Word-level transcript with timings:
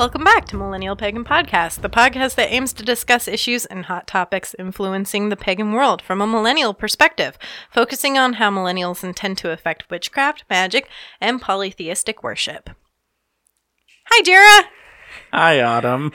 Welcome 0.00 0.24
back 0.24 0.46
to 0.46 0.56
Millennial 0.56 0.96
Pagan 0.96 1.24
Podcast, 1.26 1.82
the 1.82 1.90
podcast 1.90 2.36
that 2.36 2.50
aims 2.50 2.72
to 2.72 2.82
discuss 2.82 3.28
issues 3.28 3.66
and 3.66 3.84
hot 3.84 4.06
topics 4.06 4.54
influencing 4.58 5.28
the 5.28 5.36
pagan 5.36 5.72
world 5.72 6.00
from 6.00 6.22
a 6.22 6.26
millennial 6.26 6.72
perspective, 6.72 7.36
focusing 7.70 8.16
on 8.16 8.32
how 8.32 8.50
millennials 8.50 9.04
intend 9.04 9.36
to 9.36 9.50
affect 9.50 9.90
witchcraft, 9.90 10.44
magic, 10.48 10.88
and 11.20 11.38
polytheistic 11.38 12.22
worship. 12.22 12.70
Hi, 14.06 14.22
Jera. 14.22 14.68
Hi, 15.34 15.60
Autumn. 15.60 16.12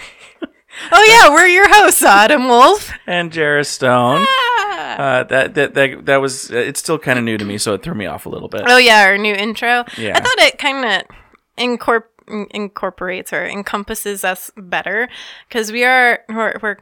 Oh 0.91 1.05
yeah, 1.07 1.31
we're 1.31 1.45
your 1.45 1.69
hosts, 1.69 2.03
Autumn 2.03 2.47
Wolf. 2.47 2.91
And 3.05 3.31
Jarrah 3.31 3.63
Stone. 3.63 4.25
Ah. 4.27 4.95
Uh, 4.97 5.23
that, 5.25 5.53
that 5.53 5.73
that 5.75 6.05
that 6.07 6.17
was. 6.17 6.49
It's 6.49 6.79
still 6.79 6.97
kind 6.97 7.19
of 7.19 7.23
new 7.23 7.37
to 7.37 7.45
me, 7.45 7.59
so 7.59 7.75
it 7.75 7.83
threw 7.83 7.93
me 7.93 8.07
off 8.07 8.25
a 8.25 8.29
little 8.29 8.49
bit. 8.49 8.63
Oh 8.65 8.77
yeah, 8.77 9.03
our 9.05 9.19
new 9.19 9.35
intro. 9.35 9.85
Yeah. 9.95 10.17
I 10.17 10.21
thought 10.21 10.39
it 10.39 10.57
kind 10.57 10.85
of 10.85 11.17
incorp- 11.57 12.14
in- 12.27 12.47
incorporates 12.51 13.31
or 13.33 13.45
encompasses 13.45 14.23
us 14.23 14.51
better 14.57 15.09
because 15.47 15.71
we 15.71 15.83
are 15.83 16.19
we're 16.29 16.57
we're, 16.61 16.77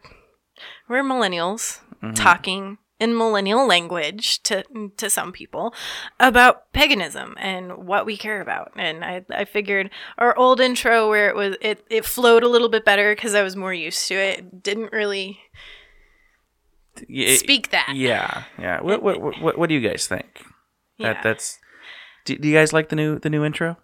we're 0.89 1.03
millennials 1.03 1.79
Mm-hmm. 2.03 2.15
talking 2.15 2.77
in 2.99 3.17
millennial 3.17 3.65
language 3.65 4.43
to 4.43 4.63
to 4.97 5.09
some 5.09 5.31
people 5.31 5.73
about 6.19 6.69
paganism 6.73 7.33
and 7.39 7.87
what 7.87 8.05
we 8.05 8.17
care 8.17 8.41
about. 8.41 8.73
And 8.75 9.05
I 9.05 9.23
I 9.29 9.45
figured 9.45 9.89
our 10.17 10.37
old 10.37 10.59
intro 10.59 11.09
where 11.09 11.29
it 11.29 11.35
was 11.37 11.55
it 11.61 11.85
it 11.89 12.03
flowed 12.03 12.43
a 12.43 12.49
little 12.49 12.67
bit 12.67 12.83
better 12.83 13.15
because 13.15 13.35
I 13.35 13.41
was 13.41 13.55
more 13.55 13.73
used 13.73 14.05
to 14.09 14.15
it. 14.15 14.61
Didn't 14.61 14.91
really 14.91 15.39
Yeah, 17.07 17.35
speak 17.37 17.71
that. 17.71 17.93
Yeah, 17.95 18.43
yeah. 18.59 18.81
What 18.81 19.01
what, 19.01 19.19
what 19.41 19.57
what 19.57 19.69
do 19.69 19.75
you 19.75 19.81
guys 19.87 20.07
think? 20.07 20.43
Yeah. 20.97 21.13
That 21.13 21.23
that's. 21.23 21.59
Do, 22.25 22.37
do 22.37 22.47
you 22.47 22.53
guys 22.53 22.71
like 22.73 22.89
the 22.89 22.95
new 22.95 23.17
the 23.19 23.29
new 23.29 23.43
intro? 23.43 23.77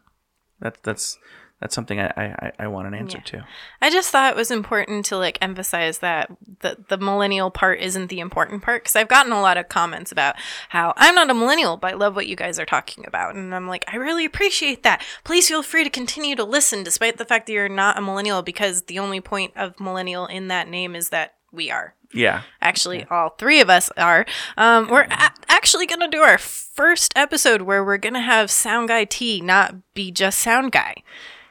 That's 0.59 0.79
that's 0.83 1.17
that's 1.59 1.75
something 1.75 1.99
I 1.99 2.07
I, 2.15 2.51
I 2.59 2.67
want 2.67 2.87
an 2.87 2.93
answer 2.93 3.17
Yeah. 3.17 3.39
to. 3.39 3.47
I 3.81 3.89
just 3.89 4.09
thought 4.11 4.31
it 4.31 4.35
was 4.37 4.49
important 4.51 5.05
to 5.07 5.17
like 5.17 5.37
emphasize 5.41 5.99
that 5.99 6.31
the 6.61 6.77
the 6.87 6.97
millennial 6.97 7.51
part 7.51 7.79
isn't 7.79 8.07
the 8.07 8.19
important 8.19 8.61
part 8.63 8.83
because 8.83 8.95
I've 8.95 9.07
gotten 9.07 9.31
a 9.31 9.41
lot 9.41 9.57
of 9.57 9.69
comments 9.69 10.11
about 10.11 10.35
how 10.69 10.93
I'm 10.97 11.15
not 11.15 11.29
a 11.29 11.33
millennial, 11.33 11.77
but 11.77 11.91
I 11.91 11.95
love 11.95 12.15
what 12.15 12.27
you 12.27 12.35
guys 12.35 12.59
are 12.59 12.65
talking 12.65 13.05
about, 13.07 13.35
and 13.35 13.53
I'm 13.53 13.67
like, 13.67 13.83
I 13.91 13.97
really 13.97 14.25
appreciate 14.25 14.83
that. 14.83 15.03
Please 15.23 15.47
feel 15.47 15.63
free 15.63 15.83
to 15.83 15.89
continue 15.89 16.35
to 16.35 16.43
listen, 16.43 16.83
despite 16.83 17.17
the 17.17 17.25
fact 17.25 17.47
that 17.47 17.53
you're 17.53 17.69
not 17.69 17.97
a 17.97 18.01
millennial, 18.01 18.41
because 18.41 18.83
the 18.83 18.99
only 18.99 19.19
point 19.21 19.53
of 19.55 19.79
millennial 19.79 20.25
in 20.27 20.47
that 20.47 20.67
name 20.67 20.95
is 20.95 21.09
that 21.09 21.35
we 21.51 21.69
are. 21.71 21.95
Yeah. 22.13 22.41
Actually, 22.61 23.05
all 23.11 23.29
three 23.37 23.59
of 23.61 23.69
us 23.69 23.91
are. 23.97 24.25
Um, 24.57 24.87
we're 24.87 25.01
a- 25.03 25.31
actually 25.47 25.85
going 25.85 25.99
to 25.99 26.07
do 26.07 26.21
our 26.21 26.37
first 26.39 27.13
episode 27.15 27.61
where 27.63 27.83
we're 27.85 27.97
going 27.97 28.15
to 28.15 28.19
have 28.19 28.49
Sound 28.49 28.87
Guy 28.87 29.05
T 29.05 29.41
not 29.41 29.75
be 29.93 30.09
just 30.11 30.39
Sound 30.39 30.71
Guy. 30.71 30.95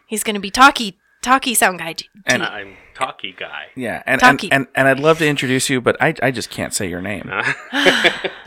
He's 0.09 0.25
going 0.25 0.35
to 0.35 0.41
be 0.41 0.51
Talkie, 0.51 0.99
Talkie 1.23 1.55
Sound 1.55 1.79
Guy 1.79 1.93
T. 1.93 2.09
And- 2.27 2.43
I'm 2.43 2.77
talky 2.95 3.33
guy. 3.39 3.67
Yeah, 3.77 4.03
and, 4.07 4.21
and 4.21 4.39
Talkie. 4.39 4.51
and 4.51 4.67
and 4.75 4.89
I'd 4.89 4.99
love 4.99 5.19
to 5.19 5.27
introduce 5.29 5.71
you, 5.71 5.81
but 5.81 5.97
I 6.01 6.15
I 6.21 6.31
just 6.33 6.51
can't 6.51 6.75
say 6.75 6.89
your 6.89 7.01
name. 7.01 7.31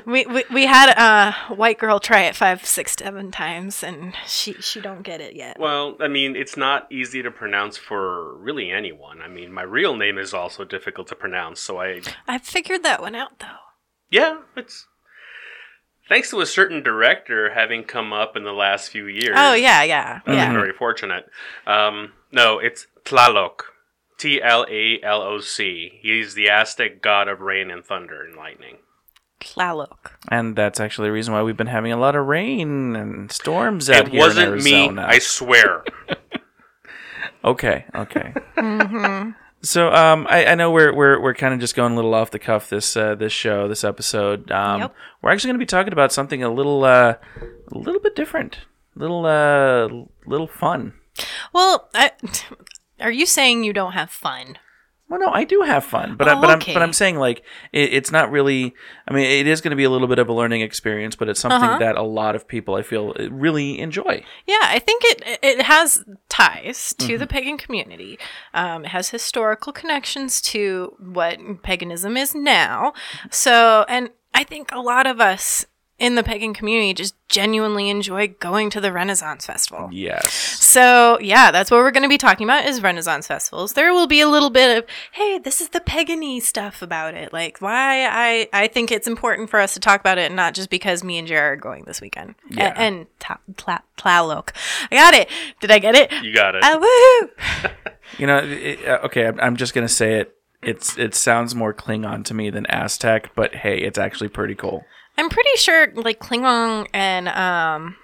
We, 0.04 0.26
we, 0.26 0.44
we 0.52 0.66
had 0.66 0.90
a 0.98 1.54
white 1.54 1.78
girl 1.78 2.00
try 2.00 2.22
it 2.24 2.36
five, 2.36 2.66
six, 2.66 2.96
seven 2.98 3.30
times, 3.32 3.84
and 3.84 4.14
she 4.26 4.54
she 4.54 4.82
don't 4.82 5.04
get 5.04 5.22
it 5.22 5.36
yet. 5.36 5.60
Well, 5.60 5.96
I 6.02 6.08
mean, 6.08 6.36
it's 6.36 6.58
not 6.58 6.92
easy 6.92 7.22
to 7.22 7.30
pronounce 7.30 7.78
for 7.78 8.36
really 8.38 8.72
anyone. 8.72 9.22
I 9.22 9.28
mean, 9.28 9.54
my 9.54 9.62
real 9.62 9.96
name 9.96 10.18
is 10.18 10.34
also 10.34 10.66
difficult 10.66 11.08
to 11.10 11.16
pronounce, 11.16 11.62
so 11.62 11.80
I 11.80 12.02
I 12.28 12.40
figured 12.40 12.82
that 12.84 13.00
one 13.00 13.14
out 13.16 13.40
though. 13.40 13.62
yeah, 14.10 14.40
it's 14.58 14.88
thanks 16.12 16.30
to 16.30 16.42
a 16.42 16.46
certain 16.46 16.84
director 16.84 17.54
having 17.54 17.86
come 17.86 18.12
up 18.12 18.36
in 18.36 18.44
the 18.44 18.52
last 18.52 18.90
few 18.90 19.08
years. 19.08 19.36
Oh 19.38 19.54
yeah, 19.54 19.82
yeah, 19.84 20.20
I'm 20.26 20.34
yeah. 20.36 20.52
very 20.52 20.74
fortunate. 20.74 21.26
Um, 21.66 22.12
no, 22.32 22.60
it's 22.60 22.88
Tlaloc. 23.06 23.62
T 24.18 24.42
L 24.42 24.66
A 24.70 25.00
L 25.02 25.22
O 25.22 25.40
C. 25.40 26.00
He's 26.02 26.36
the 26.36 26.50
Aztec 26.50 27.02
god 27.02 27.28
of 27.30 27.40
rain 27.40 27.72
and 27.72 27.84
thunder 27.84 28.22
and 28.22 28.36
lightning. 28.36 28.78
Tlaloc. 29.40 30.12
And 30.28 30.56
that's 30.56 30.80
actually 30.80 31.08
the 31.08 31.14
reason 31.14 31.34
why 31.34 31.42
we've 31.42 31.58
been 31.58 31.68
having 31.68 31.92
a 31.92 31.98
lot 31.98 32.16
of 32.16 32.28
rain 32.28 32.96
and 32.96 33.32
storms 33.32 33.90
out 33.90 34.08
It 34.08 34.12
here 34.12 34.20
wasn't 34.20 34.58
in 34.58 34.64
me, 34.64 34.74
Arizona. 34.76 35.06
I 35.10 35.20
swear. 35.20 35.84
Okay, 37.44 37.86
okay. 37.96 38.34
Mm-hmm. 38.56 39.32
So 39.64 39.92
um, 39.94 40.26
I, 40.30 40.46
I 40.48 40.56
know 40.56 40.72
we're 40.72 40.94
we're 40.94 41.20
we're 41.22 41.34
kind 41.36 41.54
of 41.54 41.60
just 41.60 41.76
going 41.76 41.94
a 41.94 41.96
little 41.96 42.14
off 42.16 42.32
the 42.32 42.40
cuff 42.40 42.70
this 42.70 42.98
uh, 42.98 43.16
this 43.16 43.32
show 43.32 43.68
this 43.68 43.84
episode. 43.84 44.52
Um, 44.52 44.82
Yep. 44.82 44.96
We're 45.22 45.32
actually 45.32 45.50
going 45.50 45.60
to 45.60 45.64
be 45.64 45.68
talking 45.68 45.94
about 45.94 46.12
something 46.12 46.42
a 46.42 46.50
little 46.50 46.84
uh, 46.84 47.16
a 47.72 47.78
little 47.78 48.02
bit 48.02 48.16
different, 48.16 48.60
little 48.96 49.26
uh, 49.26 49.88
little 50.26 50.48
fun. 50.48 50.94
Well, 51.54 51.90
I, 51.94 52.12
are 53.00 53.12
you 53.12 53.26
saying 53.26 53.64
you 53.64 53.74
don't 53.74 53.92
have 53.94 54.10
fun? 54.10 54.58
Well, 55.12 55.20
no, 55.20 55.28
I 55.32 55.44
do 55.44 55.62
have 55.62 55.84
fun, 55.84 56.16
but 56.16 56.28
I, 56.30 56.34
Oh, 56.38 56.42
but 56.42 56.50
okay. 56.58 56.72
I'm 56.72 56.76
but 56.76 56.82
I'm 56.84 56.94
saying 56.94 57.18
like 57.20 57.44
it, 57.74 57.94
it's 57.94 58.12
not 58.12 58.32
really. 58.32 58.74
I 59.08 59.14
mean, 59.14 59.26
it 59.26 59.46
is 59.46 59.60
going 59.60 59.72
to 59.72 59.76
be 59.76 59.84
a 59.84 59.90
little 59.90 60.08
bit 60.08 60.20
of 60.20 60.30
a 60.30 60.34
learning 60.34 60.62
experience, 60.62 61.18
but 61.18 61.28
it's 61.28 61.40
something 61.42 61.62
Uh-huh. 61.70 61.80
that 61.80 61.98
a 61.98 62.02
lot 62.02 62.34
of 62.36 62.48
people 62.48 62.76
I 62.76 62.82
feel 62.82 63.14
uh, 63.20 63.30
really 63.30 63.78
enjoy. 63.80 64.24
Yeah, 64.48 64.56
I 64.62 64.80
think 64.80 65.04
it 65.06 65.40
it 65.44 65.62
has 65.64 66.06
ties 66.30 66.94
to 67.00 67.06
Mm-hmm. 67.06 67.18
the 67.20 67.28
pagan 67.28 67.58
community. 67.58 68.18
Um, 68.54 68.86
it 68.86 68.92
has 68.92 69.10
historical 69.10 69.74
connections 69.74 70.42
to 70.54 70.96
what 70.98 71.38
paganism 71.62 72.16
is 72.16 72.34
now. 72.34 72.94
So, 73.30 73.84
and 73.90 74.12
I 74.34 74.46
think 74.46 74.72
a 74.72 74.80
lot 74.80 75.08
of 75.08 75.20
us 75.20 75.66
in 76.02 76.16
the 76.16 76.24
pagan 76.24 76.54
community 76.54 76.94
just 76.94 77.16
genuinely 77.30 77.90
enjoy 77.90 78.28
going 78.40 78.70
to 78.72 78.82
the 78.82 78.92
Renaissance 78.92 79.46
Festival. 79.46 79.88
Yes. 79.94 80.34
So, 80.34 81.18
yeah, 81.22 81.52
that's 81.52 81.70
what 81.72 81.78
we're 81.78 81.92
going 81.92 82.04
to 82.04 82.10
be 82.10 82.18
talking 82.18 82.46
about 82.46 82.66
is 82.66 82.82
Renaissance 82.82 83.28
festivals. 83.28 83.74
There 83.74 83.94
will 83.94 84.08
be 84.08 84.20
a 84.20 84.28
little 84.28 84.50
bit 84.50 84.78
of, 84.80 84.86
hey, 85.14 85.38
this 85.38 85.62
is 85.62 85.70
the 85.70 85.80
pagany 85.80 86.42
stuff 86.42 86.82
about 86.82 87.14
it. 87.14 87.32
Like 87.32 87.60
why 87.60 88.06
I 88.08 88.50
I 88.52 88.68
think 88.68 88.92
it's 88.92 89.08
important 89.08 89.50
for 89.50 89.60
us 89.60 89.74
to 89.76 89.80
talk 89.80 90.00
about 90.02 90.18
it, 90.18 90.26
and 90.26 90.36
not 90.36 90.54
just 90.56 90.70
because 90.70 91.04
me 91.04 91.18
and 91.20 91.28
Jared 91.28 91.60
are 91.60 91.62
going 91.62 91.84
this 91.86 92.02
weekend. 92.02 92.36
A- 92.52 92.56
Yeah. 92.56 92.74
and 92.76 93.06
Ta- 93.20 93.40
Tla- 93.56 93.84
Tlaloc. 93.98 94.50
I 94.92 94.96
got 94.96 95.14
it. 95.14 95.30
Did 95.62 95.72
I 95.72 95.80
get 95.80 95.96
it? 95.96 96.12
You 96.24 96.34
got 96.34 96.56
it. 96.56 96.64
Ah, 96.66 96.80
woohoo! 96.82 97.72
You 98.18 98.28
know, 98.28 98.40
it, 98.40 98.86
uh, 98.86 99.00
okay, 99.06 99.26
I'm, 99.28 99.40
I'm 99.40 99.56
just 99.56 99.74
gonna 99.74 99.88
say 99.88 100.20
it. 100.20 100.36
It's 100.62 100.98
it 100.98 101.16
sounds 101.16 101.56
more 101.56 101.74
Klingon 101.74 102.26
to 102.26 102.34
me 102.34 102.50
than 102.50 102.66
Aztec, 102.66 103.32
but 103.36 103.56
hey, 103.56 103.78
it's 103.78 103.98
actually 103.98 104.28
pretty 104.28 104.54
cool. 104.54 104.84
I'm 105.18 105.30
pretty 105.30 105.56
sure 105.58 105.92
like 105.96 106.20
Klingon 106.20 106.88
and 106.94 107.28
um 107.30 107.96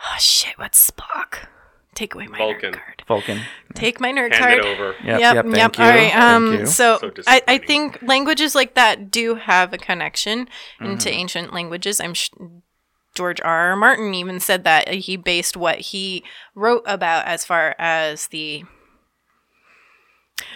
Oh 0.00 0.16
shit, 0.18 0.56
what's 0.58 0.90
Spock? 0.90 1.46
Take 1.94 2.14
away 2.14 2.28
my 2.28 2.38
Vulcan. 2.38 2.72
nerd 2.72 2.76
card. 2.76 3.02
Vulcan. 3.08 3.40
Take 3.74 4.00
my 4.00 4.12
nerd 4.12 4.32
Hand 4.32 4.34
card. 4.34 4.58
it 4.58 4.64
over. 4.64 4.94
Yep, 5.04 5.20
yep, 5.20 5.34
yep, 5.34 5.44
yep. 5.46 5.52
thank 5.52 5.78
you, 5.78 5.84
All 5.84 5.90
right. 5.90 6.12
thank 6.12 6.14
Um, 6.22 6.52
you. 6.52 6.66
so, 6.66 6.98
So 6.98 7.06
I, 7.06 7.08
I 7.08 7.10
disappointing. 7.58 7.66
think 7.66 8.02
languages 8.02 8.54
like 8.54 8.74
that 8.74 9.10
do 9.10 9.34
have 9.34 9.72
a 9.72 9.78
connection 9.78 10.48
into 10.80 11.08
Mm-hmm. 11.08 11.18
ancient 11.18 11.52
languages. 11.52 12.00
I'm 12.00 12.14
sh- 12.14 12.30
George 13.16 13.40
R. 13.40 13.70
R. 13.70 13.76
Martin 13.76 14.14
even 14.14 14.38
said 14.38 14.62
that 14.62 14.88
he 14.88 15.16
based 15.16 15.56
what 15.56 15.78
he 15.80 16.22
wrote 16.54 16.84
about 16.86 17.26
as 17.26 17.44
far 17.44 17.74
as 17.78 18.28
the. 18.28 18.62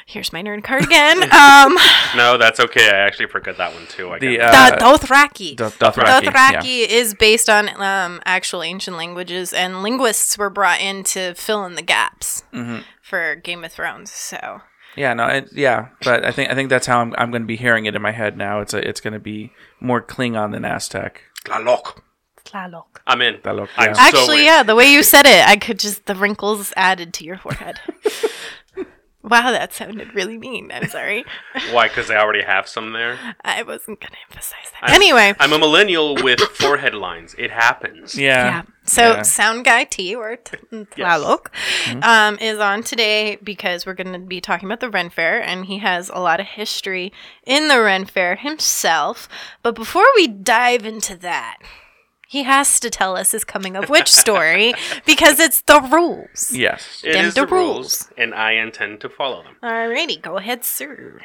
Here's 0.07 0.33
my 0.33 0.43
nerd 0.43 0.63
card 0.65 0.85
again. 0.85 1.23
um, 1.33 1.77
No, 2.17 2.37
that's 2.39 2.61
okay. 2.61 2.89
I 2.89 2.99
actually 3.07 3.27
forgot 3.27 3.57
that 3.59 3.75
one 3.75 3.87
too. 3.87 4.11
I 4.11 4.19
The, 4.19 4.37
got- 4.39 4.83
uh, 4.83 4.93
the 4.99 4.99
Dothraki. 5.07 5.57
Do- 5.57 5.65
Dothraki. 5.65 6.21
Dothraki 6.23 6.87
is 6.89 7.15
based 7.15 7.49
on 7.49 7.69
um, 7.81 8.21
actual 8.25 8.63
ancient 8.63 8.97
languages, 8.97 9.53
and 9.53 9.83
linguists 9.83 10.37
were 10.39 10.51
brought 10.51 10.81
in 10.81 11.03
to 11.05 11.35
fill 11.35 11.65
in 11.65 11.75
the 11.75 11.83
gaps 11.83 12.45
Mm-hmm. 12.53 12.83
for 13.03 13.37
Game 13.37 13.65
of 13.65 13.73
Thrones. 13.73 14.11
So 14.13 14.61
Yeah, 14.97 15.15
no, 15.15 15.27
it, 15.27 15.49
yeah, 15.53 15.89
but 16.05 16.25
I 16.25 16.31
think 16.33 16.51
I 16.51 16.55
think 16.55 16.69
that's 16.69 16.87
how 16.87 17.01
I'm, 17.01 17.15
I'm 17.17 17.31
going 17.31 17.43
to 17.43 17.47
be 17.47 17.57
hearing 17.57 17.87
it 17.87 17.95
in 17.95 18.03
my 18.03 18.13
head 18.13 18.37
now. 18.37 18.61
It's 18.61 18.75
a, 18.75 18.87
it's 18.87 19.01
going 19.01 19.15
to 19.15 19.21
be 19.21 19.53
more 19.81 20.03
Klingon 20.03 20.53
than 20.53 20.65
Aztec. 20.65 21.23
Tlaloc. 21.45 21.99
Tlaloc. 22.45 22.87
I'm 23.07 23.23
in. 23.23 23.37
Tlaloc, 23.37 23.69
I'm 23.77 23.89
yeah. 23.89 23.93
so 23.95 24.01
Actually, 24.03 24.45
yeah, 24.45 24.63
the 24.63 24.75
way 24.75 24.93
you 24.93 25.03
said 25.03 25.27
it, 25.27 25.47
I 25.47 25.57
could 25.57 25.79
just 25.79 26.07
the 26.07 26.15
wrinkles 26.15 26.73
added 26.77 27.15
to 27.15 27.25
your 27.25 27.39
forehead. 27.39 27.79
wow, 29.23 29.53
that 29.53 29.73
sounded 29.73 30.15
really 30.15 30.39
mean. 30.39 30.71
I'm 30.73 30.89
sorry. 30.89 31.25
Why? 31.73 31.89
Because 31.89 32.11
I 32.11 32.17
already 32.17 32.43
have 32.43 32.69
some 32.69 32.93
there. 32.93 33.19
I 33.45 33.63
wasn't 33.63 34.01
gonna 34.01 34.17
emphasize 34.31 34.73
that. 34.81 34.91
anyway, 34.91 35.35
I'm 35.39 35.53
a 35.53 35.59
millennial 35.59 36.15
with 36.17 36.41
forehead 36.55 36.95
lines. 36.95 37.35
It 37.39 37.51
happens. 37.51 38.17
Yeah. 38.17 38.45
yeah. 38.45 38.63
So 38.85 39.13
yeah. 39.13 39.23
Sound 39.23 39.65
Guy 39.65 39.85
T 39.85 40.15
or 40.15 40.37
T- 40.37 40.57
Tlaloc 40.73 41.47
um, 42.03 42.39
is 42.39 42.59
on 42.59 42.83
today 42.83 43.37
because 43.43 43.87
we're 43.87 43.95
going 43.95 44.13
to 44.13 44.19
be 44.19 44.41
talking 44.41 44.69
about 44.69 44.81
the 44.81 44.91
Ren 44.91 45.09
Fair, 45.09 45.41
and 45.41 45.67
he 45.67 45.79
has 45.79 46.09
a 46.09 46.19
lot 46.19 46.41
of 46.41 46.47
history 46.47 47.13
in 47.45 47.69
the 47.69 47.81
Ren 47.81 48.05
Fair 48.05 48.35
himself. 48.37 49.29
But 49.63 49.75
before 49.77 50.07
we 50.17 50.27
dive 50.27 50.85
into 50.85 51.17
that, 51.19 51.59
he 52.33 52.43
has 52.45 52.81
to 52.81 52.89
tell 52.89 53.17
us 53.17 53.33
his 53.33 53.45
coming 53.45 53.77
of 53.77 53.89
witch 53.91 54.11
story 54.11 54.73
because 55.07 55.39
it's 55.39 55.61
the 55.63 55.81
rules. 55.81 56.51
Yes. 56.53 57.03
It 57.05 57.13
Them 57.13 57.27
is 57.27 57.35
the 57.35 57.43
the 57.45 57.47
rules, 57.55 57.77
rules. 57.77 58.09
and 58.17 58.35
I 58.35 58.53
intend 58.53 59.01
to 59.03 59.09
follow 59.09 59.43
them. 59.43 59.57
Alrighty, 59.63 60.21
go 60.21 60.39
ahead, 60.39 60.65
sir. 60.65 61.21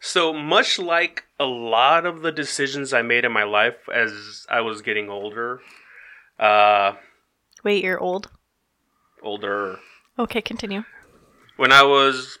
So 0.00 0.32
much 0.34 0.78
like 0.78 1.24
a 1.40 1.46
lot 1.46 2.04
of 2.04 2.20
the 2.20 2.30
decisions 2.30 2.92
I 2.92 3.00
made 3.02 3.24
in 3.24 3.32
my 3.32 3.44
life 3.44 3.88
as 3.92 4.46
I 4.50 4.60
was 4.60 4.82
getting 4.82 5.08
older, 5.08 5.60
uh, 6.38 6.92
Wait, 7.64 7.82
you're 7.82 7.98
old. 7.98 8.30
older. 9.22 9.78
Okay, 10.18 10.42
continue. 10.42 10.84
when 11.56 11.72
I 11.72 11.82
was 11.84 12.38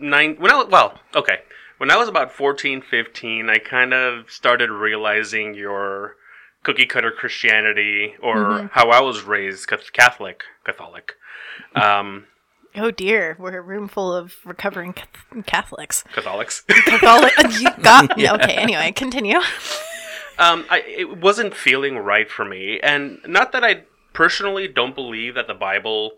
nine, 0.00 0.34
when 0.40 0.50
I 0.50 0.56
was, 0.56 0.66
well, 0.70 0.98
okay, 1.14 1.38
when 1.78 1.90
I 1.92 1.96
was 1.96 2.08
about 2.08 2.32
14, 2.32 2.82
15, 2.82 3.48
I 3.48 3.58
kind 3.58 3.94
of 3.94 4.30
started 4.30 4.70
realizing 4.70 5.54
your 5.54 6.16
cookie 6.64 6.86
cutter 6.86 7.12
Christianity, 7.12 8.14
or 8.20 8.70
how 8.72 8.90
I 8.90 9.00
was 9.00 9.22
raised 9.22 9.68
Catholic, 9.92 10.42
Catholic, 10.64 11.12
um, 11.76 12.26
Oh 12.76 12.90
dear, 12.90 13.36
we're 13.38 13.56
a 13.56 13.62
room 13.62 13.86
full 13.86 14.12
of 14.12 14.34
recovering 14.44 14.94
Catholics. 15.46 16.02
Catholics. 16.12 16.62
Catholic, 16.62 17.32
you 17.60 17.70
got 17.82 18.18
okay. 18.18 18.54
Anyway, 18.54 18.90
continue. 18.90 19.36
um, 20.38 20.64
I, 20.68 20.82
it 20.86 21.18
wasn't 21.18 21.54
feeling 21.54 21.98
right 21.98 22.28
for 22.28 22.44
me, 22.44 22.80
and 22.82 23.20
not 23.26 23.52
that 23.52 23.62
I 23.62 23.84
personally 24.12 24.66
don't 24.66 24.94
believe 24.94 25.36
that 25.36 25.46
the 25.46 25.54
Bible 25.54 26.14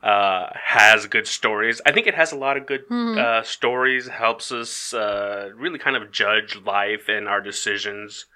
uh, 0.00 0.50
has 0.66 1.06
good 1.06 1.26
stories. 1.26 1.80
I 1.84 1.90
think 1.90 2.06
it 2.06 2.14
has 2.14 2.30
a 2.30 2.36
lot 2.36 2.56
of 2.56 2.66
good 2.66 2.84
uh, 2.92 3.42
stories. 3.42 4.06
Helps 4.06 4.52
us 4.52 4.94
uh, 4.94 5.50
really 5.56 5.80
kind 5.80 5.96
of 5.96 6.12
judge 6.12 6.56
life 6.64 7.08
and 7.08 7.26
our 7.26 7.40
decisions. 7.40 8.26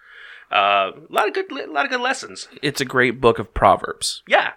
Uh, 0.51 0.93
a 1.09 1.13
lot 1.13 1.29
of 1.29 1.35
good, 1.35 1.51
a 1.53 1.71
lot 1.71 1.85
of 1.85 1.91
good 1.91 2.01
lessons. 2.01 2.49
It's 2.63 2.81
a 2.81 2.85
great 2.85 3.21
book 3.21 3.39
of 3.39 3.55
proverbs. 3.55 4.23
Yeah. 4.27 4.53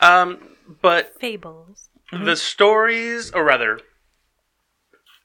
Um, 0.00 0.56
but 0.82 1.14
Fables. 1.20 1.88
the 2.12 2.36
stories, 2.36 3.30
or 3.30 3.44
rather, 3.44 3.80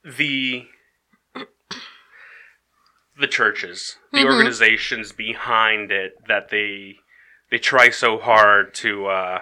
the 0.04 0.66
the 3.18 3.26
churches, 3.26 3.96
the 4.12 4.24
organizations 4.24 5.12
behind 5.12 5.90
it, 5.90 6.14
that 6.28 6.50
they 6.50 6.96
they 7.50 7.58
try 7.58 7.90
so 7.90 8.18
hard 8.18 8.74
to 8.74 9.06
uh, 9.06 9.38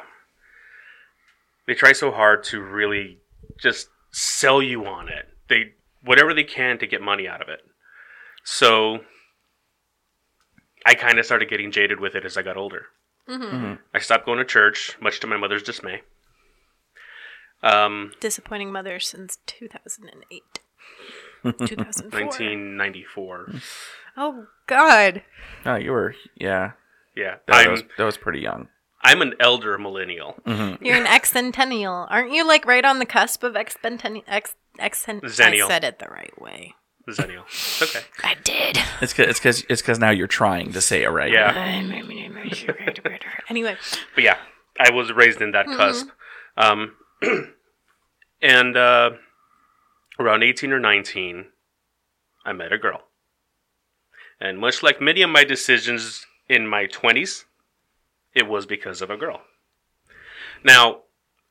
they 1.66 1.74
try 1.74 1.92
so 1.92 2.10
hard 2.10 2.42
to 2.44 2.60
really 2.60 3.18
just 3.58 3.88
sell 4.10 4.62
you 4.62 4.86
on 4.86 5.08
it. 5.08 5.28
They 5.48 5.74
whatever 6.02 6.34
they 6.34 6.44
can 6.44 6.78
to 6.78 6.86
get 6.86 7.00
money 7.00 7.28
out 7.28 7.42
of 7.42 7.48
it. 7.48 7.60
So 8.44 9.00
I 10.90 10.94
kind 10.94 11.20
of 11.20 11.24
started 11.24 11.48
getting 11.48 11.70
jaded 11.70 12.00
with 12.00 12.16
it 12.16 12.24
as 12.24 12.36
I 12.36 12.42
got 12.42 12.56
older. 12.56 12.86
Mm-hmm. 13.28 13.44
Mm-hmm. 13.44 13.74
I 13.94 13.98
stopped 14.00 14.26
going 14.26 14.38
to 14.38 14.44
church, 14.44 14.96
much 15.00 15.20
to 15.20 15.28
my 15.28 15.36
mother's 15.36 15.62
dismay. 15.62 16.02
Um, 17.62 18.12
Disappointing 18.18 18.72
mother 18.72 18.98
since 18.98 19.38
2008. 19.46 20.42
2004. 21.44 22.20
1994. 22.20 23.52
Oh 24.16 24.46
God. 24.66 25.22
Oh, 25.64 25.76
you 25.76 25.92
were 25.92 26.16
yeah. 26.34 26.72
Yeah, 27.16 27.36
That 27.46 27.66
I'm 27.66 27.70
was 27.70 27.82
that 27.98 28.04
was 28.04 28.16
pretty 28.16 28.40
young. 28.40 28.66
I'm 29.02 29.22
an 29.22 29.34
elder 29.38 29.78
millennial. 29.78 30.34
Mm-hmm. 30.44 30.84
You're 30.84 30.96
an 30.96 31.06
excentennial. 31.06 32.06
Aren't 32.10 32.32
you 32.32 32.46
like 32.46 32.66
right 32.66 32.84
on 32.84 32.98
the 32.98 33.06
cusp 33.06 33.44
of 33.44 33.54
expentennial? 33.54 34.24
Ex, 34.26 34.54
excent- 34.78 35.24
I 35.24 35.68
said 35.68 35.84
it 35.84 36.00
the 36.00 36.08
right 36.10 36.38
way. 36.40 36.74
Zennial. 37.10 37.44
It's 37.46 37.82
okay. 37.82 38.04
I 38.22 38.34
did. 38.42 38.78
It's 39.00 39.12
cause, 39.12 39.26
it's 39.26 39.38
because 39.38 39.64
it's 39.68 39.82
because 39.82 39.98
now 39.98 40.10
you're 40.10 40.26
trying 40.26 40.72
to 40.72 40.80
say 40.80 41.02
it 41.02 41.08
right. 41.08 41.30
Yeah, 41.30 41.52
anyway, 43.48 43.76
but 44.14 44.24
yeah, 44.24 44.38
I 44.78 44.90
was 44.90 45.12
raised 45.12 45.40
in 45.40 45.52
that 45.52 45.66
cusp. 45.66 46.08
Um, 46.56 46.96
and 48.42 48.76
uh, 48.76 49.10
around 50.18 50.42
18 50.42 50.72
or 50.72 50.80
19, 50.80 51.46
I 52.44 52.52
met 52.52 52.72
a 52.72 52.78
girl. 52.78 53.02
And 54.40 54.58
much 54.58 54.82
like 54.82 55.00
many 55.00 55.22
of 55.22 55.30
my 55.30 55.44
decisions 55.44 56.24
in 56.48 56.66
my 56.66 56.86
20s, 56.86 57.44
it 58.34 58.48
was 58.48 58.66
because 58.66 59.02
of 59.02 59.10
a 59.10 59.16
girl. 59.16 59.42
Now, 60.64 61.00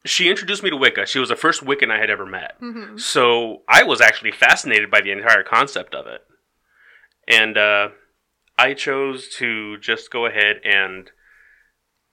she 0.05 0.29
introduced 0.29 0.63
me 0.63 0.69
to 0.69 0.77
Wicca. 0.77 1.05
She 1.05 1.19
was 1.19 1.29
the 1.29 1.35
first 1.35 1.63
Wiccan 1.63 1.91
I 1.91 1.99
had 1.99 2.09
ever 2.09 2.25
met. 2.25 2.57
So 2.99 3.63
I 3.67 3.83
was 3.83 4.01
actually 4.01 4.31
fascinated 4.31 4.89
by 4.89 5.01
the 5.01 5.11
entire 5.11 5.43
concept 5.43 5.93
of 5.93 6.07
it. 6.07 6.21
And 7.27 7.57
uh, 7.57 7.89
I 8.57 8.73
chose 8.73 9.29
to 9.37 9.77
just 9.77 10.11
go 10.11 10.25
ahead 10.25 10.57
and 10.63 11.11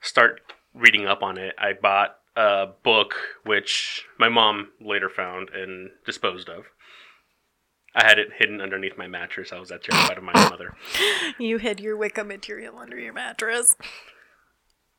start 0.00 0.40
reading 0.74 1.06
up 1.06 1.22
on 1.22 1.38
it. 1.38 1.54
I 1.58 1.72
bought 1.72 2.16
a 2.36 2.66
book 2.82 3.14
which 3.44 4.04
my 4.18 4.28
mom 4.28 4.68
later 4.80 5.08
found 5.08 5.50
and 5.50 5.90
disposed 6.04 6.48
of. 6.48 6.66
I 7.94 8.04
had 8.04 8.18
it 8.18 8.28
hidden 8.38 8.60
underneath 8.60 8.98
my 8.98 9.06
mattress. 9.06 9.52
I 9.52 9.58
was 9.58 9.70
that 9.70 9.82
terrified 9.82 10.18
of 10.18 10.24
my 10.24 10.34
mother. 10.34 10.74
you 11.38 11.56
hid 11.56 11.80
your 11.80 11.96
Wicca 11.96 12.24
material 12.24 12.78
under 12.78 12.98
your 12.98 13.14
mattress. 13.14 13.74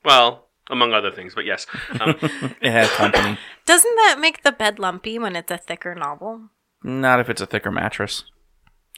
Well, 0.03 0.46
among 0.69 0.93
other 0.93 1.11
things, 1.11 1.33
but 1.35 1.45
yes. 1.45 1.65
Um, 1.99 2.15
It 2.61 2.71
had 2.71 2.87
company. 2.89 3.37
Doesn't 3.65 3.95
that 3.95 4.17
make 4.19 4.43
the 4.43 4.51
bed 4.51 4.79
lumpy 4.79 5.17
when 5.19 5.35
it's 5.35 5.51
a 5.51 5.57
thicker 5.57 5.95
novel? 5.95 6.49
Not 6.83 7.19
if 7.19 7.29
it's 7.29 7.41
a 7.41 7.45
thicker 7.45 7.71
mattress. 7.71 8.23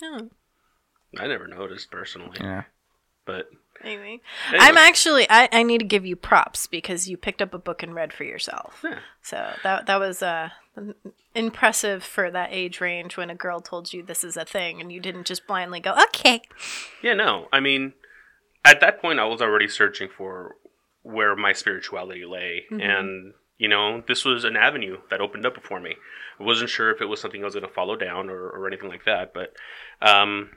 Oh, 0.04 0.30
I 1.18 1.28
never 1.28 1.48
noticed 1.48 1.90
personally, 1.92 2.38
Yeah. 2.40 2.64
but 3.26 3.48
anyway. 3.84 4.20
Anyway. 4.50 4.60
I'm 4.66 4.78
actually 4.78 5.28
I, 5.30 5.50
I 5.52 5.64
need 5.64 5.80
to 5.80 5.86
give 5.86 6.06
you 6.06 6.16
props 6.16 6.68
because 6.68 7.10
you 7.10 7.18
picked 7.18 7.42
up 7.42 7.54
a 7.54 7.58
book 7.60 7.82
and 7.84 7.96
read 7.96 8.14
for 8.14 8.24
yourself. 8.26 8.82
Yeah. 8.84 9.00
So 9.22 9.54
that 9.64 9.86
that 9.88 10.00
was 10.00 10.22
uh 10.22 10.50
impressive 11.36 12.04
for 12.04 12.32
that 12.32 12.50
age 12.52 12.80
range 12.82 13.18
when 13.18 13.30
a 13.30 13.36
girl 13.36 13.60
told 13.60 13.92
you 13.94 14.04
this 14.04 14.24
is 14.24 14.38
a 14.38 14.46
thing 14.46 14.80
and 14.82 14.92
you 14.92 15.00
didn't 15.00 15.26
just 15.26 15.48
blindly 15.48 15.80
go, 15.80 15.94
"Okay." 16.10 16.42
yeah, 17.04 17.14
no. 17.14 17.48
I 17.52 17.60
mean, 17.60 17.94
at 18.66 18.80
that 18.82 19.02
point, 19.02 19.20
I 19.20 19.26
was 19.26 19.42
already 19.42 19.68
searching 19.68 20.10
for 20.16 20.56
where 21.04 21.36
my 21.36 21.54
spirituality 21.54 22.26
lay, 22.26 22.64
and 22.72 23.34
you 23.58 23.68
know, 23.68 24.02
this 24.08 24.24
was 24.24 24.46
an 24.46 24.56
avenue 24.56 24.98
that 25.10 25.22
opened 25.22 25.46
up 25.46 25.54
before 25.54 25.80
me. 25.80 25.96
I 26.40 26.44
wasn't 26.44 26.70
sure 26.70 26.92
if 26.92 27.02
it 27.02 27.06
was 27.06 27.20
something 27.20 27.42
I 27.42 27.46
was 27.46 27.56
going 27.56 27.68
to 27.68 27.74
follow 27.74 27.98
down 27.98 28.30
or, 28.30 28.50
or 28.50 28.68
anything 28.68 28.90
like 28.90 29.06
that, 29.06 29.34
but 29.34 29.54
um, 30.02 30.52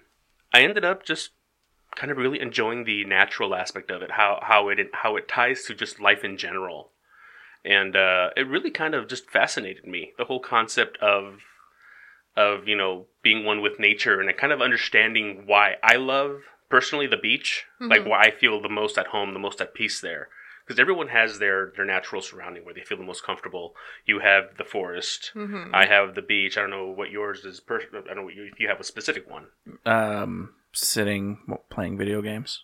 I 0.55 0.63
ended 0.63 0.85
up 0.85 1.05
just 1.05 1.31
kind 1.97 2.11
of 2.11 2.17
really 2.17 2.41
enjoying 2.41 2.85
the 2.85 3.05
natural 3.05 3.55
aspect 3.55 3.91
of 3.91 4.03
it, 4.03 4.13
how 4.13 4.39
how 4.43 4.69
it 4.69 4.79
how 4.93 5.17
it 5.17 5.29
ties 5.29 5.65
to 5.65 5.75
just 5.75 6.01
life 6.01 6.25
in 6.25 6.37
general, 6.37 6.93
and 7.65 7.97
uh, 7.97 8.31
it 8.37 8.49
really 8.49 8.71
kind 8.71 8.95
of 8.95 9.09
just 9.09 9.31
fascinated 9.31 9.87
me. 9.87 10.13
The 10.17 10.25
whole 10.25 10.41
concept 10.41 10.97
of 10.99 11.41
of 12.37 12.67
you 12.67 12.77
know 12.77 13.07
being 13.23 13.45
one 13.45 13.61
with 13.61 13.79
nature 13.79 14.21
and 14.21 14.37
kind 14.37 14.53
of 14.53 14.63
understanding 14.63 15.45
why 15.47 15.77
I 15.83 15.97
love 15.97 16.41
personally 16.73 17.07
the 17.07 17.17
beach, 17.29 17.65
like 17.81 18.05
why 18.05 18.23
I 18.23 18.31
feel 18.33 18.61
the 18.61 18.69
most 18.81 18.97
at 18.99 19.09
home, 19.09 19.33
the 19.35 19.39
most 19.47 19.61
at 19.61 19.75
peace 19.75 20.01
there. 20.01 20.29
Because 20.67 20.81
everyone 20.81 21.09
has 21.09 21.39
their 21.39 21.73
their 21.77 21.85
natural 21.85 22.23
surrounding 22.23 22.65
where 22.65 22.73
they 22.75 22.83
feel 22.89 22.97
the 22.99 23.05
most 23.13 23.25
comfortable. 23.25 23.75
You 24.07 24.21
have 24.21 24.45
the 24.59 24.65
forest. 24.65 25.33
I 25.73 25.85
have 25.87 26.15
the 26.15 26.23
beach. 26.23 26.57
I 26.57 26.61
don't 26.63 26.71
know 26.71 26.87
what 26.91 27.11
yours 27.11 27.45
is. 27.45 27.61
Per- 27.61 27.81
I 27.81 28.01
don't 28.07 28.17
know 28.17 28.23
what 28.23 28.35
you, 28.35 28.45
if 28.53 28.59
you 28.61 28.69
have 28.69 28.81
a 28.81 28.85
specific 28.85 29.25
one. 29.31 29.47
Um, 29.85 30.55
sitting 30.73 31.25
playing 31.69 31.99
video 31.99 32.23
games. 32.23 32.63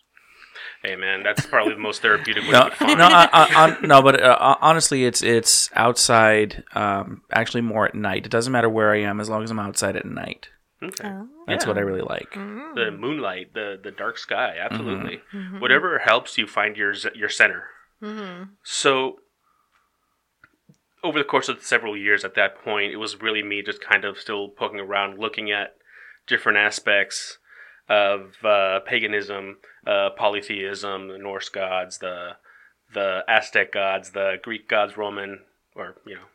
Hey 0.83 0.95
man, 0.95 1.23
that's 1.23 1.45
probably 1.45 1.73
the 1.73 1.79
most 1.79 2.01
therapeutic 2.01 2.43
way 2.43 2.51
No, 2.51 2.69
to 2.69 2.75
find. 2.75 2.97
no, 2.97 3.05
I, 3.05 3.29
I, 3.31 3.47
I, 3.81 3.85
no, 3.85 4.01
but 4.01 4.21
uh, 4.21 4.55
honestly, 4.61 5.05
it's 5.05 5.21
it's 5.21 5.69
outside. 5.75 6.63
Um, 6.73 7.21
actually, 7.31 7.61
more 7.61 7.85
at 7.85 7.95
night. 7.95 8.25
It 8.25 8.31
doesn't 8.31 8.51
matter 8.51 8.69
where 8.69 8.91
I 8.93 9.01
am 9.01 9.19
as 9.19 9.29
long 9.29 9.43
as 9.43 9.51
I'm 9.51 9.59
outside 9.59 9.95
at 9.95 10.05
night. 10.05 10.49
Okay. 10.81 11.03
That's 11.47 11.65
what 11.67 11.77
I 11.77 11.81
really 11.81 12.01
like. 12.01 12.33
The 12.75 12.91
moonlight, 12.97 13.53
the 13.53 13.77
the 13.81 13.91
dark 13.91 14.17
sky, 14.17 14.55
absolutely. 14.59 15.21
Whatever 15.59 15.99
helps 15.99 16.37
you 16.37 16.47
find 16.47 16.77
your 16.77 16.93
your 17.15 17.29
center. 17.29 17.65
So, 18.63 19.19
over 21.03 21.17
the 21.19 21.25
course 21.25 21.49
of 21.49 21.61
several 21.63 21.97
years, 21.97 22.23
at 22.23 22.35
that 22.35 22.63
point, 22.63 22.93
it 22.93 22.97
was 22.97 23.21
really 23.21 23.43
me 23.43 23.61
just 23.61 23.81
kind 23.81 24.05
of 24.05 24.17
still 24.17 24.47
poking 24.47 24.79
around, 24.79 25.19
looking 25.19 25.51
at 25.51 25.75
different 26.27 26.57
aspects 26.57 27.39
of 27.89 28.35
uh, 28.45 28.79
paganism, 28.85 29.57
uh, 29.85 30.11
polytheism, 30.11 31.07
the 31.09 31.17
Norse 31.17 31.49
gods, 31.49 31.97
the 31.97 32.37
the 32.93 33.23
Aztec 33.27 33.71
gods, 33.73 34.11
the 34.11 34.37
Greek 34.41 34.67
gods, 34.69 34.95
Roman, 34.95 35.41
or 35.75 35.95
you 36.07 36.15
know, 36.15 36.25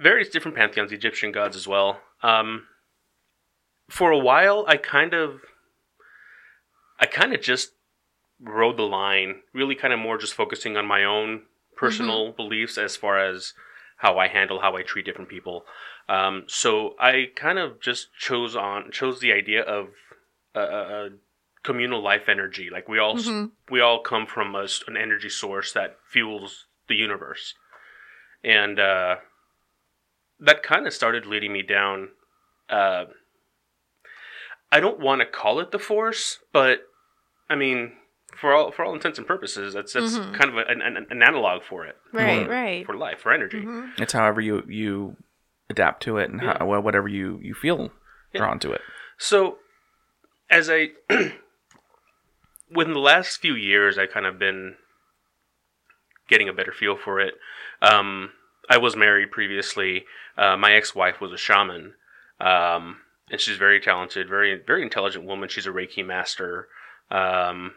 various 0.00 0.28
different 0.30 0.56
pantheons, 0.56 0.92
Egyptian 0.92 1.30
gods 1.32 1.56
as 1.56 1.68
well. 1.68 2.00
Um, 2.22 2.68
for 3.88 4.10
a 4.10 4.18
while, 4.18 4.64
I 4.66 4.76
kind 4.76 5.14
of, 5.14 5.40
I 6.98 7.06
kind 7.06 7.34
of 7.34 7.40
just 7.40 7.72
rode 8.40 8.76
the 8.76 8.82
line, 8.82 9.42
really 9.52 9.74
kind 9.74 9.92
of 9.92 10.00
more 10.00 10.18
just 10.18 10.34
focusing 10.34 10.76
on 10.76 10.86
my 10.86 11.04
own 11.04 11.42
personal 11.76 12.32
beliefs 12.32 12.78
as 12.78 12.96
far 12.96 13.18
as 13.18 13.54
how 13.98 14.18
I 14.18 14.28
handle, 14.28 14.60
how 14.60 14.76
I 14.76 14.82
treat 14.82 15.06
different 15.06 15.30
people. 15.30 15.64
Um, 16.08 16.44
so 16.48 16.94
I 16.98 17.30
kind 17.34 17.58
of 17.58 17.80
just 17.80 18.12
chose 18.18 18.56
on 18.56 18.90
chose 18.90 19.20
the 19.20 19.32
idea 19.32 19.62
of 19.62 19.88
a, 20.54 20.60
a, 20.60 21.08
communal 21.62 22.02
life 22.02 22.28
energy. 22.28 22.68
Like 22.70 22.88
we 22.88 22.98
all 22.98 23.16
s 23.16 23.30
we 23.70 23.80
all 23.80 24.00
come 24.00 24.26
from 24.26 24.54
a 24.56 24.66
an 24.88 24.96
energy 24.96 25.28
source 25.28 25.72
that 25.72 25.98
fuels 26.10 26.66
the 26.88 26.96
universe, 26.96 27.54
and 28.42 28.80
uh, 28.80 29.16
that 30.40 30.62
kind 30.64 30.86
of 30.86 30.92
started 30.92 31.24
leading 31.24 31.52
me 31.52 31.62
down. 31.62 32.08
Uh, 32.68 33.04
I 34.72 34.80
don't 34.80 34.98
want 34.98 35.20
to 35.20 35.26
call 35.26 35.60
it 35.60 35.70
the 35.70 35.78
force, 35.78 36.38
but 36.52 36.80
I 37.48 37.54
mean, 37.54 37.92
for 38.40 38.52
all 38.54 38.72
for 38.72 38.84
all 38.84 38.94
intents 38.94 39.18
and 39.18 39.26
purposes, 39.26 39.74
that's 39.74 39.92
that's 39.92 40.16
kind 40.16 40.44
of 40.50 40.56
a, 40.56 40.62
an, 40.66 40.80
an, 40.82 41.06
an 41.10 41.22
analog 41.22 41.62
for 41.62 41.84
it 41.86 41.94
Right, 42.12 42.48
right. 42.48 42.86
for 42.86 42.96
life 42.96 43.20
for 43.20 43.32
energy. 43.32 43.62
It's 43.98 44.14
however 44.14 44.40
you 44.40 44.62
you 44.66 45.16
adapt 45.70 46.02
to 46.04 46.16
it 46.18 46.30
and 46.30 46.40
how, 46.40 46.66
wha- 46.66 46.80
whatever 46.80 47.06
you 47.08 47.38
you 47.42 47.54
feel 47.54 47.90
drawn 48.34 48.58
to 48.60 48.72
it. 48.72 48.80
So, 49.18 49.58
as 50.50 50.68
I, 50.70 50.88
within 52.70 52.94
the 52.94 52.98
last 53.00 53.36
few 53.40 53.54
years, 53.54 53.98
I 53.98 54.06
kind 54.06 54.26
of 54.26 54.38
been 54.38 54.76
getting 56.28 56.48
a 56.48 56.52
better 56.52 56.72
feel 56.72 56.96
for 56.96 57.20
it. 57.20 57.34
Um, 57.82 58.30
I 58.70 58.78
was 58.78 58.96
married 58.96 59.30
previously. 59.30 60.04
Uh, 60.36 60.56
my 60.56 60.72
ex-wife 60.72 61.20
was 61.20 61.32
a 61.32 61.36
shaman, 61.36 61.94
um, 62.40 62.98
and 63.30 63.40
she's 63.40 63.56
very 63.56 63.80
talented, 63.80 64.28
very 64.28 64.60
very 64.66 64.82
intelligent 64.82 65.24
woman. 65.24 65.48
She's 65.48 65.66
a 65.66 65.70
Reiki 65.70 66.04
master, 66.04 66.68
um, 67.10 67.74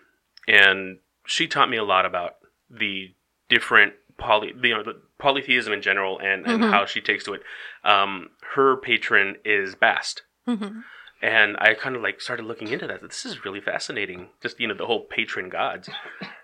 and 0.47 0.99
she 1.25 1.47
taught 1.47 1.69
me 1.69 1.77
a 1.77 1.83
lot 1.83 2.05
about 2.05 2.35
the 2.69 3.13
different 3.49 3.93
poly, 4.17 4.53
you 4.61 4.73
know, 4.75 4.83
the 4.83 5.01
polytheism 5.17 5.73
in 5.73 5.81
general, 5.81 6.19
and, 6.19 6.45
and 6.45 6.63
how 6.63 6.85
she 6.85 7.01
takes 7.01 7.23
to 7.25 7.33
it. 7.33 7.41
Um, 7.83 8.29
her 8.55 8.77
patron 8.77 9.35
is 9.45 9.75
Bast 9.75 10.23
Mm-hmm. 10.47 10.81
and 11.23 11.57
I 11.57 11.73
kind 11.73 11.95
of 11.95 12.03
like 12.03 12.21
started 12.21 12.45
looking 12.45 12.67
into 12.67 12.85
that. 12.85 13.01
This 13.01 13.25
is 13.25 13.43
really 13.43 13.61
fascinating. 13.61 14.29
Just 14.43 14.59
you 14.59 14.67
know 14.67 14.75
the 14.75 14.85
whole 14.85 15.05
patron 15.05 15.49
gods, 15.49 15.89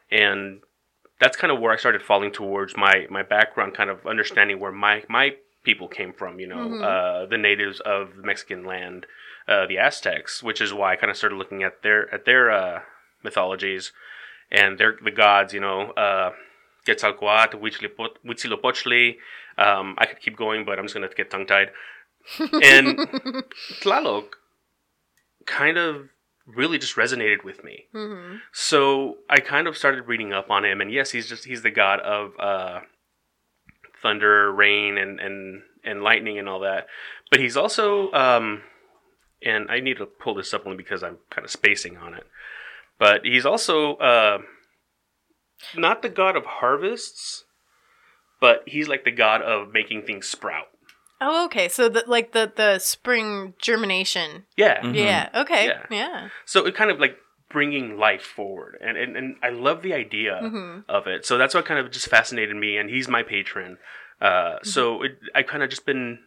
and 0.10 0.62
that's 1.20 1.38
kind 1.38 1.51
of 1.51 1.60
where 1.60 1.72
I 1.72 1.75
started 1.75 2.01
falling 2.01 2.31
towards 2.31 2.75
my 2.75 3.05
my 3.12 3.22
background, 3.22 3.75
kind 3.75 3.91
of 3.91 4.08
understanding 4.08 4.60
where 4.60 4.72
my 4.72 5.03
my 5.08 5.36
people 5.63 5.88
came 5.88 6.13
from. 6.13 6.39
You 6.39 6.48
know, 6.48 6.82
uh, 6.82 7.25
the 7.25 7.38
natives 7.38 7.80
of 7.82 8.15
the 8.18 8.24
Mexican 8.24 8.65
land, 8.65 9.06
uh, 9.48 9.65
the 9.68 9.77
Aztecs, 9.77 10.44
which 10.44 10.62
is 10.62 10.74
why 10.74 10.94
I 10.94 10.96
kind 10.96 11.12
of 11.12 11.18
started 11.18 11.36
looking 11.36 11.63
at 11.63 11.84
their 11.84 12.13
at 12.13 12.25
their 12.25 12.51
uh, 12.51 12.82
mythologies 13.24 13.91
and 14.51 14.77
their 14.77 14.98
the 15.03 15.12
gods. 15.12 15.53
You 15.53 15.62
know. 15.62 15.91
Uh, 15.91 16.32
Quetzalcoatl, 16.86 17.58
Huitzilopochtli. 17.58 18.18
Huitzilopochtli. 18.25 19.18
Um, 19.58 19.96
I 19.98 20.06
could 20.06 20.20
keep 20.20 20.36
going, 20.36 20.65
but 20.65 20.80
I'm 20.80 20.86
just 20.86 20.96
gonna 20.96 21.10
get 21.10 21.30
tongue 21.30 21.46
tied. 21.46 21.72
And 22.39 22.98
Tlaloc 23.82 24.30
kind 25.46 25.77
of 25.77 26.10
really 26.46 26.77
just 26.77 26.96
resonated 26.96 27.44
with 27.44 27.63
me. 27.63 27.86
Mm-hmm. 27.94 28.38
So 28.51 29.18
I 29.30 29.39
kind 29.39 29.68
of 29.68 29.77
started 29.77 30.08
reading 30.08 30.34
up 30.34 30.50
on 30.50 30.65
him, 30.65 30.82
and 30.82 30.91
yes, 30.91 31.12
he's 31.12 31.27
just 31.27 31.46
he's 31.46 31.62
the 31.62 31.72
god 31.72 32.00
of 32.00 32.32
uh, 32.39 32.80
thunder, 34.01 34.51
rain, 34.51 34.98
and 34.98 35.20
and 35.20 35.62
and 35.84 36.01
lightning 36.03 36.38
and 36.39 36.48
all 36.50 36.60
that. 36.62 36.88
But 37.29 37.39
he's 37.39 37.58
also, 37.58 38.12
um, 38.12 38.62
and 39.43 39.70
I 39.70 39.79
need 39.79 39.98
to 39.98 40.05
pull 40.05 40.36
this 40.36 40.53
up 40.53 40.65
only 40.65 40.77
because 40.77 41.01
I'm 41.03 41.17
kind 41.29 41.46
of 41.46 41.51
spacing 41.51 41.98
on 41.98 42.13
it. 42.13 42.25
But 43.00 43.25
he's 43.25 43.46
also 43.46 43.96
uh, 43.96 44.39
not 45.75 46.01
the 46.01 46.10
god 46.10 46.36
of 46.36 46.46
harvests, 46.46 47.46
but 48.39 48.63
he's 48.67 48.88
like 48.88 49.03
the 49.05 49.12
god 49.12 49.41
of 49.41 49.72
making 49.74 50.03
things 50.03 50.27
sprout. 50.27 50.67
Oh, 51.20 51.46
okay. 51.46 51.67
So 51.70 51.88
the 51.88 52.03
like 52.08 52.31
the 52.34 52.51
the 52.53 52.79
spring 52.79 53.53
germination. 53.60 54.46
Yeah, 54.58 54.81
Mhm. 54.81 54.96
Yeah. 54.96 55.29
Okay. 55.36 55.67
Yeah. 55.67 55.86
Yeah. 55.89 56.29
So 56.46 56.65
it 56.65 56.75
kind 56.75 56.89
of 56.91 57.00
like 57.00 57.15
bringing 57.51 57.98
life 57.98 58.24
forward, 58.24 58.77
and 58.81 58.98
and, 58.98 59.15
and 59.17 59.36
I 59.43 59.50
love 59.50 59.81
the 59.81 59.93
idea 59.93 60.39
Mm-hmm. 60.43 60.79
of 60.89 61.08
it. 61.08 61.25
So 61.25 61.38
that's 61.38 61.53
what 61.55 61.65
kind 61.65 61.79
of 61.79 61.91
just 61.91 62.08
fascinated 62.08 62.55
me, 62.55 62.77
and 62.77 62.89
he's 62.89 63.08
my 63.08 63.24
patron. 63.24 63.77
Uh, 64.20 64.58
So 64.63 65.03
it, 65.03 65.20
I 65.36 65.43
kind 65.43 65.63
of 65.63 65.70
just 65.70 65.86
been 65.86 66.20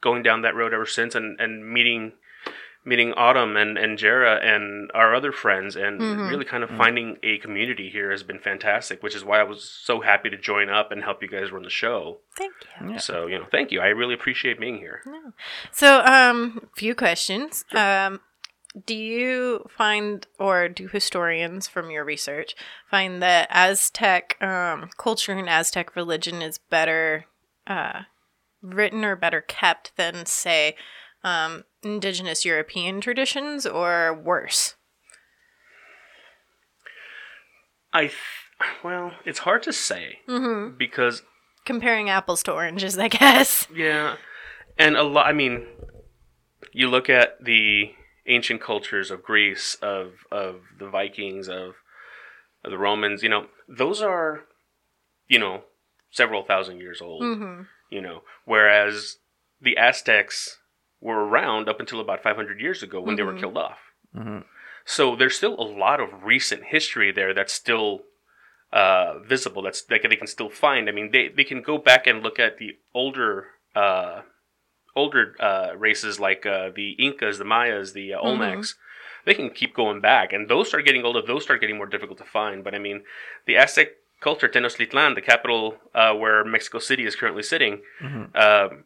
going 0.00 0.22
down 0.22 0.42
that 0.42 0.54
road 0.54 0.72
ever 0.74 0.86
since, 0.86 1.14
and 1.14 1.38
and 1.40 1.70
meeting 1.72 2.12
meeting 2.86 3.14
Autumn 3.14 3.56
and 3.56 3.78
and 3.78 3.98
Jera 3.98 4.44
and 4.44 4.90
our 4.94 5.14
other 5.14 5.32
friends, 5.32 5.74
and 5.76 6.00
Mhm. 6.00 6.28
really 6.30 6.44
kind 6.44 6.62
of 6.62 6.68
finding 6.70 7.16
a 7.22 7.38
community 7.38 7.88
here 7.88 8.10
has 8.10 8.22
been 8.22 8.38
fantastic. 8.38 9.02
Which 9.02 9.14
is 9.16 9.24
why 9.24 9.40
I 9.40 9.42
was 9.44 9.60
so 9.88 10.00
happy 10.00 10.28
to 10.30 10.36
join 10.36 10.68
up 10.68 10.92
and 10.92 11.02
help 11.02 11.22
you 11.22 11.28
guys 11.28 11.50
run 11.50 11.62
the 11.62 11.70
show. 11.70 12.20
Thank 12.36 12.52
you. 12.64 12.90
Yeah. 12.90 12.98
So 12.98 13.26
you 13.26 13.38
know, 13.38 13.46
thank 13.50 13.72
you. 13.72 13.80
I 13.80 13.88
really 13.88 14.12
appreciate 14.14 14.60
being 14.60 14.78
here. 14.78 15.02
So, 15.72 16.00
um, 16.04 16.68
few 16.76 16.94
questions. 16.94 17.64
Um, 17.72 18.20
do 18.86 18.94
you 18.94 19.66
find, 19.76 20.26
or 20.38 20.68
do 20.68 20.88
historians 20.88 21.68
from 21.68 21.90
your 21.90 22.04
research 22.04 22.54
find 22.90 23.22
that 23.22 23.46
Aztec 23.50 24.36
um, 24.42 24.90
culture 24.98 25.32
and 25.32 25.48
Aztec 25.48 25.94
religion 25.94 26.42
is 26.42 26.58
better 26.58 27.26
uh, 27.66 28.02
written 28.62 29.04
or 29.04 29.14
better 29.16 29.40
kept 29.40 29.92
than, 29.96 30.26
say, 30.26 30.74
um, 31.22 31.64
indigenous 31.82 32.44
European 32.44 33.00
traditions, 33.00 33.64
or 33.64 34.12
worse? 34.12 34.74
I 37.92 38.06
th- 38.06 38.14
well, 38.82 39.12
it's 39.24 39.40
hard 39.40 39.62
to 39.64 39.72
say 39.72 40.18
Mm-hmm. 40.28 40.76
because 40.78 41.22
Comparing 41.64 42.10
apples 42.10 42.42
to 42.42 42.52
oranges, 42.52 42.98
I 42.98 43.08
guess. 43.08 43.66
Yeah, 43.74 44.16
and 44.76 44.96
a 44.96 45.02
lot. 45.02 45.26
I 45.26 45.32
mean, 45.32 45.66
you 46.72 46.88
look 46.90 47.08
at 47.08 47.42
the 47.42 47.92
ancient 48.26 48.60
cultures 48.60 49.10
of 49.10 49.22
Greece, 49.22 49.76
of 49.82 50.12
of 50.30 50.60
the 50.78 50.88
Vikings, 50.88 51.48
of, 51.48 51.74
of 52.64 52.70
the 52.70 52.78
Romans. 52.78 53.22
You 53.22 53.28
know, 53.28 53.46
those 53.68 54.00
are, 54.02 54.44
you 55.28 55.38
know, 55.38 55.64
several 56.10 56.42
thousand 56.44 56.78
years 56.80 57.00
old. 57.00 57.22
Mm-hmm. 57.22 57.62
You 57.90 58.00
know, 58.00 58.22
whereas 58.44 59.16
the 59.60 59.76
Aztecs 59.76 60.58
were 61.00 61.24
around 61.26 61.68
up 61.68 61.80
until 61.80 62.00
about 62.00 62.22
500 62.22 62.60
years 62.60 62.82
ago 62.82 63.00
when 63.00 63.16
they 63.16 63.22
were 63.22 63.34
Mhm. 63.34 63.40
killed 63.40 63.56
off. 63.58 63.78
Mhm. 64.16 64.44
So 64.86 65.14
there's 65.16 65.36
still 65.36 65.54
a 65.60 65.62
lot 65.84 66.00
of 66.00 66.24
recent 66.24 66.64
history 66.64 67.12
there 67.12 67.34
that's 67.34 67.52
still 67.52 68.04
uh, 68.72 69.20
visible. 69.20 69.62
That's 69.62 69.82
that 69.84 70.00
they 70.02 70.16
can 70.16 70.26
still 70.26 70.50
find. 70.50 70.88
I 70.88 70.92
mean, 70.92 71.12
they, 71.12 71.28
they 71.28 71.44
can 71.44 71.62
go 71.62 71.78
back 71.78 72.08
and 72.08 72.22
look 72.24 72.40
at 72.40 72.58
the 72.58 72.76
older 72.92 73.46
uh, 73.76 74.22
older 74.96 75.34
uh, 75.40 75.72
races 75.76 76.20
like 76.20 76.46
uh, 76.46 76.70
the 76.74 76.90
Incas, 76.92 77.38
the 77.38 77.44
Mayas, 77.44 77.92
the 77.92 78.14
uh, 78.14 78.20
Mhm. 78.20 78.24
Olmecs. 78.38 78.74
They 79.24 79.34
can 79.34 79.50
keep 79.50 79.74
going 79.74 80.00
back, 80.00 80.32
and 80.34 80.48
those 80.48 80.68
start 80.68 80.84
getting 80.84 81.04
older. 81.04 81.22
Those 81.22 81.44
start 81.44 81.60
getting 81.60 81.78
more 81.78 81.86
difficult 81.86 82.18
to 82.18 82.24
find. 82.24 82.62
But 82.62 82.74
I 82.74 82.78
mean, 82.78 83.04
the 83.46 83.56
Aztec 83.56 83.88
culture, 84.20 84.48
Tenochtitlan, 84.48 85.14
the 85.14 85.22
capital 85.22 85.76
uh, 85.94 86.12
where 86.14 86.44
Mexico 86.44 86.78
City 86.78 87.04
is 87.06 87.16
currently 87.16 87.42
sitting, 87.42 87.82
Mhm. 88.02 88.36
um, 88.36 88.84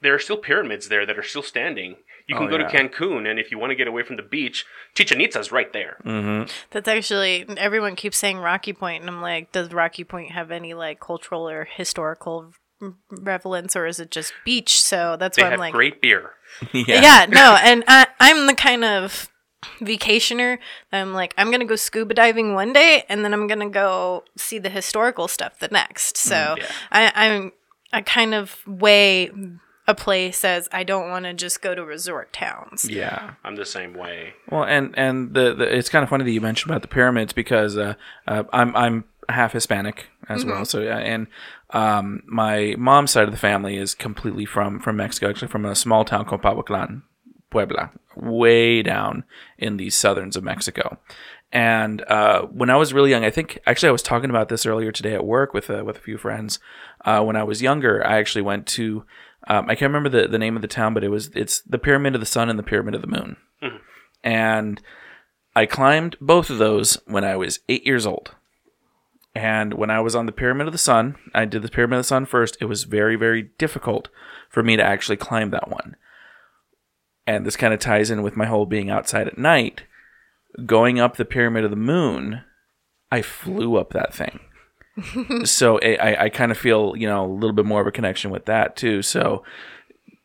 there 0.00 0.12
are 0.14 0.18
still 0.18 0.36
pyramids 0.36 0.88
there 0.88 1.06
that 1.06 1.16
are 1.18 1.22
still 1.22 1.42
standing. 1.42 1.96
You 2.26 2.34
can 2.34 2.46
Oh, 2.46 2.50
go 2.50 2.58
yeah. 2.58 2.66
to 2.66 2.76
Cancun, 2.76 3.28
and 3.30 3.38
if 3.38 3.52
you 3.52 3.58
want 3.58 3.70
to 3.70 3.76
get 3.76 3.86
away 3.86 4.02
from 4.02 4.16
the 4.16 4.22
beach, 4.22 4.64
Chichen 4.94 5.20
Itza's 5.20 5.52
right 5.52 5.72
there. 5.72 5.96
Mhm. 6.04 6.50
That's 6.70 6.88
actually 6.88 7.46
everyone 7.56 7.94
keeps 7.94 8.18
saying 8.18 8.38
Rocky 8.38 8.72
Point, 8.72 9.02
and 9.02 9.08
I'm 9.10 9.22
like, 9.22 9.52
does 9.52 9.72
Rocky 9.72 10.02
Point 10.02 10.32
have 10.32 10.50
any 10.50 10.74
like 10.74 10.98
cultural 10.98 11.48
or 11.48 11.64
historical 11.64 12.46
r- 12.46 12.52
relevance, 13.10 13.76
or 13.76 13.86
is 13.86 14.00
it 14.00 14.10
just 14.10 14.32
beach? 14.44 14.80
So 14.82 15.16
that's 15.18 15.36
They 15.36 15.42
why 15.42 15.50
I'm 15.50 15.58
like, 15.58 15.72
great 15.72 16.00
beer. 16.00 16.32
yeah. 16.72 17.00
yeah. 17.00 17.26
no, 17.28 17.58
and 17.62 17.84
I, 17.88 18.06
I'm 18.20 18.46
the 18.46 18.54
kind 18.54 18.84
of 18.84 19.28
vacationer 19.80 20.58
that 20.90 21.00
I'm 21.00 21.12
like, 21.12 21.34
I'm 21.36 21.50
gonna 21.50 21.64
go 21.64 21.76
scuba 21.76 22.14
diving 22.14 22.54
one 22.54 22.72
day, 22.72 23.04
and 23.08 23.24
then 23.24 23.32
I'm 23.32 23.46
gonna 23.46 23.70
go 23.70 24.24
see 24.36 24.58
the 24.58 24.70
historical 24.70 25.28
stuff 25.28 25.58
the 25.58 25.68
next. 25.68 26.16
So 26.16 26.56
yeah. 26.58 26.66
I, 26.90 27.12
I'm 27.14 27.52
I 27.92 28.02
kind 28.02 28.34
of 28.34 28.56
weigh 28.66 29.30
a 29.88 29.94
place 29.94 30.44
as 30.44 30.68
I 30.72 30.82
don't 30.82 31.08
want 31.10 31.24
to 31.26 31.34
just 31.34 31.62
go 31.62 31.74
to 31.74 31.84
resort 31.84 32.32
towns. 32.32 32.84
Yeah. 32.88 33.34
I'm 33.44 33.56
the 33.56 33.64
same 33.64 33.94
way. 33.94 34.34
Well, 34.50 34.64
and 34.64 34.96
and 34.98 35.32
the, 35.34 35.54
the 35.54 35.76
it's 35.76 35.88
kind 35.88 36.02
of 36.02 36.08
funny 36.08 36.24
that 36.24 36.30
you 36.30 36.40
mentioned 36.40 36.70
about 36.70 36.82
the 36.82 36.88
pyramids 36.88 37.32
because 37.32 37.76
uh, 37.76 37.94
uh, 38.26 38.44
I'm 38.52 38.74
I'm 38.76 39.04
half 39.28 39.52
Hispanic 39.52 40.06
as 40.28 40.44
well. 40.44 40.64
So 40.64 40.80
yeah, 40.80 40.98
and 40.98 41.26
um, 41.76 42.22
my 42.26 42.74
mom's 42.78 43.10
side 43.10 43.24
of 43.24 43.32
the 43.32 43.38
family 43.38 43.76
is 43.76 43.94
completely 43.94 44.44
from 44.44 44.80
from 44.80 44.96
Mexico, 44.96 45.28
actually 45.28 45.48
from 45.48 45.64
a 45.64 45.74
small 45.74 46.04
town 46.04 46.24
called 46.24 46.42
Pahuatlán, 46.42 47.02
Puebla, 47.50 47.92
way 48.16 48.82
down 48.82 49.24
in 49.58 49.76
the 49.76 49.90
southerns 49.90 50.36
of 50.36 50.44
Mexico. 50.44 50.98
And 51.52 52.02
uh, 52.02 52.42
when 52.42 52.70
I 52.70 52.76
was 52.76 52.92
really 52.92 53.10
young, 53.10 53.24
I 53.24 53.30
think 53.30 53.58
actually 53.66 53.90
I 53.90 53.92
was 53.92 54.02
talking 54.02 54.30
about 54.30 54.48
this 54.48 54.66
earlier 54.66 54.90
today 54.90 55.14
at 55.14 55.24
work 55.24 55.54
with 55.54 55.70
uh, 55.70 55.82
with 55.84 55.96
a 55.96 56.00
few 56.00 56.18
friends. 56.18 56.58
Uh, 57.04 57.22
when 57.22 57.36
I 57.36 57.44
was 57.44 57.62
younger, 57.62 58.04
I 58.06 58.18
actually 58.18 58.42
went 58.42 58.66
to 58.68 59.04
um, 59.48 59.70
I 59.70 59.74
can't 59.74 59.92
remember 59.92 60.08
the, 60.08 60.26
the 60.26 60.38
name 60.38 60.56
of 60.56 60.62
the 60.62 60.68
town, 60.68 60.94
but 60.94 61.04
it 61.04 61.08
was 61.08 61.28
it's 61.34 61.60
the 61.62 61.78
Pyramid 61.78 62.14
of 62.14 62.20
the 62.20 62.26
Sun 62.26 62.50
and 62.50 62.58
the 62.58 62.64
Pyramid 62.64 62.94
of 62.94 63.00
the 63.00 63.06
Moon 63.06 63.36
and 64.26 64.82
I 65.54 65.64
climbed 65.64 66.16
both 66.20 66.50
of 66.50 66.58
those 66.58 66.98
when 67.06 67.24
I 67.24 67.36
was 67.36 67.60
eight 67.68 67.86
years 67.86 68.06
old. 68.06 68.34
And 69.36 69.74
when 69.74 69.90
I 69.90 70.00
was 70.00 70.14
on 70.14 70.24
the 70.24 70.32
Pyramid 70.32 70.66
of 70.66 70.72
the 70.72 70.78
Sun, 70.78 71.16
I 71.34 71.44
did 71.44 71.60
the 71.60 71.68
Pyramid 71.68 71.98
of 71.98 72.04
the 72.04 72.08
Sun 72.08 72.24
first. 72.24 72.56
It 72.58 72.64
was 72.64 72.84
very, 72.84 73.16
very 73.16 73.50
difficult 73.58 74.08
for 74.48 74.62
me 74.62 74.78
to 74.78 74.82
actually 74.82 75.18
climb 75.18 75.50
that 75.50 75.68
one. 75.68 75.94
And 77.26 77.44
this 77.44 77.54
kind 77.54 77.74
of 77.74 77.78
ties 77.78 78.10
in 78.10 78.22
with 78.22 78.34
my 78.34 78.46
whole 78.46 78.64
being 78.64 78.88
outside 78.88 79.26
at 79.26 79.36
night. 79.36 79.82
Going 80.64 80.98
up 80.98 81.16
the 81.16 81.26
Pyramid 81.26 81.64
of 81.64 81.70
the 81.70 81.76
Moon, 81.76 82.44
I 83.12 83.20
flew 83.20 83.76
up 83.76 83.90
that 83.90 84.14
thing. 84.14 84.40
so 85.44 85.78
I, 85.80 86.24
I, 86.24 86.28
kind 86.30 86.50
of 86.50 86.56
feel, 86.56 86.94
you 86.96 87.06
know, 87.06 87.26
a 87.26 87.28
little 87.30 87.52
bit 87.52 87.66
more 87.66 87.82
of 87.82 87.86
a 87.86 87.92
connection 87.92 88.30
with 88.30 88.46
that 88.46 88.74
too. 88.74 89.02
So 89.02 89.42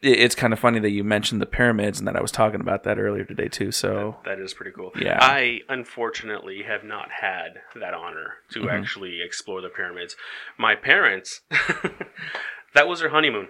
it's 0.02 0.34
kind 0.36 0.52
of 0.54 0.60
funny 0.60 0.80
that 0.80 0.90
you 0.90 1.04
mentioned 1.04 1.42
the 1.42 1.46
pyramids 1.46 2.00
and 2.00 2.08
that 2.08 2.16
I 2.16 2.22
was 2.22 2.32
talking 2.32 2.60
about 2.60 2.84
that 2.86 2.98
earlier 2.98 3.24
today 3.24 3.48
too. 3.48 3.72
So 3.72 4.18
That 4.26 4.40
is 4.40 4.54
pretty 4.54 4.72
cool. 4.72 4.92
Yeah. 5.00 5.20
I 5.22 5.60
unfortunately 5.70 6.64
have 6.68 6.84
not 6.84 7.10
had 7.22 7.62
that 7.80 7.94
honor 7.94 8.34
to 8.52 8.62
Mm-hmm. 8.62 8.70
actually 8.70 9.20
explore 9.24 9.62
the 9.62 9.70
pyramids. 9.70 10.16
My 10.58 10.76
parents, 10.76 11.42
that 12.74 12.88
was 12.88 13.00
their 13.00 13.10
honeymoon. 13.10 13.48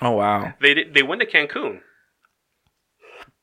Oh 0.00 0.12
wow. 0.12 0.54
They 0.60 0.74
did, 0.74 0.94
they 0.94 1.02
went 1.02 1.20
to 1.20 1.26
Cancun, 1.26 1.80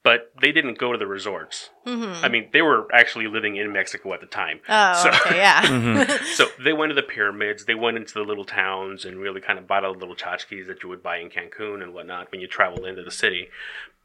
but 0.04 0.32
they 0.42 0.52
didn't 0.52 0.78
go 0.78 0.92
to 0.94 0.98
the 0.98 1.06
resorts. 1.08 1.70
Mm-hmm. 1.86 2.24
I 2.26 2.30
mean, 2.30 2.50
they 2.54 2.62
were 2.62 2.88
actually 2.94 3.28
living 3.28 3.58
in 3.58 3.72
Mexico 3.74 4.14
at 4.14 4.22
the 4.22 4.28
time. 4.28 4.60
Oh, 4.70 4.94
So- 5.04 5.10
okay, 5.10 5.38
yeah. 5.38 5.62
Mm-hmm. 5.64 6.24
So 6.36 6.46
they 6.64 6.72
went 6.74 6.92
to 6.92 6.96
the 6.96 7.04
pyramids, 7.04 7.66
they 7.66 7.76
went 7.76 7.98
into 7.98 8.14
the 8.14 8.22
little 8.24 8.46
towns 8.46 9.04
and 9.06 9.18
really 9.20 9.42
kind 9.42 9.60
of 9.60 9.68
bought 9.68 9.84
all 9.84 9.94
the 9.94 10.00
little 10.00 10.16
tchotchkes 10.16 10.68
that 10.68 10.84
you 10.84 10.90
would 10.90 11.04
buy 11.04 11.18
in 11.18 11.30
Cancun 11.30 11.84
and 11.84 11.94
whatnot 11.94 12.32
when 12.32 12.40
you 12.42 12.48
travel 12.48 12.86
into 12.86 13.04
the 13.04 13.12
city. 13.12 13.50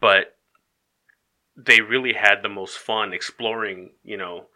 But 0.00 0.36
they 1.56 1.80
really 1.80 2.14
had 2.14 2.42
the 2.42 2.48
most 2.48 2.76
fun 2.78 3.12
exploring, 3.12 3.90
you 4.02 4.16
know, 4.16 4.46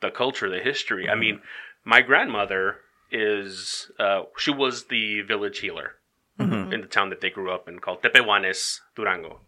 the 0.00 0.10
culture, 0.10 0.50
the 0.50 0.58
history. 0.58 1.08
I 1.08 1.14
mean, 1.14 1.40
my 1.84 2.00
grandmother 2.02 2.78
is, 3.12 3.90
uh, 3.98 4.22
she 4.36 4.50
was 4.50 4.86
the 4.86 5.22
village 5.22 5.60
healer 5.60 5.92
Mhm. 6.40 6.72
in 6.72 6.80
the 6.80 6.86
town 6.88 7.10
that 7.10 7.20
they 7.20 7.30
grew 7.30 7.50
up 7.52 7.68
in 7.68 7.78
called 7.78 8.02
Tepehuanes, 8.02 8.80
Durango. 8.96 9.40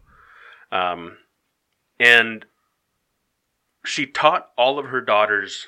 Um, 0.71 1.17
and 2.01 2.45
she 3.85 4.05
taught 4.05 4.49
all 4.57 4.79
of 4.79 4.87
her 4.87 5.01
daughters 5.01 5.67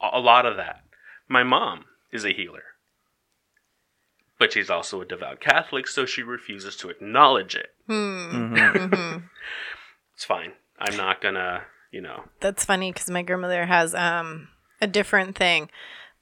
a 0.00 0.10
a 0.14 0.20
lot 0.20 0.46
of 0.46 0.56
that. 0.56 0.82
My 1.28 1.42
mom 1.42 1.84
is 2.12 2.24
a 2.24 2.32
healer, 2.32 2.62
but 4.38 4.52
she's 4.52 4.70
also 4.70 5.00
a 5.00 5.04
devout 5.06 5.40
Catholic, 5.40 5.86
so 5.88 6.06
she 6.06 6.22
refuses 6.22 6.76
to 6.76 6.88
acknowledge 6.90 7.54
it. 7.54 7.74
Hmm. 7.86 8.54
Mhm. 8.54 8.74
Mhm. 8.90 9.22
It's 10.14 10.24
fine. 10.24 10.52
I'm 10.78 10.96
not 10.96 11.20
gonna, 11.20 11.62
you 11.92 12.00
know. 12.00 12.24
That's 12.40 12.64
funny 12.64 12.92
because 12.92 13.10
my 13.10 13.22
grandmother 13.22 13.66
has 13.66 13.94
um 13.94 14.48
a 14.80 14.86
different 14.86 15.36
thing 15.36 15.70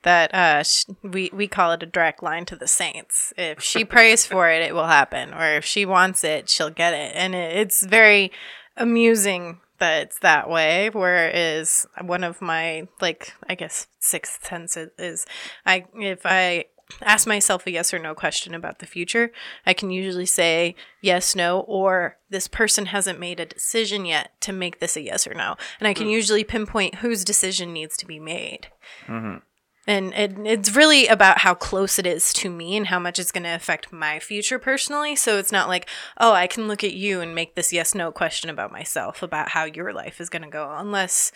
that 0.03 0.35
uh 0.35 0.63
sh- 0.63 0.85
we 1.03 1.31
we 1.33 1.49
call 1.49 1.73
it 1.73 1.83
a 1.83 1.87
direct 1.87 2.23
line 2.23 2.45
to 2.47 2.57
the 2.57 2.69
saints. 2.69 3.33
If 3.37 3.63
she 3.63 3.85
prays 3.97 4.27
for 4.27 4.49
it, 4.51 4.63
it 4.63 4.75
will 4.75 4.87
happen, 4.87 5.33
or 5.35 5.57
if 5.57 5.65
she 5.65 5.85
wants 5.87 6.25
it, 6.25 6.49
she'll 6.49 6.71
get 6.71 6.95
it, 6.95 7.13
and 7.15 7.35
it, 7.35 7.57
it's 7.57 7.85
very 7.87 8.31
amusing 8.77 9.61
that 9.79 10.03
it's 10.03 10.19
that 10.21 10.49
way. 10.49 10.91
Whereas 10.91 11.87
one 12.01 12.25
of 12.25 12.41
my 12.41 12.89
like 13.01 13.33
I 13.49 13.55
guess 13.55 13.89
sixth 13.99 14.47
sense 14.47 14.77
is, 14.77 15.27
I 15.65 15.85
if 15.95 16.23
I 16.25 16.67
ask 17.03 17.27
myself 17.27 17.67
a 17.67 17.71
yes 17.73 17.93
or 17.93 17.99
no 17.99 18.15
question 18.15 18.55
about 18.55 18.79
the 18.79 18.87
future, 18.87 19.33
I 19.67 19.73
can 19.75 19.91
usually 19.91 20.27
say 20.27 20.77
yes, 21.01 21.35
no, 21.35 21.61
or 21.61 22.17
this 22.31 22.47
person 22.49 22.87
hasn't 22.87 23.19
made 23.21 23.41
a 23.41 23.47
decision 23.47 24.05
yet 24.05 24.41
to 24.43 24.53
make 24.53 24.79
this 24.79 24.97
a 24.97 25.03
yes 25.03 25.27
or 25.27 25.35
no. 25.35 25.57
And 25.81 25.89
I 25.89 25.95
can 25.95 26.09
usually 26.09 26.45
pinpoint 26.45 26.97
whose 26.97 27.25
decision 27.25 27.73
needs 27.73 27.97
to 27.99 28.07
be 28.07 28.21
made. 28.21 28.69
Mhm. 29.07 29.43
And 29.87 30.13
it, 30.15 30.37
it's 30.45 30.75
really 30.75 31.07
about 31.07 31.39
how 31.39 31.55
close 31.55 31.99
it 31.99 32.07
is 32.07 32.33
to 32.35 32.51
me 32.51 32.77
and 32.77 32.89
how 32.89 32.99
much 32.99 33.19
it's 33.21 33.31
going 33.31 33.45
to 33.45 33.55
affect 33.55 33.93
my 33.93 34.19
future 34.19 34.59
personally. 34.59 35.15
So 35.15 35.39
it's 35.39 35.53
not 35.53 35.69
like, 35.69 35.89
oh, 36.19 36.33
I 36.33 36.47
can 36.49 36.67
look 36.67 36.83
at 36.83 36.95
you 36.95 37.21
and 37.21 37.35
make 37.35 37.55
this 37.55 37.73
yes 37.73 37.95
no 37.95 38.11
question 38.11 38.51
about 38.51 38.73
myself, 38.73 39.23
about 39.23 39.51
how 39.51 39.65
your 39.65 39.93
life 39.93 40.21
is 40.21 40.29
going 40.29 40.43
to 40.43 40.49
go, 40.49 40.75
unless 40.77 41.31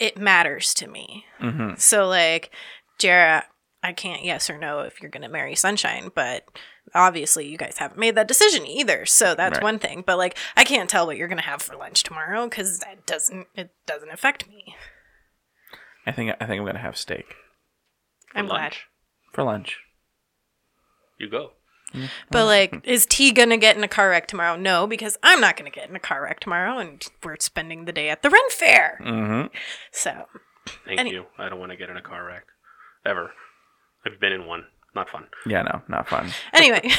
it 0.00 0.18
matters 0.18 0.74
to 0.74 0.88
me. 0.88 1.26
Mhm. 1.40 1.78
So, 1.78 2.08
like, 2.08 2.50
Jara, 2.98 3.44
I 3.82 3.92
can't 3.92 4.24
yes 4.24 4.50
or 4.50 4.58
no 4.58 4.80
if 4.80 5.00
you're 5.00 5.10
going 5.10 5.22
to 5.22 5.28
marry 5.28 5.54
Sunshine, 5.54 6.10
but 6.14 6.44
obviously 6.94 7.46
you 7.46 7.56
guys 7.56 7.78
haven't 7.78 8.00
made 8.00 8.14
that 8.16 8.26
decision 8.28 8.66
either. 8.66 9.06
So 9.06 9.34
that's 9.36 9.58
Right. 9.58 9.62
one 9.62 9.78
thing. 9.78 10.02
But 10.04 10.18
like, 10.18 10.36
I 10.56 10.64
can't 10.64 10.90
tell 10.90 11.06
what 11.06 11.16
you're 11.16 11.28
going 11.28 11.38
to 11.38 11.44
have 11.44 11.62
for 11.62 11.76
lunch 11.76 12.02
tomorrow 12.02 12.48
because 12.48 12.80
that 12.80 13.06
doesn't 13.06 13.46
it 13.54 13.70
doesn't 13.86 14.10
affect 14.10 14.48
me. 14.48 14.74
I 16.06 16.12
think 16.12 16.30
I 16.40 16.46
think 16.46 16.60
I'm 16.60 16.66
gonna 16.66 16.78
have 16.78 16.96
steak 16.96 17.26
I'm 18.34 18.46
glad. 18.46 18.62
lunch. 18.62 18.86
for 19.32 19.42
lunch. 19.44 19.78
You 21.18 21.28
go. 21.28 21.50
But 22.30 22.46
like, 22.46 22.80
is 22.84 23.04
T 23.04 23.32
gonna 23.32 23.56
get 23.56 23.76
in 23.76 23.82
a 23.82 23.88
car 23.88 24.10
wreck 24.10 24.28
tomorrow? 24.28 24.56
No, 24.56 24.86
because 24.86 25.18
I'm 25.24 25.40
not 25.40 25.56
gonna 25.56 25.70
get 25.70 25.88
in 25.90 25.96
a 25.96 26.00
car 26.00 26.22
wreck 26.22 26.38
tomorrow, 26.40 26.78
and 26.78 27.04
we're 27.24 27.36
spending 27.40 27.84
the 27.84 27.92
day 27.92 28.08
at 28.10 28.22
the 28.22 28.30
Ren 28.30 28.48
Fair. 28.50 29.00
Mm-hmm. 29.02 29.46
So 29.90 30.26
Thank 30.86 31.00
Any- 31.00 31.10
you. 31.10 31.24
I 31.38 31.48
don't 31.48 31.58
want 31.58 31.72
to 31.72 31.76
get 31.76 31.90
in 31.90 31.96
a 31.96 32.02
car 32.02 32.24
wreck. 32.24 32.44
Ever. 33.04 33.32
I've 34.06 34.20
been 34.20 34.32
in 34.32 34.46
one. 34.46 34.64
Not 34.94 35.08
fun. 35.10 35.26
Yeah, 35.46 35.62
no, 35.62 35.82
not 35.88 36.08
fun. 36.08 36.30
anyway, 36.52 36.90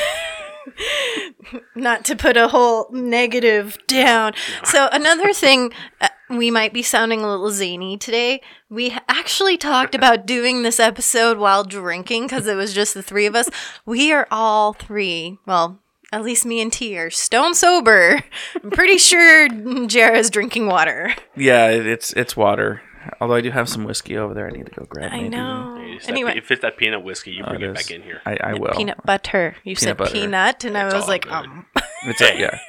not 1.76 2.06
to 2.06 2.16
put 2.16 2.38
a 2.38 2.48
whole 2.50 2.88
negative 2.92 3.78
down. 3.88 4.34
So 4.64 4.88
another 4.92 5.34
thing, 5.34 5.72
uh, 6.00 6.08
we 6.38 6.52
might 6.52 6.74
be 6.74 6.82
sounding 6.84 7.22
a 7.22 7.30
little 7.30 7.52
zany 7.52 7.98
today. 7.98 8.42
We 8.70 8.98
actually 9.10 9.58
talked 9.58 9.96
about 9.96 10.26
doing 10.26 10.64
this 10.64 10.80
episode 10.80 11.38
while 11.38 11.64
drinking 11.64 12.24
because 12.24 12.48
it 12.48 12.56
was 12.56 12.74
just 12.74 12.94
the 12.94 13.04
three 13.04 13.26
of 13.26 13.36
us. 13.36 13.50
We 13.86 14.12
are 14.12 14.28
all 14.32 14.74
three. 14.74 15.38
Well. 15.46 15.80
At 16.14 16.24
least 16.26 16.46
me 16.46 16.60
and 16.60 16.74
T 16.74 16.98
are 16.98 17.10
stone 17.10 17.56
sober. 17.56 18.22
I'm 18.62 18.70
pretty 18.72 18.98
sure 18.98 19.48
Jara's 19.88 20.30
drinking 20.30 20.68
water. 20.68 21.14
Yeah, 21.38 21.70
it's 21.70 22.12
it's 22.12 22.36
water. 22.36 22.82
Although 23.22 23.36
I 23.36 23.40
do 23.40 23.50
have 23.52 23.70
some 23.70 23.86
whiskey 23.86 24.18
over 24.18 24.34
there, 24.34 24.46
I 24.46 24.50
need 24.50 24.66
to 24.66 24.72
go 24.74 24.84
grab. 24.90 25.14
I 25.14 25.18
maybe. 25.20 25.30
know. 25.30 25.78
It's 25.80 26.08
that- 26.08 26.12
Anyway, 26.12 26.34
if 26.38 26.52
it's 26.52 26.64
that 26.64 26.76
peanut 26.76 27.06
whiskey, 27.06 27.32
you 27.32 27.44
Oh, 27.46 27.52
bring 27.52 27.62
it 27.62 27.68
it, 27.70 27.78
is. 27.80 27.88
back 27.88 27.92
in 27.96 28.02
here. 28.04 28.22
I, 28.26 28.36
I 28.44 28.54
will. 28.56 28.74
peanut 28.74 29.02
butter. 29.06 29.56
You 29.64 29.76
said 29.76 29.96
butter. 29.96 30.12
peanut, 30.12 30.66
and 30.66 30.76
It's 30.76 30.94
I 30.94 30.98
was 30.98 31.08
like, 31.08 31.24
good. 31.24 31.32
um, 31.32 31.66
It's 32.04 32.20
a, 32.20 32.38
yeah. 32.38 32.60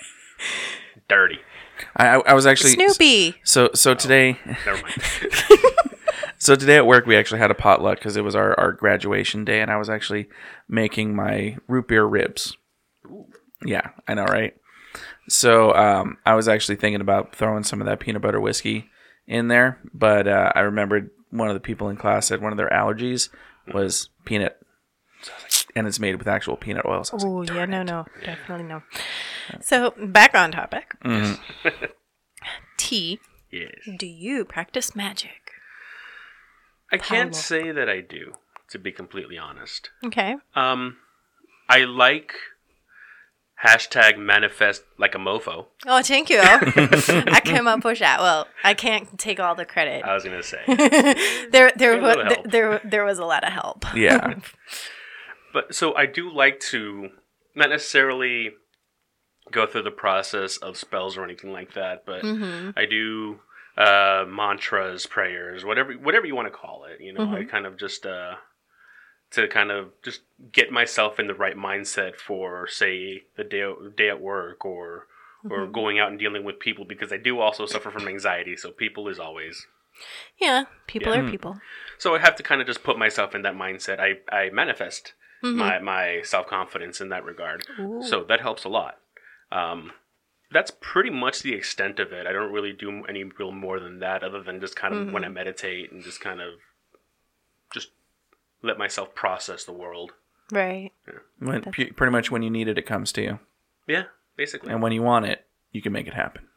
Dirty. 1.08 1.40
I, 1.96 2.08
I 2.08 2.20
I 2.20 2.34
was 2.34 2.46
actually 2.46 2.70
Snoopy. 2.72 3.36
So 3.44 3.70
so 3.74 3.94
today 3.94 4.38
Never 4.46 4.82
mind. 4.82 5.02
so 6.38 6.54
today 6.56 6.76
at 6.76 6.86
work 6.86 7.06
we 7.06 7.16
actually 7.16 7.38
had 7.38 7.50
a 7.50 7.54
potluck 7.54 7.98
because 7.98 8.16
it 8.16 8.24
was 8.24 8.34
our, 8.34 8.58
our 8.58 8.72
graduation 8.72 9.44
day 9.44 9.60
and 9.60 9.70
I 9.70 9.76
was 9.76 9.88
actually 9.90 10.28
making 10.68 11.14
my 11.14 11.56
root 11.68 11.88
beer 11.88 12.04
ribs. 12.04 12.56
Yeah, 13.64 13.90
I 14.08 14.14
know, 14.14 14.24
right? 14.24 14.54
So 15.28 15.72
um, 15.74 16.18
I 16.26 16.34
was 16.34 16.48
actually 16.48 16.76
thinking 16.76 17.00
about 17.00 17.34
throwing 17.34 17.62
some 17.62 17.80
of 17.80 17.86
that 17.86 18.00
peanut 18.00 18.22
butter 18.22 18.40
whiskey 18.40 18.88
in 19.26 19.48
there, 19.48 19.78
but 19.94 20.26
uh, 20.26 20.50
I 20.54 20.60
remembered 20.60 21.10
one 21.30 21.48
of 21.48 21.54
the 21.54 21.60
people 21.60 21.88
in 21.88 21.96
class 21.96 22.26
said 22.26 22.42
one 22.42 22.52
of 22.52 22.58
their 22.58 22.68
allergies 22.70 23.28
was 23.72 24.08
peanut, 24.24 24.58
So 25.22 25.32
I 25.32 25.44
was 25.44 25.64
like- 25.68 25.72
and 25.76 25.86
it's 25.86 26.00
made 26.00 26.16
with 26.16 26.26
actual 26.26 26.56
peanut 26.56 26.84
oil. 26.84 27.04
So 27.04 27.16
I 27.16 27.22
like, 27.22 27.50
Oh 27.50 27.54
yeah, 27.54 27.64
no, 27.66 27.82
no, 27.84 28.04
definitely 28.24 28.64
no. 28.66 28.82
So 29.60 29.94
back 29.98 30.34
on 30.34 30.52
topic. 30.52 30.94
Mhm. 31.04 31.38
T, 32.76 33.20
yes. 33.50 33.70
do 33.98 34.06
you 34.06 34.44
practice 34.44 34.94
magic? 34.96 35.52
I 36.90 36.98
can't 36.98 37.32
Paulo. 37.32 37.40
say 37.42 37.72
that 37.72 37.88
I 37.88 38.00
do, 38.00 38.34
to 38.70 38.78
be 38.78 38.92
completely 38.92 39.38
honest. 39.38 39.90
Okay. 40.04 40.34
Um, 40.54 40.96
I 41.68 41.84
like 41.84 42.34
hashtag 43.64 44.18
manifest 44.18 44.82
like 44.98 45.14
a 45.14 45.18
mofo. 45.18 45.66
Oh, 45.86 46.02
thank 46.02 46.28
you. 46.28 46.40
I 46.42 47.40
came 47.44 47.66
up 47.68 47.84
with 47.84 48.00
that. 48.00 48.20
Well, 48.20 48.48
I 48.64 48.74
can't 48.74 49.16
take 49.18 49.38
all 49.38 49.54
the 49.54 49.64
credit. 49.64 50.04
I 50.04 50.14
was 50.14 50.24
gonna 50.24 50.42
say, 50.42 50.60
there, 51.50 51.72
there, 51.76 51.98
a 51.98 52.02
wa- 52.02 52.08
little 52.08 52.24
there, 52.24 52.42
there, 52.50 52.80
there 52.84 53.04
was 53.04 53.18
a 53.18 53.24
lot 53.24 53.44
of 53.44 53.52
help. 53.52 53.84
yeah, 53.94 54.34
but 55.54 55.74
so 55.74 55.94
I 55.94 56.06
do 56.06 56.30
like 56.30 56.58
to 56.70 57.10
not 57.54 57.70
necessarily 57.70 58.50
go 59.52 59.66
through 59.66 59.82
the 59.82 59.90
process 59.90 60.56
of 60.56 60.76
spells 60.76 61.16
or 61.16 61.24
anything 61.24 61.52
like 61.52 61.74
that, 61.74 62.04
but 62.06 62.22
hmm 62.22 62.70
I 62.76 62.86
do 62.86 63.40
uh, 63.76 64.24
mantras, 64.28 65.06
prayers, 65.06 65.64
whatever 65.64 65.92
whatever 65.94 66.26
you 66.26 66.34
want 66.34 66.46
to 66.46 66.58
call 66.58 66.84
it. 66.84 67.00
You 67.00 67.12
know, 67.12 67.30
I 67.32 67.44
kind 67.44 67.66
of 67.66 67.76
just 67.78 68.04
uh, 68.06 68.34
to 69.32 69.48
kind 69.48 69.70
of 69.70 69.92
just 70.02 70.20
get 70.52 70.70
myself 70.70 71.18
in 71.18 71.26
the 71.26 71.34
right 71.34 71.56
mindset 71.56 72.16
for 72.16 72.66
say 72.66 73.22
the 73.36 73.44
day 73.44 73.64
day 73.96 74.08
at 74.10 74.20
work 74.20 74.64
or 74.64 75.06
or 75.50 75.66
going 75.66 75.98
out 75.98 76.08
and 76.10 76.18
dealing 76.18 76.44
with 76.44 76.60
people 76.60 76.84
because 76.84 77.12
I 77.12 77.16
do 77.16 77.40
also 77.40 77.66
suffer 77.66 77.90
from 77.90 78.06
anxiety. 78.08 78.56
So 78.56 78.70
people 78.70 79.08
is 79.08 79.18
always 79.18 79.66
Yeah, 80.38 80.64
people 80.86 81.12
Yeah. 81.12 81.20
are 81.20 81.30
people. 81.30 81.60
so 81.98 82.14
I 82.14 82.18
have 82.18 82.36
to 82.36 82.42
kind 82.42 82.60
of 82.60 82.66
just 82.66 82.82
put 82.84 82.98
myself 82.98 83.34
in 83.34 83.42
that 83.42 83.54
mindset. 83.54 83.98
I 84.00 84.20
I 84.30 84.50
manifest 84.50 85.14
Mhm. 85.42 85.56
my 85.56 85.78
my 85.80 86.22
self 86.22 86.46
confidence 86.46 87.00
in 87.00 87.08
that 87.08 87.24
regard. 87.24 87.66
Ooh. 87.80 88.02
So 88.02 88.22
that 88.24 88.40
helps 88.40 88.64
a 88.64 88.68
lot. 88.68 88.98
Um, 89.52 89.92
that's 90.50 90.72
pretty 90.80 91.10
much 91.10 91.42
the 91.42 91.54
extent 91.54 91.98
of 92.00 92.12
it. 92.12 92.26
I 92.26 92.32
don't 92.32 92.52
really 92.52 92.72
do 92.72 93.04
any 93.06 93.24
real 93.24 93.52
more 93.52 93.78
than 93.80 94.00
that, 94.00 94.22
other 94.24 94.42
than 94.42 94.60
just 94.60 94.76
kind 94.76 94.94
of 94.94 95.12
when 95.12 95.24
I 95.24 95.26
Mm-hmm. 95.28 95.34
meditate 95.34 95.92
and 95.92 96.02
just 96.02 96.20
kind 96.20 96.40
of 96.40 96.54
just 97.72 97.90
let 98.62 98.78
myself 98.78 99.14
process 99.14 99.64
the 99.64 99.72
world. 99.72 100.12
right. 100.50 100.92
Yeah. 101.06 101.18
when, 101.38 101.62
pu- 101.62 101.92
pretty 101.94 102.10
much 102.10 102.30
when 102.30 102.42
you 102.42 102.50
need 102.50 102.68
it, 102.68 102.76
it 102.78 102.82
comes 102.86 103.12
to 103.12 103.22
you, 103.22 103.38
Yeah, 103.86 104.04
basically. 104.36 104.72
and 104.72 104.82
when 104.82 104.92
you 104.92 105.02
want 105.02 105.26
it, 105.26 105.46
you 105.70 105.80
can 105.82 105.92
make 105.92 106.06
it 106.06 106.14
happen. 106.14 106.48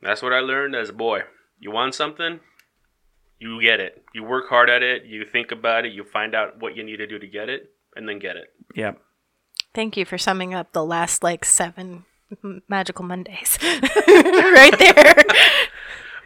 That's 0.00 0.22
what 0.22 0.32
I 0.32 0.40
learned 0.40 0.74
as 0.74 0.88
a 0.88 0.92
boy. 0.94 1.22
You 1.60 1.70
want 1.70 1.94
something, 1.94 2.40
you 3.38 3.60
get 3.60 3.80
it. 3.80 4.02
You 4.14 4.22
work 4.24 4.48
hard 4.48 4.70
at 4.70 4.82
it. 4.82 5.04
You 5.04 5.24
think 5.24 5.50
about 5.52 5.84
it. 5.84 5.92
You 5.92 6.04
find 6.04 6.34
out 6.34 6.58
what 6.60 6.76
you 6.76 6.82
need 6.84 6.96
to 6.98 7.06
do 7.06 7.18
to 7.18 7.26
get 7.26 7.48
it, 7.48 7.70
and 7.96 8.08
then 8.08 8.18
get 8.18 8.36
it. 8.36 8.52
Yep. 8.74 9.00
Thank 9.74 9.96
you 9.96 10.04
for 10.04 10.18
summing 10.18 10.54
up 10.54 10.72
the 10.72 10.84
last 10.84 11.22
like 11.22 11.44
seven 11.44 12.04
magical 12.68 13.04
Mondays. 13.04 13.58
right 13.62 14.74
there. 14.78 15.22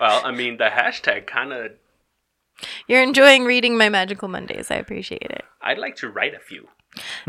Well, 0.01 0.23
I 0.25 0.33
mean, 0.33 0.57
the 0.57 0.69
hashtag 0.69 1.27
kind 1.27 1.53
of. 1.53 1.73
You're 2.87 3.03
enjoying 3.03 3.45
reading 3.45 3.77
my 3.77 3.89
magical 3.89 4.29
Mondays. 4.29 4.71
I 4.71 4.77
appreciate 4.77 5.23
it. 5.23 5.45
I'd 5.61 5.79
like 5.79 5.97
to 5.97 6.09
write 6.09 6.35
a 6.35 6.41
few. 6.41 6.69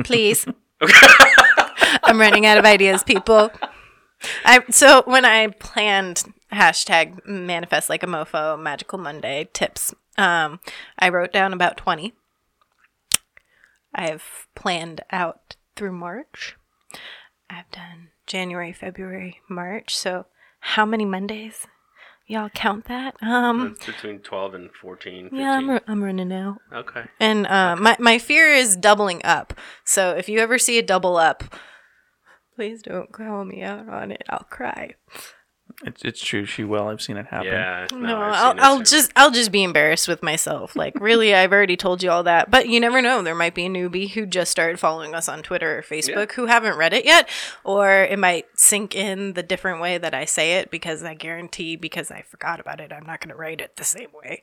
Please. 0.03 0.45
I'm 2.03 2.19
running 2.19 2.45
out 2.45 2.57
of 2.57 2.65
ideas, 2.65 3.03
people. 3.03 3.51
I 4.45 4.63
so 4.69 5.03
when 5.05 5.25
I 5.25 5.47
planned 5.47 6.23
hashtag 6.51 7.25
manifest 7.25 7.89
like 7.89 8.03
a 8.03 8.07
mofo 8.07 8.59
magical 8.59 8.97
Monday 8.97 9.49
tips, 9.53 9.93
um, 10.17 10.59
I 10.97 11.09
wrote 11.09 11.33
down 11.33 11.53
about 11.53 11.77
twenty. 11.77 12.13
I've 13.93 14.47
planned 14.55 15.01
out 15.11 15.52
through 15.75 15.93
March. 15.93 16.55
I've 17.49 17.69
done 17.71 18.09
January, 18.27 18.73
February, 18.73 19.39
March. 19.49 19.95
So 19.95 20.25
how 20.59 20.85
many 20.85 21.05
Mondays? 21.05 21.67
Y'all 22.25 22.49
count 22.49 22.85
that? 22.85 23.15
Um, 23.21 23.75
It's 23.75 23.85
between 23.85 24.19
12 24.19 24.53
and 24.53 24.69
14. 24.81 25.23
15. 25.25 25.39
yeah, 25.39 25.51
I'm, 25.51 25.69
ru- 25.69 25.79
I'm 25.87 26.03
running 26.03 26.31
out. 26.31 26.57
okay. 26.71 27.03
And 27.19 27.45
uh, 27.47 27.75
my 27.75 27.97
my 27.99 28.17
fear 28.17 28.47
is 28.47 28.77
doubling 28.77 29.21
up. 29.25 29.53
So 29.83 30.11
if 30.11 30.29
you 30.29 30.39
ever 30.39 30.57
see 30.57 30.79
a 30.79 30.81
double 30.83 31.17
up, 31.17 31.43
please 32.55 32.81
don't 32.81 33.11
call 33.11 33.43
me 33.43 33.61
out 33.61 33.89
on 33.89 34.11
it. 34.11 34.23
I'll 34.29 34.47
cry. 34.49 34.95
It's, 35.85 36.01
it's 36.05 36.23
true. 36.23 36.45
She 36.45 36.63
will. 36.63 36.87
I've 36.87 37.01
seen 37.01 37.17
it 37.17 37.25
happen. 37.25 37.47
Yeah. 37.47 37.87
No, 37.91 38.17
I've 38.21 38.33
I'll, 38.33 38.55
I'll 38.59 38.77
too. 38.79 38.83
just 38.85 39.11
I'll 39.15 39.31
just 39.31 39.51
be 39.51 39.63
embarrassed 39.63 40.07
with 40.07 40.21
myself. 40.23 40.75
Like 40.83 40.99
really, 40.99 41.33
I've 41.33 41.51
already 41.53 41.77
told 41.77 42.03
you 42.03 42.09
all 42.11 42.23
that. 42.23 42.51
But 42.51 42.67
you 42.67 42.79
never 42.79 43.01
know. 43.01 43.21
There 43.21 43.35
might 43.35 43.55
be 43.55 43.65
a 43.65 43.69
newbie 43.69 44.09
who 44.11 44.25
just 44.25 44.51
started 44.51 44.79
following 44.79 45.13
us 45.15 45.29
on 45.29 45.41
Twitter 45.43 45.79
or 45.79 45.81
Facebook 45.81 46.33
who 46.33 46.45
haven't 46.47 46.77
read 46.77 46.93
it 46.93 47.05
yet, 47.05 47.29
or 47.63 47.89
it 48.03 48.19
might 48.19 48.45
sink 48.55 48.95
in 48.95 49.33
the 49.33 49.43
different 49.43 49.81
way 49.81 49.97
that 49.97 50.13
I 50.13 50.25
say 50.25 50.57
it 50.59 50.69
because 50.71 51.03
I 51.03 51.13
guarantee 51.13 51.75
because 51.75 52.11
I 52.11 52.23
forgot 52.29 52.59
about 52.59 52.79
it, 52.81 52.91
I'm 52.91 53.05
not 53.05 53.19
going 53.21 53.29
to 53.29 53.35
write 53.35 53.61
it 53.61 53.75
the 53.77 53.83
same 53.83 54.09
way. 54.13 54.41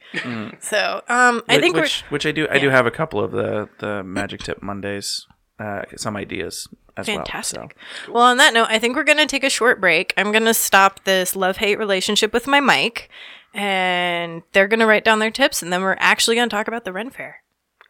So 0.60 1.02
um, 1.08 1.42
I 1.48 1.56
Which- 1.56 1.60
think 1.62 1.76
which, 1.76 2.00
which 2.10 2.26
I 2.26 2.32
do. 2.32 2.46
I 2.50 2.58
do 2.58 2.70
have 2.70 2.86
a 2.86 2.90
couple 2.90 3.22
of 3.22 3.32
the 3.32 3.68
the 3.78 4.02
magic 4.02 4.40
tip 4.42 4.62
Mondays. 4.62 5.26
Uh, 5.60 5.82
some 5.94 6.16
ideas 6.16 6.68
as 6.96 7.04
Fantastic. 7.04 7.58
well. 7.58 7.68
so. 8.06 8.12
Well, 8.12 8.22
on 8.24 8.38
that 8.38 8.54
note, 8.54 8.68
I 8.70 8.78
think 8.78 8.96
we're 8.96 9.04
going 9.04 9.18
to 9.18 9.26
take 9.26 9.44
a 9.44 9.50
short 9.50 9.78
break. 9.78 10.14
I'm 10.16 10.32
going 10.32 10.46
to 10.46 10.54
stop 10.54 11.04
this 11.04 11.36
love 11.36 11.58
hate 11.58 11.78
relationship 11.78 12.32
with 12.32 12.46
my 12.46 12.60
mic, 12.60 13.10
and 13.52 14.42
they're 14.52 14.68
going 14.68 14.80
to 14.80 14.86
write 14.86 15.04
down 15.04 15.18
their 15.18 15.30
tips, 15.30 15.62
and 15.62 15.70
then 15.70 15.82
we're 15.82 15.96
actually 15.98 16.36
going 16.36 16.48
to 16.48 16.56
talk 16.56 16.66
about 16.66 16.84
the 16.84 16.94
Ren 16.94 17.10
Fair. 17.10 17.42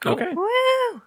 Okay. 0.04 0.32
Woo! 0.34 1.02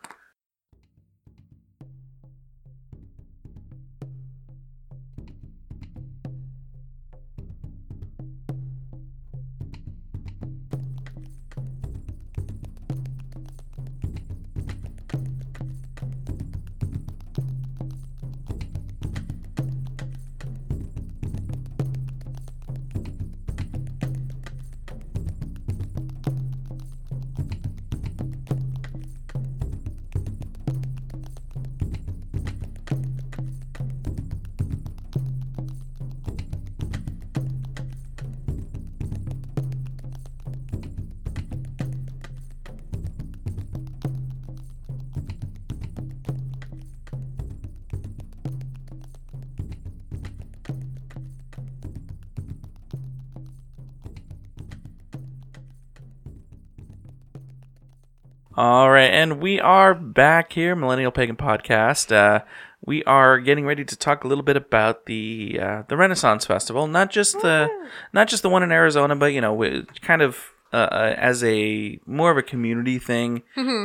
All 58.56 58.92
right, 58.92 59.10
and 59.10 59.42
we 59.42 59.60
are 59.60 59.96
back 59.96 60.54
here, 60.54 60.76
Millennial 60.76 61.12
Pagan 61.12 61.36
Podcast. 61.36 62.12
Uh, 62.16 62.44
we 62.86 63.04
are 63.06 63.40
getting 63.40 63.66
ready 63.66 63.84
to 63.84 63.96
talk 63.96 64.24
a 64.24 64.28
little 64.28 64.44
bit 64.44 64.56
about 64.56 65.08
the 65.08 65.58
uh, 65.60 65.84
the 65.88 65.98
Renaissance 65.98 66.46
Festival, 66.46 66.86
not 66.86 67.10
just 67.10 67.42
the 67.42 67.68
not 68.14 68.28
just 68.28 68.44
the 68.44 68.50
one 68.50 68.62
in 68.62 68.72
Arizona, 68.72 69.16
but 69.16 69.34
you 69.34 69.42
know, 69.42 69.84
kind 70.02 70.22
of 70.22 70.38
uh, 70.72 70.76
uh, 70.92 71.16
as 71.18 71.44
a 71.44 72.00
more 72.06 72.30
of 72.30 72.38
a 72.38 72.44
community 72.44 73.00
thing 73.00 73.42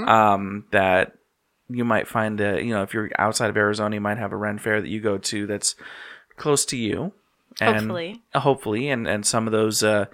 um, 0.07 0.67
that 0.71 1.17
you 1.71 1.87
might 1.87 2.07
find. 2.07 2.39
A, 2.39 2.63
you 2.63 2.75
know, 2.75 2.83
if 2.83 2.93
you're 2.93 3.09
outside 3.19 3.49
of 3.49 3.57
Arizona, 3.57 3.97
you 3.97 4.03
might 4.03 4.19
have 4.19 4.33
a 4.33 4.37
Ren 4.37 4.59
Fair 4.59 4.83
that 4.83 4.89
you 4.89 5.01
go 5.01 5.17
to 5.17 5.47
that's 5.47 5.77
close 6.37 6.67
to 6.67 6.77
you. 6.77 7.13
And, 7.59 7.77
Hopefully. 7.77 8.23
hopefully, 8.35 8.91
and 8.91 9.09
and 9.09 9.25
some 9.25 9.47
of 9.47 9.53
those 9.53 9.83
uh, 9.83 10.07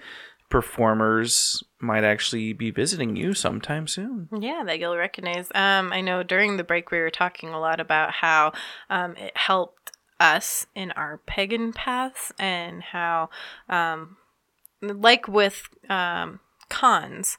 performers 0.49 1.65
might 1.85 2.05
actually 2.05 2.53
be 2.53 2.71
visiting 2.71 3.17
you 3.17 3.35
sometime 3.35 3.87
soon. 3.87 4.29
Yeah, 4.37 4.63
that 4.67 4.79
you'll 4.79 4.97
recognize. 4.97 5.49
Um, 5.55 5.93
I 5.93 6.01
know 6.01 6.23
during 6.23 6.57
the 6.57 6.65
break 6.65 6.91
we 6.91 6.99
were 6.99 7.11
talking 7.11 7.51
a 7.51 7.61
lot 7.61 7.81
about 7.81 8.13
how 8.13 8.53
um, 8.91 9.17
it 9.17 9.37
helped 9.37 9.93
us 10.19 10.67
in 10.75 10.91
our 10.93 11.21
pagan 11.27 11.73
paths 11.73 12.33
and 12.39 12.83
how, 12.83 13.31
um, 13.69 14.17
like 14.81 15.29
with 15.29 15.69
um, 15.89 16.41
cons, 16.69 17.39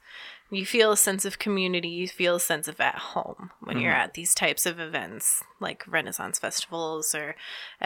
you 0.52 0.66
feel 0.66 0.92
a 0.92 0.98
sense 0.98 1.26
of 1.26 1.40
community, 1.40 1.90
you 1.90 2.08
feel 2.08 2.36
a 2.36 2.40
sense 2.40 2.68
of 2.68 2.80
at 2.80 2.96
home 2.96 3.52
when 3.62 3.80
you're 3.80 3.92
at 3.92 4.14
these 4.14 4.34
types 4.34 4.66
of 4.66 4.80
events 4.80 5.44
like 5.60 5.84
Renaissance 5.88 6.40
festivals 6.40 7.16
or 7.16 7.36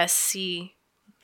SC 0.07 0.73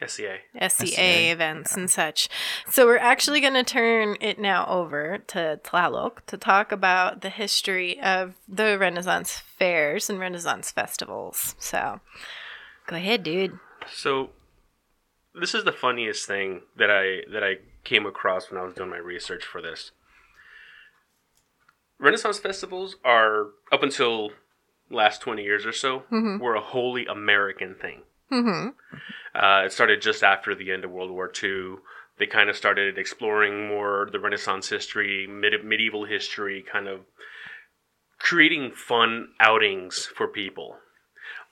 SCA. 0.05 0.37
SCA, 0.61 0.87
SCA, 0.87 1.31
events 1.31 1.75
and 1.75 1.89
such. 1.89 2.27
So 2.69 2.85
we're 2.85 2.97
actually 2.97 3.39
going 3.39 3.53
to 3.53 3.63
turn 3.63 4.17
it 4.19 4.37
now 4.39 4.65
over 4.67 5.19
to 5.27 5.59
Tlaloc 5.63 6.25
to 6.27 6.37
talk 6.37 6.71
about 6.71 7.21
the 7.21 7.29
history 7.29 7.99
of 8.01 8.35
the 8.47 8.77
Renaissance 8.77 9.37
fairs 9.37 10.09
and 10.09 10.19
Renaissance 10.19 10.71
festivals. 10.71 11.55
So 11.59 12.01
go 12.87 12.95
ahead, 12.97 13.23
dude. 13.23 13.57
So, 13.91 14.31
this 15.33 15.53
is 15.53 15.63
the 15.63 15.71
funniest 15.71 16.25
thing 16.25 16.61
that 16.77 16.89
I 16.89 17.29
that 17.31 17.43
I 17.43 17.57
came 17.83 18.05
across 18.05 18.49
when 18.49 18.59
I 18.59 18.63
was 18.63 18.73
doing 18.73 18.89
my 18.89 18.97
research 18.97 19.43
for 19.43 19.61
this. 19.61 19.91
Renaissance 21.99 22.39
festivals 22.39 22.95
are 23.05 23.47
up 23.71 23.83
until 23.83 24.31
last 24.89 25.21
twenty 25.21 25.43
years 25.43 25.65
or 25.65 25.71
so 25.71 26.03
were 26.09 26.55
a 26.55 26.61
wholly 26.61 27.05
American 27.05 27.75
thing. 27.75 28.01
Mm-hmm. 28.31 28.69
Uh, 29.35 29.63
it 29.65 29.71
started 29.71 30.01
just 30.01 30.23
after 30.23 30.55
the 30.55 30.71
end 30.71 30.85
of 30.85 30.91
World 30.91 31.11
War 31.11 31.31
II. 31.43 31.75
They 32.17 32.25
kind 32.25 32.49
of 32.49 32.55
started 32.55 32.97
exploring 32.97 33.67
more 33.67 34.07
the 34.09 34.19
Renaissance 34.19 34.69
history, 34.69 35.27
mid- 35.27 35.65
medieval 35.65 36.05
history, 36.05 36.63
kind 36.71 36.87
of 36.87 37.01
creating 38.19 38.71
fun 38.71 39.29
outings 39.39 40.05
for 40.05 40.27
people. 40.27 40.77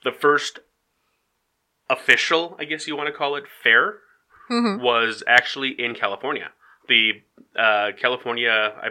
The 0.03 0.11
first 0.11 0.59
official, 1.89 2.55
I 2.59 2.63
guess 2.63 2.87
you 2.87 2.95
want 2.95 3.07
to 3.07 3.13
call 3.13 3.35
it, 3.35 3.43
fair 3.61 3.95
was 4.79 5.23
actually 5.27 5.75
in 5.77 5.95
California. 5.95 6.51
The 6.87 7.21
uh, 7.57 7.91
California 7.99 8.49
I, 8.49 8.89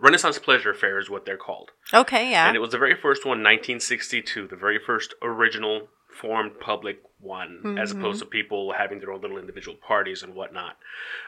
Renaissance 0.00 0.38
Pleasure 0.38 0.74
Fair 0.74 0.98
is 0.98 1.08
what 1.08 1.24
they're 1.24 1.36
called. 1.36 1.70
Okay, 1.94 2.30
yeah. 2.30 2.46
And 2.46 2.56
it 2.56 2.60
was 2.60 2.70
the 2.70 2.78
very 2.78 2.94
first 2.94 3.24
one, 3.24 3.38
1962, 3.38 4.48
the 4.48 4.56
very 4.56 4.78
first 4.84 5.14
original 5.22 5.88
formed 6.20 6.60
public 6.60 6.98
one, 7.20 7.78
as 7.78 7.90
opposed 7.92 8.20
to 8.20 8.26
people 8.26 8.72
having 8.76 9.00
their 9.00 9.12
own 9.12 9.20
little 9.20 9.38
individual 9.38 9.76
parties 9.76 10.22
and 10.22 10.34
whatnot. 10.34 10.76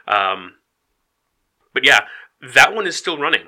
Um, 0.07 0.55
but 1.73 1.83
yeah, 1.85 2.01
that 2.55 2.73
one 2.73 2.87
is 2.87 2.95
still 2.95 3.17
running. 3.17 3.47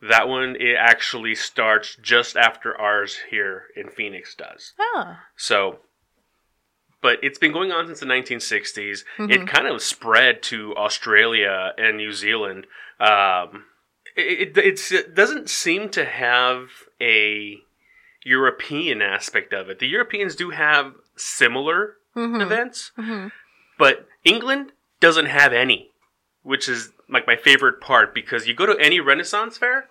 That 0.00 0.28
one 0.28 0.56
it 0.58 0.76
actually 0.78 1.34
starts 1.34 1.96
just 2.00 2.36
after 2.36 2.76
ours 2.80 3.18
here 3.30 3.64
in 3.76 3.88
Phoenix 3.88 4.34
does. 4.34 4.72
oh, 4.78 5.16
So, 5.36 5.78
but 7.00 7.18
it's 7.22 7.38
been 7.38 7.52
going 7.52 7.70
on 7.72 7.86
since 7.86 8.00
the 8.00 8.06
1960s. 8.06 9.04
It 9.30 9.46
kind 9.46 9.66
of 9.66 9.80
spread 9.82 10.42
to 10.44 10.74
Australia 10.76 11.72
and 11.78 11.96
New 11.96 12.12
Zealand. 12.12 12.66
Um, 12.98 13.64
it, 14.16 14.56
it, 14.56 14.92
it 14.92 15.14
doesn't 15.14 15.48
seem 15.50 15.88
to 15.90 16.04
have 16.04 16.68
a 17.00 17.58
European 18.24 19.02
aspect 19.02 19.52
of 19.52 19.68
it. 19.68 19.78
The 19.78 19.88
Europeans 19.88 20.36
do 20.36 20.50
have 20.50 20.94
similar 21.16 21.96
mm-hmm. 22.16 22.40
events, 22.40 22.92
mm-hmm. 22.98 23.28
but 23.78 24.06
England 24.24 24.72
doesn't 25.00 25.26
have 25.26 25.52
any, 25.52 25.90
which 26.42 26.68
is 26.68 26.92
like 27.08 27.26
my 27.26 27.36
favorite 27.36 27.80
part 27.80 28.14
because 28.14 28.46
you 28.46 28.54
go 28.54 28.66
to 28.66 28.78
any 28.78 29.00
Renaissance 29.00 29.58
fair, 29.58 29.88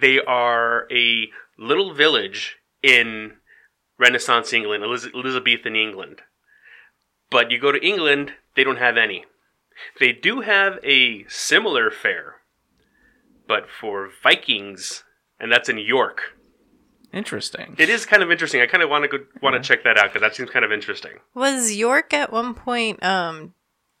they 0.00 0.20
are 0.20 0.86
a 0.92 1.28
little 1.58 1.94
village 1.94 2.56
in 2.82 3.34
Renaissance 3.98 4.52
England, 4.52 4.84
Eliz- 4.84 5.12
Elizabethan 5.14 5.74
England. 5.74 6.20
But 7.30 7.50
you 7.50 7.58
go 7.58 7.72
to 7.72 7.84
England, 7.84 8.32
they 8.54 8.64
don't 8.64 8.78
have 8.78 8.96
any. 8.96 9.24
They 10.00 10.12
do 10.12 10.40
have 10.40 10.78
a 10.82 11.24
similar 11.28 11.90
fair, 11.90 12.36
but 13.46 13.68
for 13.68 14.08
Vikings, 14.22 15.04
and 15.38 15.50
that's 15.52 15.68
in 15.68 15.78
York. 15.78 16.37
Interesting. 17.12 17.74
It 17.78 17.88
is 17.88 18.04
kind 18.06 18.22
of 18.22 18.30
interesting. 18.30 18.60
I 18.60 18.66
kind 18.66 18.82
of 18.82 18.90
want 18.90 19.04
to 19.04 19.08
go 19.18 19.24
want 19.40 19.54
to 19.56 19.66
check 19.66 19.82
that 19.84 19.96
out 19.98 20.12
because 20.12 20.20
that 20.20 20.34
seems 20.36 20.50
kind 20.50 20.64
of 20.64 20.72
interesting. 20.72 21.12
Was 21.34 21.74
York 21.74 22.12
at 22.12 22.32
one 22.32 22.54
point 22.54 23.02
um 23.02 23.54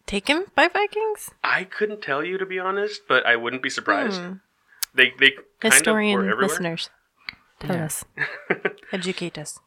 taken 0.06 0.44
by 0.54 0.68
Vikings? 0.68 1.30
I 1.42 1.64
couldn't 1.64 2.02
tell 2.02 2.22
you 2.24 2.36
to 2.38 2.46
be 2.46 2.58
honest, 2.58 3.02
but 3.08 3.24
I 3.26 3.36
wouldn't 3.36 3.62
be 3.62 3.70
surprised. 3.70 4.20
They 4.94 5.12
they 5.18 5.30
kind 5.60 5.72
Historian 5.74 6.18
of 6.18 6.24
were 6.26 6.30
everywhere. 6.30 6.48
listeners, 6.48 6.90
tell 7.60 7.76
us, 7.82 8.04
educate 8.92 9.38
us. 9.38 9.58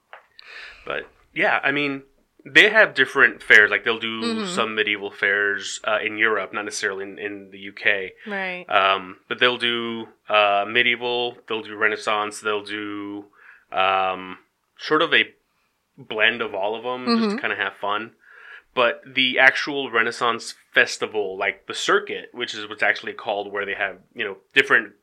But 0.86 1.04
yeah, 1.34 1.60
I 1.64 1.72
mean, 1.72 2.04
they 2.46 2.70
have 2.70 2.94
different 2.96 3.42
fairs. 3.44 3.70
Like 3.72 3.84
they'll 3.86 4.00
do 4.00 4.22
Mm-hmm. 4.22 4.54
some 4.56 4.76
medieval 4.76 5.12
fairs 5.12 5.80
uh, 5.88 5.98
in 6.04 6.18
Europe, 6.18 6.54
not 6.54 6.66
necessarily 6.66 7.04
in, 7.04 7.20
in 7.20 7.50
the 7.52 7.70
UK. 7.70 8.12
Right. 8.28 8.66
Um, 8.70 9.18
but 9.30 9.40
they'll 9.40 9.58
do 9.58 10.08
uh, 10.30 10.66
medieval, 10.68 11.38
they'll 11.48 11.62
do 11.64 11.76
Renaissance, 11.76 12.40
they'll 12.42 12.64
do 12.64 13.26
um, 13.72 14.38
sort 14.78 15.02
of 15.02 15.14
a 15.14 15.26
blend 15.98 16.42
of 16.42 16.54
all 16.56 16.76
of 16.76 16.84
them, 16.84 17.06
just 17.06 17.28
Mm-hmm. 17.28 17.36
to 17.36 17.42
kind 17.42 17.54
of 17.54 17.60
have 17.60 17.74
fun. 17.80 18.12
But 18.74 19.02
the 19.06 19.38
actual 19.40 19.92
Renaissance 19.92 20.56
festival, 20.74 21.38
like 21.38 21.68
the 21.68 21.74
circuit, 21.74 22.30
which 22.34 22.54
is 22.56 22.68
what's 22.70 22.84
actually 22.84 23.14
called, 23.14 23.52
where 23.52 23.66
they 23.66 23.74
have 23.76 23.98
you 24.16 24.24
know 24.24 24.38
different 24.54 24.94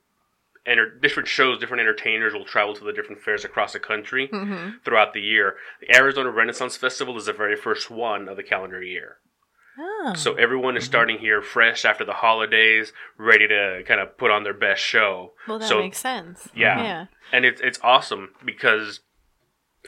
enter- 0.66 0.90
different 0.98 1.28
shows, 1.28 1.58
different 1.58 1.82
entertainers 1.82 2.32
will 2.32 2.44
travel 2.46 2.74
to 2.74 2.84
the 2.84 2.92
different 2.94 3.20
fairs 3.20 3.44
across 3.44 3.74
the 3.74 3.78
country 3.80 4.28
Mm-hmm. 4.28 4.78
throughout 4.84 5.12
the 5.12 5.20
year. 5.20 5.56
The 5.80 5.94
Arizona 5.94 6.30
Renaissance 6.30 6.76
Festival 6.78 7.16
is 7.18 7.26
the 7.26 7.32
very 7.34 7.56
first 7.56 7.90
one 7.90 8.28
of 8.28 8.36
the 8.36 8.42
calendar 8.42 8.82
year. 8.82 9.18
Oh. 9.78 10.14
So 10.16 10.34
everyone 10.34 10.76
is 10.76 10.84
starting 10.84 11.18
here 11.18 11.40
fresh 11.40 11.84
after 11.84 12.04
the 12.04 12.12
holidays, 12.14 12.92
ready 13.16 13.46
to 13.46 13.82
kind 13.86 14.00
of 14.00 14.16
put 14.18 14.30
on 14.30 14.42
their 14.44 14.54
best 14.54 14.82
show. 14.82 15.32
well, 15.46 15.58
that 15.60 15.68
so 15.68 15.78
makes 15.80 15.98
sense. 15.98 16.48
yeah. 16.54 16.82
Yeah. 16.82 17.06
and 17.32 17.44
it's 17.44 17.60
it's 17.60 17.78
awesome 17.82 18.30
because 18.44 19.00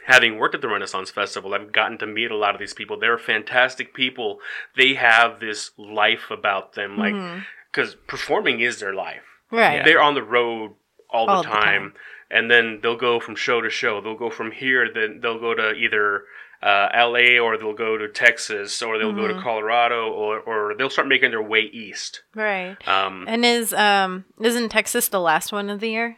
having 0.06 0.38
worked 0.38 0.54
at 0.54 0.60
the 0.60 0.68
Renaissance 0.68 1.10
Festival, 1.10 1.52
I've 1.54 1.72
gotten 1.72 1.98
to 1.98 2.06
meet 2.06 2.30
a 2.30 2.36
lot 2.36 2.54
of 2.54 2.60
these 2.60 2.72
people. 2.74 2.98
They're 2.98 3.18
fantastic 3.18 3.92
people. 3.92 4.38
They 4.76 4.94
have 4.94 5.40
this 5.40 5.72
life 5.76 6.30
about 6.30 6.74
them, 6.74 6.96
like 6.96 7.14
Mm-hmm. 7.14 7.40
because 7.70 7.96
performing 8.06 8.60
is 8.60 8.80
their 8.80 8.94
life. 8.94 9.22
Right. 9.50 9.84
They're 9.84 10.00
on 10.00 10.14
the 10.14 10.22
road 10.22 10.72
all 11.12 11.26
the, 11.26 11.32
All 11.32 11.42
the 11.42 11.48
time, 11.48 11.60
time. 11.60 11.92
and 12.30 12.48
then 12.50 12.78
they'll 12.82 12.96
go 12.96 13.18
from 13.18 13.34
show 13.34 13.60
to 13.60 13.68
show. 13.70 14.00
They'll 14.00 14.16
go 14.16 14.30
from 14.30 14.52
here, 14.52 14.88
then 14.94 15.18
they'll 15.20 15.40
go 15.40 15.54
to 15.54 15.72
either 15.72 16.22
uh, 16.62 16.88
L.A. 16.92 17.38
or 17.38 17.56
they'll 17.56 17.72
go 17.74 17.96
to 17.96 18.08
Texas 18.08 18.82
or 18.82 18.98
they'll 18.98 19.12
go 19.14 19.22
Mm-hmm. 19.22 19.38
to 19.38 19.42
Colorado 19.42 20.10
or 20.12 20.38
or 20.40 20.74
they'll 20.76 20.90
start 20.90 21.08
making 21.08 21.30
their 21.30 21.42
way 21.42 21.60
east. 21.62 22.22
Right. 22.34 22.76
Um, 22.86 23.24
And 23.28 23.44
is 23.44 23.72
um 23.72 24.24
isn't 24.40 24.68
Texas 24.70 25.08
the 25.08 25.20
last 25.20 25.52
one 25.52 25.70
of 25.70 25.80
the 25.80 25.88
year? 25.90 26.16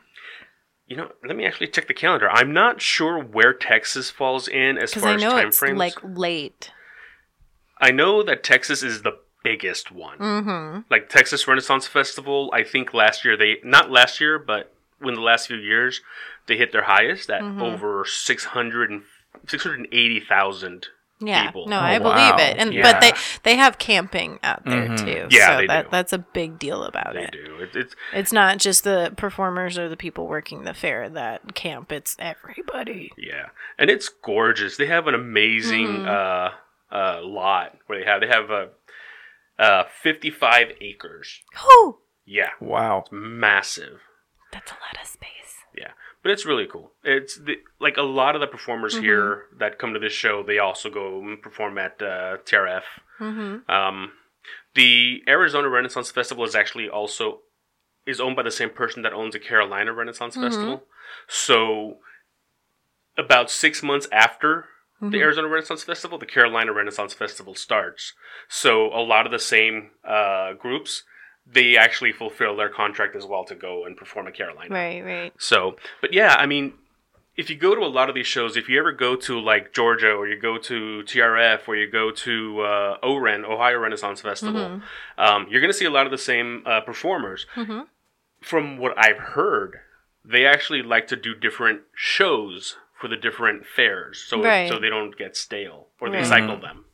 you 0.89 0.97
know, 0.97 1.11
let 1.27 1.37
me 1.37 1.47
actually 1.47 1.69
check 1.69 1.87
the 1.89 1.95
calendar. 1.95 2.29
I'm 2.31 2.53
not 2.53 2.83
sure 2.83 3.19
where 3.19 3.55
Texas 3.55 4.11
falls 4.11 4.47
in 4.47 4.77
as 4.77 4.93
far 4.93 5.11
I 5.11 5.15
as 5.15 5.23
know 5.23 5.31
time 5.31 5.49
it's 5.49 5.59
frames. 5.59 5.79
like 5.79 5.95
late. 6.03 6.71
I 7.79 7.93
know 7.93 8.23
that 8.23 8.43
Texas 8.45 8.83
is 8.83 9.03
the 9.03 9.19
biggest 9.43 9.91
one. 9.91 10.19
Mm-hmm. 10.19 10.81
Like 10.91 11.09
Texas 11.09 11.49
Renaissance 11.49 11.87
Festival, 11.87 12.51
I 12.53 12.63
think 12.63 12.93
last 12.93 13.25
year 13.25 13.37
they 13.37 13.57
not 13.65 13.91
last 13.91 14.21
year, 14.21 14.39
but 14.39 14.75
in 15.01 15.15
the 15.15 15.21
last 15.21 15.47
few 15.47 15.57
years 15.57 16.01
they 16.47 16.57
hit 16.57 16.73
their 16.73 16.85
highest 16.85 17.31
at 17.31 17.41
Mm-hmm. 17.43 17.63
over 17.63 18.05
600 19.49 19.79
and 19.81 19.87
680,000 19.91 20.89
Yeah. 21.21 21.47
people. 21.47 21.69
No, 21.69 21.77
Oh, 21.79 21.81
I 21.83 21.99
believe 21.99 22.17
wow. 22.17 22.37
it. 22.39 22.57
And 22.59 22.73
Yeah. 22.75 22.83
but 22.83 23.01
they 23.01 23.13
they 23.45 23.57
have 23.57 23.79
camping 23.79 24.41
out 24.43 24.65
there 24.65 24.89
Mhm. 24.89 24.99
too. 25.05 25.29
Yeah, 25.31 25.51
so 25.53 25.57
they 25.59 25.67
that 25.69 25.85
do. 25.85 25.89
that's 25.91 26.13
a 26.13 26.19
big 26.19 26.59
deal 26.59 26.83
about 26.85 27.15
They 27.15 27.25
it. 27.25 27.31
do. 27.33 27.57
It, 27.61 27.77
it's 27.77 27.95
It's 28.13 28.33
not 28.33 28.59
just 28.59 28.83
the 28.85 29.13
performers 29.17 29.79
or 29.79 29.89
the 29.89 29.97
people 29.97 30.27
working 30.27 30.65
the 30.65 30.75
fair 30.75 31.09
that 31.11 31.55
camp. 31.55 31.93
It's 31.93 32.17
everybody. 32.19 33.13
yeah, 33.17 33.51
and 33.79 33.89
it's 33.91 34.09
gorgeous. 34.09 34.77
They 34.77 34.87
have 34.87 35.07
an 35.07 35.15
amazing 35.15 36.07
uh, 36.07 36.53
uh, 36.91 37.21
lot 37.23 37.77
where 37.87 38.01
they 38.01 38.05
have 38.05 38.21
they 38.21 38.27
have 38.27 38.51
uh, 38.51 38.67
uh, 39.59 39.85
55 40.03 40.73
acres. 40.81 41.41
Oh, 41.57 41.99
Yeah, 42.25 42.51
Wow. 42.61 43.05
massive. 43.13 44.01
that's 44.51 44.71
a 44.73 44.75
lot 44.75 45.01
of 45.01 45.07
space. 45.07 45.29
Yeah, 45.77 45.93
but 46.23 46.31
it's 46.31 46.47
really 46.47 46.67
cool. 46.67 46.93
It's 47.03 47.37
the, 47.37 47.57
like 47.81 47.97
a 47.97 48.03
lot 48.03 48.35
of 48.35 48.41
the 48.41 48.47
performers 48.47 48.97
here 48.97 49.45
that 49.59 49.79
come 49.79 49.93
to 49.93 49.99
this 49.99 50.13
show. 50.13 50.43
They 50.43 50.59
also 50.59 50.89
go 50.89 51.21
and 51.21 51.43
perform 51.43 51.79
at 51.79 52.01
uh, 52.01 52.39
TRF. 52.45 52.83
Mm-hmm. 53.21 53.71
Um, 53.71 54.13
the 54.75 55.23
Arizona 55.29 55.69
Renaissance 55.69 56.11
Festival 56.11 56.45
is 56.45 56.55
actually 56.55 56.89
also 56.89 57.41
is 58.07 58.21
owned 58.21 58.37
by 58.37 58.43
the 58.43 58.51
same 58.51 58.71
person 58.71 59.03
that 59.03 59.13
owns 59.13 59.33
the 59.33 59.39
Carolina 59.39 59.93
Renaissance 59.93 60.35
Festival. 60.35 60.85
So, 61.29 61.99
about 63.17 63.51
six 63.51 63.83
months 63.83 64.09
after 64.11 64.67
the 65.01 65.21
Arizona 65.21 65.49
Renaissance 65.49 65.85
Festival, 65.85 66.19
the 66.19 66.27
Carolina 66.27 66.73
Renaissance 66.73 67.13
Festival 67.15 67.55
starts. 67.55 68.13
So, 68.49 68.87
a 68.87 69.03
lot 69.03 69.27
of 69.27 69.33
the 69.33 69.39
same 69.39 69.91
uh, 70.09 70.55
groups 70.55 71.05
they 71.47 71.77
actually 71.77 72.13
fulfill 72.13 72.57
their 72.57 72.69
contract 72.69 73.17
as 73.17 73.25
well 73.27 73.45
to 73.45 73.55
go 73.55 73.85
and 73.85 73.97
perform 73.97 74.27
at 74.27 74.35
Carolina. 74.35 74.73
Right, 74.73 75.05
right. 75.05 75.33
So, 75.39 75.77
but 76.01 76.13
yeah, 76.13 76.35
I 76.39 76.47
mean, 76.47 76.75
if 77.37 77.49
you 77.51 77.57
go 77.57 77.75
to 77.75 77.81
a 77.81 77.89
lot 77.89 78.09
of 78.09 78.15
these 78.15 78.27
shows, 78.27 78.57
if 78.57 78.69
you 78.69 78.79
ever 78.79 78.93
go 78.93 79.17
to 79.17 79.41
like 79.41 79.73
Georgia 79.73 80.11
or 80.13 80.29
you 80.29 80.39
go 80.39 80.59
to 80.59 81.03
TRF 81.05 81.67
or 81.67 81.77
you 81.77 81.91
go 81.91 82.11
to 82.11 82.61
uh, 82.61 82.97
OREN, 83.03 83.45
Ohio 83.45 83.79
Renaissance 83.79 84.21
Festival, 84.21 84.81
um, 85.19 85.47
you're 85.51 85.61
going 85.61 85.73
to 85.73 85.77
see 85.79 85.85
a 85.87 85.91
lot 85.91 86.07
of 86.07 86.13
the 86.13 86.19
same 86.19 86.63
uh, 86.67 86.81
performers. 86.83 87.47
Mhm. 87.57 87.87
From 88.41 88.77
what 88.79 88.93
I've 88.99 89.19
heard, 89.19 89.81
they 90.25 90.45
actually 90.47 90.83
like 90.83 91.07
to 91.09 91.17
do 91.17 91.35
different 91.35 91.83
shows 91.95 92.77
for 93.01 93.09
the 93.09 93.17
different 93.17 93.67
fairs, 93.67 94.19
so 94.27 94.43
Right. 94.43 94.69
so 94.69 94.79
they 94.79 94.89
don't 94.91 95.17
get 95.17 95.37
stale 95.37 95.89
or 96.01 96.09
they 96.11 96.19
Right. 96.19 96.27
cycle 96.27 96.57
them. 96.57 96.85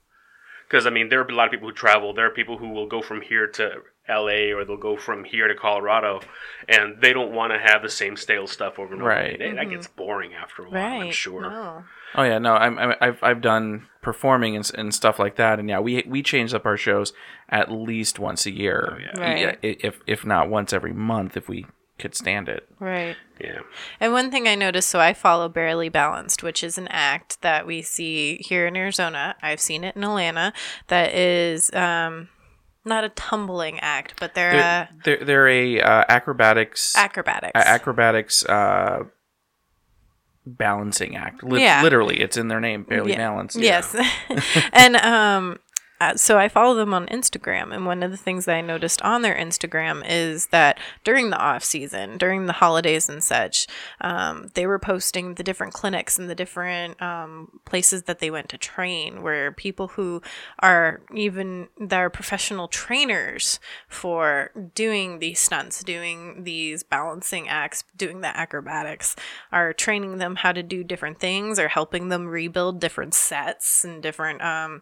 Because 0.66 0.86
I 0.86 0.90
mean, 0.90 1.08
there 1.08 1.20
are 1.20 1.26
a 1.26 1.34
lot 1.34 1.46
of 1.46 1.50
people 1.50 1.68
who 1.68 1.74
travel. 1.74 2.12
There 2.14 2.26
are 2.26 2.30
people 2.30 2.58
who 2.58 2.68
will 2.68 2.86
go 2.86 3.02
from 3.02 3.22
here 3.22 3.46
to 3.46 3.82
L.A. 4.08 4.52
or 4.52 4.64
they'll 4.64 4.76
go 4.76 4.96
from 4.96 5.24
here 5.24 5.48
to 5.48 5.54
Colorado, 5.54 6.20
and 6.68 7.00
they 7.00 7.12
don't 7.12 7.32
want 7.32 7.52
to 7.52 7.58
have 7.58 7.82
the 7.82 7.88
same 7.90 8.16
stale 8.16 8.46
stuff 8.46 8.78
over 8.78 8.92
and 8.94 9.02
over. 9.02 9.10
Right. 9.10 9.34
again. 9.34 9.56
That 9.56 9.70
gets 9.70 9.86
boring 9.86 10.32
after 10.34 10.62
a 10.62 10.70
while. 10.70 10.74
Right. 10.74 11.02
I'm 11.06 11.10
sure. 11.12 11.42
No. 11.42 11.84
Oh 12.14 12.22
yeah, 12.22 12.38
no, 12.38 12.54
I'm, 12.54 12.78
I'm 12.78 12.94
I've 13.00 13.22
I've 13.22 13.40
done 13.42 13.86
performing 14.00 14.56
and, 14.56 14.70
and 14.76 14.94
stuff 14.94 15.18
like 15.18 15.36
that, 15.36 15.58
and 15.58 15.68
yeah, 15.68 15.78
we 15.80 16.02
we 16.06 16.22
change 16.22 16.54
up 16.54 16.64
our 16.64 16.76
shows 16.78 17.12
at 17.50 17.70
least 17.70 18.18
once 18.18 18.46
a 18.46 18.50
year, 18.50 18.94
Oh, 18.94 18.98
yeah. 19.20 19.20
Right. 19.44 19.58
if 19.62 20.00
if 20.06 20.24
not 20.24 20.48
once 20.48 20.72
every 20.72 20.94
month, 20.94 21.36
if 21.36 21.48
we 21.50 21.66
could 21.98 22.14
stand 22.14 22.48
it. 22.48 22.66
Right. 22.78 23.16
Yeah. 23.40 23.58
And 24.00 24.12
one 24.12 24.30
thing 24.30 24.46
I 24.48 24.54
noticed, 24.54 24.88
so 24.88 25.00
I 25.00 25.12
follow 25.12 25.48
Barely 25.48 25.88
Balanced, 25.88 26.42
which 26.42 26.62
is 26.62 26.78
an 26.78 26.86
act 26.88 27.42
that 27.42 27.66
we 27.66 27.82
see 27.82 28.36
here 28.36 28.66
in 28.68 28.76
Arizona. 28.76 29.34
I've 29.42 29.60
seen 29.60 29.82
it 29.84 29.96
in 29.96 30.04
Atlanta. 30.04 30.52
That 30.86 31.12
is 31.12 31.72
um, 31.74 32.28
not 32.88 33.04
a 33.04 33.10
tumbling 33.10 33.78
act, 33.80 34.14
but 34.18 34.34
they're, 34.34 34.52
They're 34.52 34.82
uh, 34.82 34.86
they're, 35.04 35.24
they're 35.24 35.48
a 35.48 35.80
uh, 35.80 36.04
acrobatics 36.08 36.96
acrobatics. 36.96 37.52
a- 37.54 37.68
acrobatics 37.68 38.44
uh, 38.46 39.04
balancing 40.46 41.16
act. 41.16 41.42
Yeah. 41.46 41.82
Literally, 41.82 42.20
it's 42.20 42.36
in 42.36 42.48
their 42.48 42.60
name, 42.60 42.82
barely 42.84 43.12
Yeah. 43.12 43.18
balanced. 43.18 43.56
Yes. 43.56 43.94
and 44.72 44.96
um 45.14 45.58
uh, 46.00 46.16
so 46.16 46.38
I 46.38 46.48
follow 46.48 46.74
them 46.74 46.94
on 46.94 47.06
Instagram, 47.06 47.74
and 47.74 47.84
one 47.84 48.02
of 48.02 48.10
the 48.10 48.16
things 48.16 48.44
that 48.44 48.54
I 48.54 48.60
noticed 48.60 49.02
on 49.02 49.22
their 49.22 49.34
Instagram 49.34 50.04
is 50.08 50.46
that 50.46 50.78
during 51.02 51.30
the 51.30 51.38
off 51.38 51.64
season, 51.64 52.18
during 52.18 52.46
the 52.46 52.52
holidays 52.54 53.08
and 53.08 53.22
such, 53.22 53.66
um, 54.00 54.48
they 54.54 54.66
were 54.66 54.78
posting 54.78 55.34
the 55.34 55.42
different 55.42 55.72
clinics 55.72 56.18
and 56.18 56.30
the 56.30 56.34
different 56.34 57.00
um, 57.02 57.60
places 57.64 58.04
that 58.04 58.20
they 58.20 58.30
went 58.30 58.48
to 58.50 58.58
train, 58.58 59.22
where 59.22 59.50
people 59.50 59.88
who 59.88 60.22
are 60.60 61.00
even 61.14 61.68
that 61.80 61.98
are 61.98 62.10
professional 62.10 62.68
trainers 62.68 63.58
for 63.88 64.50
doing 64.74 65.18
these 65.18 65.40
stunts, 65.40 65.82
doing 65.82 66.44
these 66.44 66.82
balancing 66.84 67.48
acts, 67.48 67.82
doing 67.96 68.20
the 68.20 68.36
acrobatics, 68.36 69.16
are 69.50 69.72
training 69.72 70.18
them 70.18 70.36
how 70.36 70.52
to 70.52 70.62
do 70.62 70.84
different 70.84 71.18
things, 71.18 71.58
or 71.58 71.68
helping 71.68 72.08
them 72.08 72.26
rebuild 72.26 72.80
different 72.80 73.14
sets 73.14 73.84
and 73.84 74.02
different 74.02 74.40
um, 74.42 74.80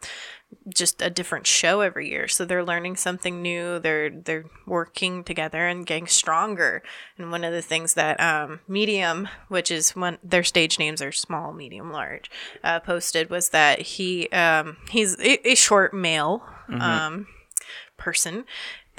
just 0.73 1.01
a 1.01 1.11
different 1.11 1.47
show 1.47 1.81
every 1.81 2.11
year. 2.11 2.29
So 2.29 2.45
they're 2.45 2.65
learning 2.65 2.97
something 2.97 3.41
new. 3.43 3.79
They're 3.79 4.11
they're 4.11 4.47
working 4.67 5.25
together 5.25 5.67
and 5.67 5.87
getting 5.87 6.07
stronger. 6.07 6.83
And 7.19 7.31
one 7.31 7.45
of 7.45 7.53
the 7.53 7.63
things 7.63 7.95
that 7.95 8.21
um, 8.21 8.61
Medium, 8.69 9.29
which 9.49 9.71
is 9.71 9.95
one 9.95 10.19
their 10.23 10.45
stage 10.45 10.79
names 10.79 11.01
are 11.03 11.13
small, 11.13 11.53
medium, 11.53 11.91
large, 11.93 12.31
uh, 12.65 12.81
posted 12.81 13.31
was 13.31 13.51
that 13.51 13.81
he 13.81 14.29
um, 14.29 14.77
he's 14.91 15.19
a, 15.19 15.51
a 15.51 15.55
short 15.55 15.95
male 15.95 16.43
um, 16.69 17.27
person. 17.97 18.45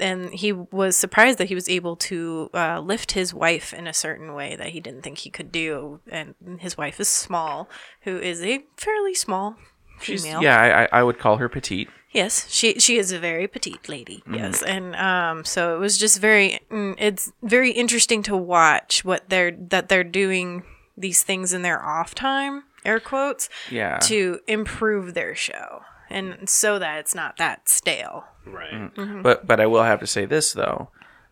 And 0.00 0.32
he 0.32 0.52
was 0.52 0.96
surprised 0.96 1.38
that 1.38 1.48
he 1.48 1.56
was 1.56 1.68
able 1.68 1.96
to 1.96 2.50
uh, 2.54 2.78
lift 2.78 3.12
his 3.12 3.34
wife 3.34 3.74
in 3.74 3.88
a 3.88 3.92
certain 3.92 4.32
way 4.32 4.54
that 4.54 4.68
he 4.68 4.78
didn't 4.78 5.02
think 5.02 5.18
he 5.18 5.30
could 5.30 5.50
do. 5.50 5.98
And 6.08 6.36
his 6.60 6.78
wife 6.78 7.00
is 7.00 7.08
small, 7.08 7.68
who 8.02 8.16
is 8.16 8.40
a 8.44 8.64
fairly 8.76 9.12
small 9.12 9.56
She's, 10.02 10.24
female. 10.24 10.42
yeah, 10.42 10.60
I, 10.60 10.82
I- 10.84 11.00
I 11.00 11.02
would 11.02 11.18
call 11.18 11.36
her 11.38 11.48
petite. 11.48 11.88
Yes, 12.10 12.50
she 12.50 12.80
she 12.80 12.96
is 12.96 13.12
a 13.12 13.18
very 13.18 13.46
petite 13.46 13.86
lady. 13.88 14.22
Yes, 14.32 14.62
and 14.62 14.96
um, 14.96 15.44
so 15.44 15.76
it 15.76 15.78
was 15.78 15.98
just 15.98 16.18
very 16.20 16.58
mm, 16.70 16.94
it's 16.98 17.32
very 17.42 17.70
interesting 17.70 18.22
to 18.22 18.36
watch 18.36 19.04
what 19.04 19.28
they're 19.28 19.50
that 19.52 19.88
they're 19.90 20.04
doing 20.04 20.62
these 20.96 21.22
things 21.22 21.52
in 21.52 21.60
their 21.62 21.84
off 21.84 22.14
time, 22.14 22.64
air 22.84 22.98
quotes, 22.98 23.48
Yeah. 23.70 23.98
to 23.98 24.40
improve 24.48 25.12
their 25.14 25.34
show 25.34 25.82
and 26.10 26.48
so 26.48 26.78
that 26.78 26.98
it's 26.98 27.14
not 27.14 27.36
that 27.36 27.68
stale. 27.68 28.24
Right. 28.46 28.72
Mm-hmm. 28.94 29.20
But 29.22 29.46
but 29.46 29.60
I 29.60 29.66
will 29.66 29.82
have 29.84 30.00
to 30.00 30.06
say 30.06 30.24
this 30.24 30.54
though. 30.54 30.88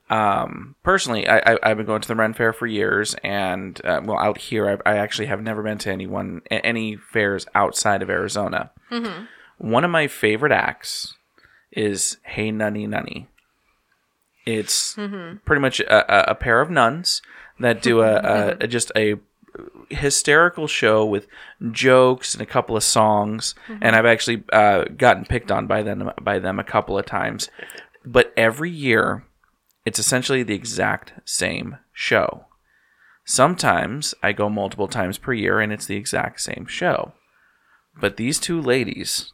Um, 0.09 0.77
personally, 0.83 1.27
I, 1.27 1.39
I 1.39 1.59
I've 1.63 1.77
been 1.77 1.87
going 1.87 2.01
to 2.03 2.09
the 2.09 2.15
Ren 2.15 2.33
Fair 2.33 2.53
for 2.53 2.67
years, 2.67 3.15
and 3.25 3.81
uh, 3.85 4.01
well, 4.05 4.19
out 4.19 4.39
here, 4.39 4.81
I, 4.87 4.93
I 4.93 4.97
actually 4.99 5.27
have 5.27 5.43
never 5.43 5.63
been 5.63 5.79
to 5.79 5.91
anyone 5.91 6.43
any 6.51 6.97
fairs 6.97 7.47
outside 7.55 8.03
of 8.03 8.11
Arizona. 8.11 8.71
One 9.59 9.85
of 9.85 9.91
my 9.91 10.07
favorite 10.07 10.53
acts 10.53 11.15
is 11.73 12.19
Hey 12.25 12.51
Nunny 12.53 12.87
Nunny. 12.87 13.27
It's 14.45 14.95
pretty 15.45 15.61
much 15.61 15.81
a, 15.81 16.31
a, 16.31 16.33
a 16.33 16.35
pair 16.37 16.61
of 16.61 16.71
nuns 16.71 17.21
that 17.59 17.83
do 17.83 18.01
a, 18.01 18.15
a, 18.17 18.57
a 18.61 18.67
just 18.69 18.93
a 18.95 19.17
hysterical 19.91 20.67
show 20.69 21.05
with 21.05 21.27
jokes 21.73 22.35
and 22.35 22.43
a 22.43 22.47
couple 22.47 22.77
of 22.77 22.85
songs, 22.85 23.55
and 23.81 23.97
I've 23.97 24.07
actually 24.07 24.45
uh, 24.53 24.85
gotten 24.97 25.25
picked 25.25 25.51
on 25.51 25.67
by 25.67 25.83
them 25.83 26.13
by 26.21 26.39
them 26.39 26.61
a 26.61 26.65
couple 26.65 26.97
of 26.97 27.07
times. 27.07 27.51
But 28.05 28.33
every 28.37 28.71
year, 28.71 29.25
it's 29.87 30.01
essentially 30.01 30.43
the 30.43 30.55
exact 30.55 31.13
same 31.25 31.79
show. 31.93 32.47
Sometimes 33.25 34.15
I 34.23 34.33
go 34.33 34.51
multiple 34.51 34.89
times 34.89 35.17
per 35.17 35.33
year, 35.33 35.61
and 35.61 35.73
it's 35.73 35.87
the 35.87 35.97
exact 35.97 36.41
same 36.41 36.67
show. 36.69 37.13
But 37.99 38.17
these 38.17 38.39
two 38.39 38.61
ladies 38.61 39.33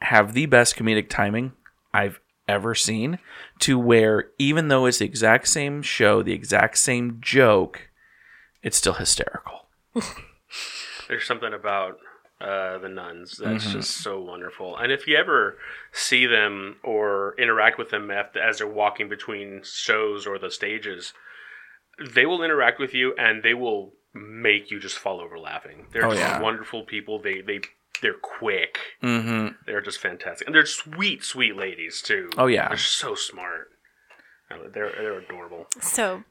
have 0.00 0.32
the 0.32 0.46
best 0.46 0.76
comedic 0.76 1.08
timing 1.08 1.52
I've 1.92 2.20
ever 2.48 2.74
seen. 2.74 3.18
To 3.60 3.78
where 3.78 4.30
even 4.38 4.68
though 4.68 4.86
it's 4.86 4.98
the 4.98 5.04
exact 5.04 5.48
same 5.48 5.82
show, 5.82 6.22
the 6.22 6.32
exact 6.32 6.78
same 6.78 7.18
joke, 7.20 7.90
it's 8.62 8.76
still 8.76 8.94
hysterical. 8.94 9.66
There's 11.08 11.26
something 11.26 11.52
about 11.52 11.98
uh, 12.42 12.78
the 12.78 12.88
nuns 12.88 13.38
that's 13.42 13.70
just 13.72 13.90
so 14.02 14.20
wonderful. 14.20 14.76
And 14.76 14.90
if 14.90 15.06
you 15.06 15.16
ever 15.16 15.56
see 15.92 16.26
them 16.26 16.76
or 16.82 17.34
interact 17.38 17.78
with 17.78 17.90
them 17.90 18.10
af- 18.10 18.36
as 18.36 18.58
they're 18.58 18.66
walking 18.66 19.08
between 19.08 19.60
shows 19.64 20.26
or 20.26 20.38
the 20.38 20.50
stages, 20.50 21.12
they 22.14 22.26
will 22.26 22.42
interact 22.42 22.80
with 22.80 22.94
you 22.94 23.14
and 23.16 23.42
they 23.42 23.54
will 23.54 23.92
make 24.14 24.70
you 24.70 24.80
just 24.80 24.98
fall 24.98 25.20
over 25.20 25.38
laughing. 25.38 25.86
They're 25.92 26.06
Oh, 26.06 26.10
just 26.10 26.20
yeah. 26.20 26.40
wonderful 26.40 26.82
people. 26.84 27.20
They 27.22 27.40
they 27.40 27.60
they're 28.02 28.14
quick. 28.20 28.78
Mm-hmm. 29.02 29.54
They're 29.66 29.80
just 29.80 30.00
fantastic, 30.00 30.46
and 30.48 30.54
they're 30.54 30.66
sweet, 30.66 31.22
sweet 31.22 31.56
ladies 31.56 32.02
too. 32.02 32.30
Oh, 32.36 32.46
yeah. 32.46 32.66
they're 32.68 32.76
so 32.76 33.14
smart. 33.14 33.68
They're 34.74 34.90
they're 34.90 35.18
adorable. 35.20 35.66
So, 35.80 36.24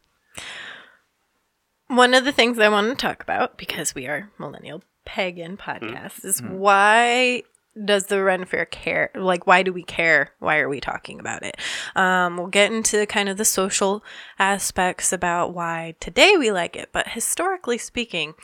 one 1.88 2.14
of 2.14 2.24
the 2.26 2.32
things 2.32 2.60
I 2.60 2.70
want 2.70 2.90
to 2.90 2.96
talk 3.08 3.24
about, 3.24 3.58
because 3.58 3.96
we 3.96 4.08
are 4.08 4.30
millennial 4.38 4.84
pagan 5.12 5.58
podcast, 5.58 6.24
is 6.24 6.42
why 6.42 7.44
does 7.84 8.06
the 8.06 8.24
Ren 8.24 8.46
Fair 8.46 8.66
care? 8.66 9.12
Like, 9.14 9.46
why 9.46 9.62
do 9.62 9.74
we 9.74 9.84
care? 9.84 10.32
Why 10.40 10.60
are 10.60 10.70
we 10.70 10.80
talking 10.80 11.20
about 11.20 11.44
it? 11.44 11.58
Um, 11.98 12.38
we'll 12.38 12.48
get 12.48 12.72
into 12.72 13.06
kind 13.08 13.28
of 13.28 13.38
the 13.38 13.44
social 13.44 14.06
aspects 14.40 15.12
about 15.12 15.54
why 15.54 15.96
today 16.00 16.38
we 16.38 16.50
like 16.50 16.78
it, 16.78 16.90
but 16.94 17.10
historically 17.10 17.78
speaking, 17.78 18.36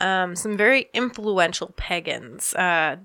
um, 0.00 0.34
some 0.34 0.56
very 0.56 0.88
influential 0.92 1.72
pagans 1.76 2.54
uh, 2.54 2.96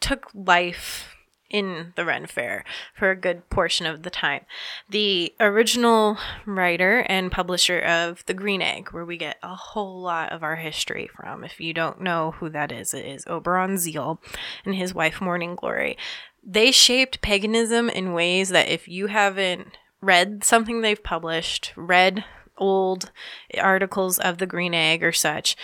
took 0.00 0.30
life 0.34 1.16
in 1.50 1.92
the 1.96 2.04
Ren 2.04 2.26
Fair 2.26 2.64
for 2.94 3.10
a 3.10 3.16
good 3.16 3.48
portion 3.50 3.84
of 3.84 4.02
the 4.02 4.10
time. 4.10 4.42
The 4.88 5.34
original 5.40 6.16
writer 6.46 7.00
and 7.08 7.30
publisher 7.30 7.80
of 7.80 8.24
The 8.26 8.34
Green 8.34 8.62
Egg, 8.62 8.90
where 8.90 9.04
we 9.04 9.16
get 9.16 9.38
a 9.42 9.54
whole 9.54 10.00
lot 10.00 10.32
of 10.32 10.42
our 10.42 10.56
history 10.56 11.10
from. 11.14 11.44
If 11.44 11.60
you 11.60 11.74
don't 11.74 12.00
know 12.00 12.32
who 12.32 12.48
that 12.50 12.72
is, 12.72 12.94
it 12.94 13.04
is 13.04 13.26
Oberon 13.26 13.78
Zell 13.78 14.20
and 14.64 14.74
his 14.74 14.94
wife 14.94 15.20
Morning 15.20 15.56
Glory. 15.56 15.98
They 16.42 16.70
shaped 16.70 17.20
paganism 17.20 17.90
in 17.90 18.14
ways 18.14 18.48
that 18.50 18.68
if 18.68 18.88
you 18.88 19.08
haven't 19.08 19.76
read 20.00 20.44
something 20.44 20.80
they've 20.80 21.02
published, 21.02 21.72
read 21.76 22.24
old 22.56 23.10
articles 23.58 24.18
of 24.18 24.38
The 24.38 24.46
Green 24.46 24.72
Egg 24.72 25.02
or 25.02 25.12
such, 25.12 25.56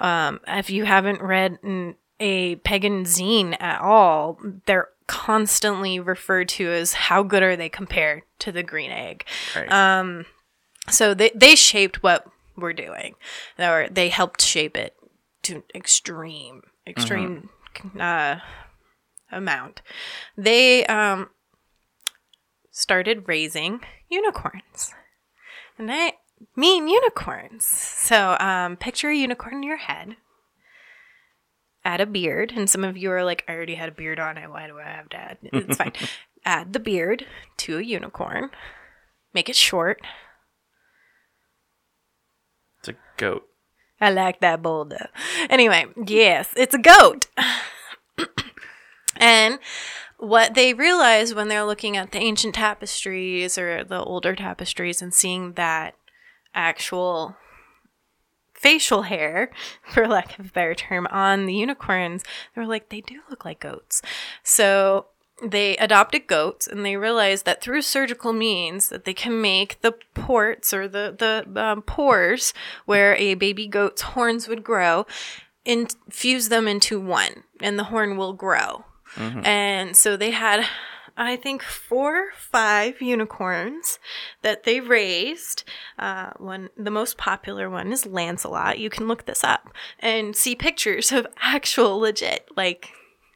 um, 0.00 0.40
if 0.46 0.70
you 0.70 0.84
haven't 0.84 1.22
read 1.22 1.58
a 2.20 2.56
pagan 2.56 3.04
zine 3.04 3.56
at 3.60 3.80
all, 3.80 4.38
they're 4.66 4.88
constantly 5.08 5.98
referred 5.98 6.48
to 6.50 6.70
as 6.70 6.92
how 6.92 7.24
good 7.24 7.42
are 7.42 7.56
they 7.56 7.68
compared 7.68 8.22
to 8.38 8.52
the 8.52 8.62
green 8.62 8.92
egg. 8.92 9.24
Right. 9.56 10.24
So 10.88 11.12
they, 11.14 11.32
they 11.34 11.56
shaped 11.56 12.02
what 12.02 12.26
we're 12.56 12.72
doing, 12.72 13.14
or 13.58 13.88
they 13.90 14.08
helped 14.08 14.40
shape 14.40 14.76
it 14.76 14.94
to 15.42 15.62
extreme, 15.74 16.62
extreme 16.86 17.50
uh, 17.98 18.36
amount. 19.30 19.82
They 20.36 20.86
um, 20.86 21.30
started 22.70 23.28
raising 23.28 23.80
unicorns. 24.08 24.94
And 25.78 25.90
I 25.92 26.14
mean 26.56 26.88
unicorns. 26.88 27.66
So 27.66 28.36
um, 28.40 28.76
picture 28.76 29.10
a 29.10 29.16
unicorn 29.16 29.54
in 29.54 29.62
your 29.62 29.76
head. 29.76 30.16
Add 31.84 32.00
a 32.00 32.06
beard, 32.06 32.52
and 32.54 32.68
some 32.68 32.84
of 32.84 32.96
you 32.96 33.10
are 33.10 33.24
like, 33.24 33.44
I 33.48 33.52
already 33.52 33.76
had 33.76 33.88
a 33.88 33.92
beard 33.92 34.18
on 34.18 34.36
it. 34.36 34.50
Why 34.50 34.66
do 34.66 34.78
I 34.78 34.84
have 34.84 35.08
to 35.10 35.16
add? 35.16 35.38
It's 35.42 35.76
fine. 35.76 35.92
Add 36.44 36.72
the 36.72 36.80
beard 36.80 37.26
to 37.58 37.78
a 37.78 37.82
unicorn. 37.82 38.50
Make 39.34 39.48
it 39.48 39.56
short. 39.56 40.00
it's 42.80 42.88
a 42.88 42.94
goat. 43.16 43.44
I 44.00 44.10
like 44.10 44.40
that 44.40 44.62
boulder. 44.62 45.08
Anyway, 45.50 45.86
yes, 46.06 46.50
it's 46.56 46.74
a 46.74 46.78
goat. 46.78 47.26
and 49.16 49.58
what 50.18 50.54
they 50.54 50.74
realize 50.74 51.34
when 51.34 51.48
they're 51.48 51.64
looking 51.64 51.96
at 51.96 52.12
the 52.12 52.18
ancient 52.18 52.54
tapestries 52.54 53.58
or 53.58 53.84
the 53.84 54.02
older 54.02 54.34
tapestries 54.34 55.02
and 55.02 55.12
seeing 55.12 55.52
that 55.54 55.94
actual 56.54 57.36
facial 58.58 59.02
hair, 59.02 59.50
for 59.82 60.06
lack 60.06 60.38
of 60.38 60.46
a 60.46 60.52
better 60.52 60.74
term, 60.74 61.06
on 61.10 61.46
the 61.46 61.54
unicorns, 61.54 62.22
they 62.54 62.60
were 62.60 62.66
like, 62.66 62.88
they 62.88 63.00
do 63.00 63.20
look 63.30 63.44
like 63.44 63.60
goats. 63.60 64.02
So 64.42 65.06
they 65.42 65.76
adopted 65.76 66.26
goats 66.26 66.66
and 66.66 66.84
they 66.84 66.96
realized 66.96 67.44
that 67.44 67.62
through 67.62 67.82
surgical 67.82 68.32
means 68.32 68.88
that 68.88 69.04
they 69.04 69.14
can 69.14 69.40
make 69.40 69.80
the 69.82 69.92
ports 70.14 70.74
or 70.74 70.88
the 70.88 71.14
the 71.16 71.62
um, 71.62 71.82
pores 71.82 72.52
where 72.86 73.14
a 73.14 73.34
baby 73.34 73.68
goat's 73.68 74.02
horns 74.02 74.48
would 74.48 74.64
grow 74.64 75.06
infuse 75.64 76.48
them 76.48 76.66
into 76.66 76.98
one 76.98 77.44
and 77.60 77.78
the 77.78 77.84
horn 77.84 78.16
will 78.16 78.32
grow 78.32 78.84
and 79.44 79.96
so 79.96 80.16
they 80.16 80.32
had 80.32 80.66
i 81.18 81.36
think 81.36 81.62
four 81.62 82.30
five 82.36 83.02
unicorns 83.02 83.98
that 84.42 84.64
they 84.64 84.80
raised 84.80 85.64
uh, 85.98 86.30
one 86.38 86.70
the 86.76 86.90
most 86.90 87.18
popular 87.18 87.68
one 87.68 87.92
is 87.92 88.06
lancelot 88.06 88.78
you 88.78 88.88
can 88.88 89.06
look 89.06 89.26
this 89.26 89.44
up 89.44 89.72
and 89.98 90.34
see 90.34 90.54
pictures 90.54 91.12
of 91.12 91.26
actual 91.42 91.98
legit 91.98 92.48
like 92.56 92.92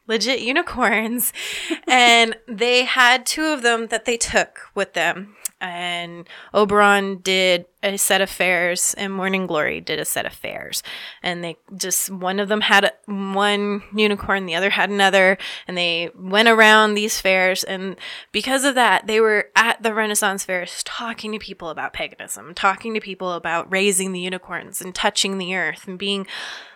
legit 0.07 0.41
unicorns. 0.41 1.33
and 1.87 2.35
they 2.47 2.83
had 2.83 3.25
two 3.25 3.45
of 3.45 3.61
them 3.61 3.87
that 3.87 4.05
they 4.05 4.17
took 4.17 4.59
with 4.75 4.93
them. 4.93 5.35
And 5.63 6.27
Oberon 6.53 7.19
did 7.19 7.65
a 7.81 7.97
set 7.97 8.19
of 8.19 8.29
fairs, 8.29 8.93
and 8.95 9.13
Morning 9.13 9.47
Glory 9.47 9.79
did 9.79 9.97
a 9.97 10.03
set 10.03 10.25
of 10.25 10.33
fairs. 10.33 10.83
And 11.23 11.41
they 11.41 11.55
just, 11.77 12.09
one 12.09 12.41
of 12.41 12.49
them 12.49 12.61
had 12.61 12.83
a- 12.83 12.93
one 13.05 13.81
unicorn, 13.95 14.45
the 14.45 14.55
other 14.55 14.71
had 14.71 14.89
another, 14.89 15.37
and 15.65 15.77
they 15.77 16.11
went 16.15 16.49
around 16.49 16.95
these 16.95 17.21
fairs. 17.21 17.63
And 17.63 17.95
because 18.33 18.65
of 18.65 18.75
that, 18.75 19.07
they 19.07 19.21
were 19.21 19.47
at 19.55 19.81
the 19.81 19.93
Renaissance 19.93 20.43
fairs 20.43 20.83
talking 20.83 21.31
to 21.31 21.39
people 21.39 21.69
about 21.69 21.93
paganism, 21.93 22.53
talking 22.53 22.93
to 22.93 22.99
people 22.99 23.31
about 23.31 23.71
raising 23.71 24.11
the 24.11 24.19
unicorns 24.19 24.81
and 24.81 24.93
touching 24.93 25.37
the 25.37 25.55
earth 25.55 25.87
and 25.87 25.97
being 25.97 26.27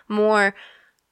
more 0.08 0.54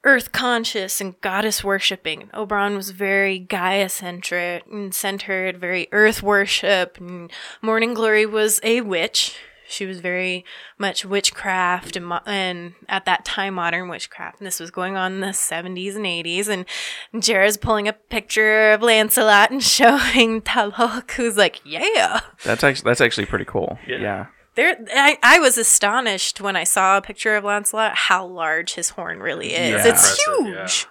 earth 0.07 0.31
conscious 0.33 1.01
and 1.01 1.21
goddess 1.21 1.65
worshipping. 1.65 2.31
Oberon 2.33 2.77
was 2.77 2.91
very 2.91 3.39
Gaia 3.41 3.89
centric 3.89 4.65
and 4.71 4.95
centered, 4.95 5.59
very 5.59 5.89
earth 5.93 6.23
worship. 6.23 6.97
And 6.99 7.31
Morning 7.61 7.93
Glory 7.93 8.25
was 8.25 8.61
a 8.63 8.81
witch. 8.83 9.37
She 9.69 9.85
was 9.85 9.99
very 9.99 10.45
much 10.79 11.05
witchcraft 11.05 11.97
and, 11.97 12.07
mo- 12.07 12.21
and 12.25 12.75
at 12.89 13.05
that 13.07 13.25
time 13.25 13.55
modern 13.55 13.89
witchcraft. 13.89 14.39
And 14.39 14.47
this 14.47 14.61
was 14.61 14.71
going 14.71 14.97
on 14.97 15.15
in 15.15 15.21
the 15.21 15.29
70s 15.29 15.97
and 15.97 16.07
80s. 16.07 16.47
And 16.47 17.23
Jared's 17.23 17.57
pulling 17.57 17.89
up 17.89 17.97
a 17.97 18.09
picture 18.09 18.71
of 18.73 18.83
Lancelot 18.83 19.51
and 19.51 19.61
showing 19.63 20.41
Talok, 20.41 21.11
who's 21.13 21.37
like, 21.37 21.61
yeah. 21.65 22.21
That's 22.45 22.63
actually 22.63 22.89
that's 22.89 23.01
actually 23.01 23.27
pretty 23.27 23.45
cool. 23.45 23.77
Yeah. 23.89 23.99
Yeah. 23.99 24.27
There, 24.57 24.77
I, 24.95 25.19
I 25.23 25.39
was 25.39 25.59
astonished 25.59 26.41
when 26.41 26.57
I 26.57 26.65
saw 26.65 26.97
a 26.97 27.03
picture 27.03 27.37
of 27.37 27.45
Lancelot 27.45 27.95
how 27.95 28.27
large 28.27 28.75
his 28.75 28.91
horn 28.91 29.21
really 29.21 29.53
is. 29.53 29.85
Yeah. 29.85 29.93
It's 29.93 30.25
huge, 30.25 30.87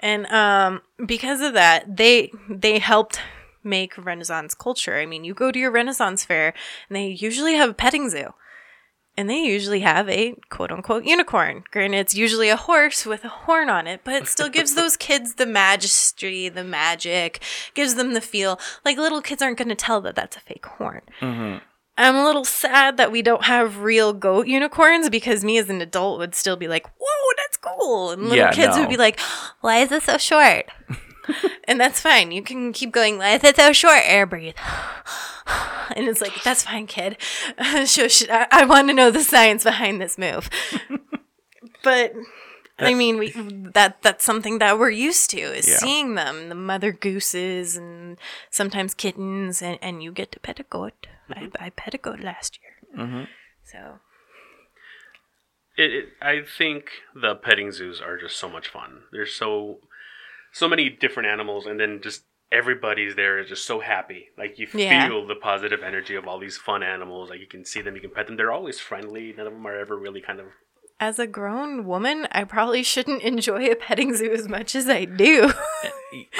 and 0.00 0.26
um, 0.26 0.82
because 1.06 1.40
of 1.40 1.54
that, 1.54 1.96
they 1.96 2.32
they 2.50 2.78
helped 2.80 3.20
make 3.62 3.96
Renaissance 3.96 4.52
culture. 4.54 4.96
I 4.96 5.06
mean, 5.06 5.24
you 5.24 5.32
go 5.32 5.50
to 5.52 5.58
your 5.58 5.70
Renaissance 5.70 6.24
fair, 6.24 6.54
and 6.88 6.96
they 6.96 7.06
usually 7.06 7.54
have 7.54 7.70
a 7.70 7.74
petting 7.74 8.10
zoo, 8.10 8.34
and 9.16 9.30
they 9.30 9.42
usually 9.44 9.80
have 9.80 10.08
a 10.08 10.34
quote 10.48 10.72
unquote 10.72 11.04
unicorn. 11.04 11.64
Granted, 11.70 11.98
it's 11.98 12.14
usually 12.14 12.48
a 12.48 12.56
horse 12.56 13.06
with 13.06 13.24
a 13.24 13.28
horn 13.28 13.68
on 13.68 13.86
it, 13.86 14.00
but 14.02 14.14
it 14.14 14.26
still 14.26 14.48
gives 14.48 14.74
those 14.74 14.96
kids 15.08 15.34
the 15.34 15.46
majesty, 15.46 16.48
the 16.48 16.64
magic, 16.64 17.40
gives 17.74 17.94
them 17.94 18.12
the 18.14 18.20
feel. 18.20 18.58
Like 18.84 18.96
little 18.98 19.22
kids 19.22 19.40
aren't 19.42 19.58
going 19.58 19.68
to 19.68 19.74
tell 19.74 20.00
that 20.00 20.14
that's 20.14 20.36
a 20.36 20.40
fake 20.40 20.66
horn. 20.66 21.02
Mm-hmm. 21.20 21.58
I'm 21.98 22.14
a 22.14 22.24
little 22.24 22.44
sad 22.44 22.96
that 22.96 23.10
we 23.12 23.20
don't 23.22 23.44
have 23.44 23.78
real 23.80 24.12
goat 24.12 24.46
unicorns 24.46 25.10
because 25.10 25.44
me 25.44 25.58
as 25.58 25.68
an 25.68 25.80
adult 25.82 26.18
would 26.20 26.34
still 26.34 26.56
be 26.56 26.68
like, 26.68 26.86
whoa, 26.98 27.32
that's 27.36 27.56
cool. 27.56 28.12
And 28.12 28.22
little 28.22 28.36
Yeah, 28.36 28.52
kids 28.52 28.76
no. 28.76 28.82
would 28.82 28.88
be 28.88 28.96
like, 28.96 29.18
why 29.60 29.78
is 29.78 29.90
it 29.92 30.04
so 30.04 30.16
short? 30.16 30.66
and 31.64 31.78
that's 31.80 32.00
fine. 32.00 32.30
You 32.30 32.42
can 32.42 32.72
keep 32.72 32.92
going, 32.92 33.18
why 33.18 33.30
is 33.34 33.44
it 33.44 33.56
so 33.56 33.72
short? 33.72 34.00
Air 34.04 34.24
breathe. 34.26 34.54
And 35.96 36.06
it's 36.06 36.20
like, 36.20 36.42
that's 36.44 36.62
fine, 36.64 36.86
kid. 36.86 37.16
Shush. 37.86 38.22
I, 38.28 38.46
I 38.52 38.64
want 38.66 38.88
to 38.88 38.94
know 38.94 39.10
the 39.10 39.24
science 39.24 39.64
behind 39.64 40.02
this 40.02 40.18
move. 40.18 40.50
but 41.82 42.12
I 42.78 42.92
mean, 42.92 43.18
we 43.18 43.30
that 43.72 44.02
that's 44.02 44.22
something 44.22 44.58
that 44.58 44.78
we're 44.78 44.90
used 44.90 45.30
to 45.30 45.38
is 45.40 45.66
Yeah. 45.66 45.76
seeing 45.78 46.14
them, 46.14 46.50
the 46.50 46.54
mother 46.54 46.92
gooses 46.92 47.74
and 47.76 48.18
sometimes 48.50 48.92
kittens, 48.92 49.62
and, 49.62 49.78
and 49.80 50.02
you 50.02 50.12
get 50.12 50.30
to 50.32 50.40
pet 50.40 50.60
a 50.60 50.64
goat. 50.64 51.06
I, 51.30 51.48
I 51.58 51.70
pet 51.70 51.94
a 51.94 51.98
goat 51.98 52.20
last 52.20 52.58
year. 52.62 53.04
Mm-hmm. 53.06 53.24
So 53.64 53.98
It, 55.76 55.92
it, 55.92 56.04
I 56.20 56.40
think 56.42 56.90
the 57.14 57.34
petting 57.34 57.70
zoos 57.72 58.00
are 58.00 58.16
just 58.18 58.36
so 58.36 58.48
much 58.48 58.68
fun. 58.68 59.02
There's 59.12 59.34
so 59.34 59.80
so 60.52 60.68
many 60.68 60.88
different 60.88 61.28
animals, 61.28 61.66
and 61.66 61.78
then 61.78 62.00
just 62.02 62.24
everybody's 62.50 63.14
there 63.14 63.38
is 63.38 63.48
just 63.50 63.66
so 63.66 63.80
happy. 63.80 64.28
Like 64.38 64.58
you 64.58 64.66
Yeah. 64.72 65.06
feel 65.06 65.26
the 65.26 65.34
positive 65.34 65.82
energy 65.82 66.14
of 66.14 66.26
all 66.26 66.38
these 66.38 66.56
fun 66.56 66.82
animals. 66.82 67.30
Like 67.30 67.40
you 67.40 67.46
can 67.46 67.64
see 67.64 67.82
them, 67.82 67.94
you 67.94 68.00
can 68.00 68.10
pet 68.10 68.26
them. 68.26 68.36
They're 68.36 68.52
always 68.52 68.80
friendly. 68.80 69.34
None 69.36 69.46
of 69.46 69.52
them 69.52 69.66
are 69.66 69.78
ever 69.78 69.96
really 69.96 70.20
kind 70.22 70.40
of. 70.40 70.46
As 71.00 71.18
a 71.18 71.26
grown 71.26 71.84
woman, 71.86 72.26
I 72.32 72.44
probably 72.44 72.82
shouldn't 72.82 73.22
enjoy 73.22 73.66
a 73.70 73.76
petting 73.76 74.14
zoo 74.16 74.32
as 74.32 74.48
much 74.48 74.74
as 74.74 74.88
I 74.88 75.04
do. 75.04 75.52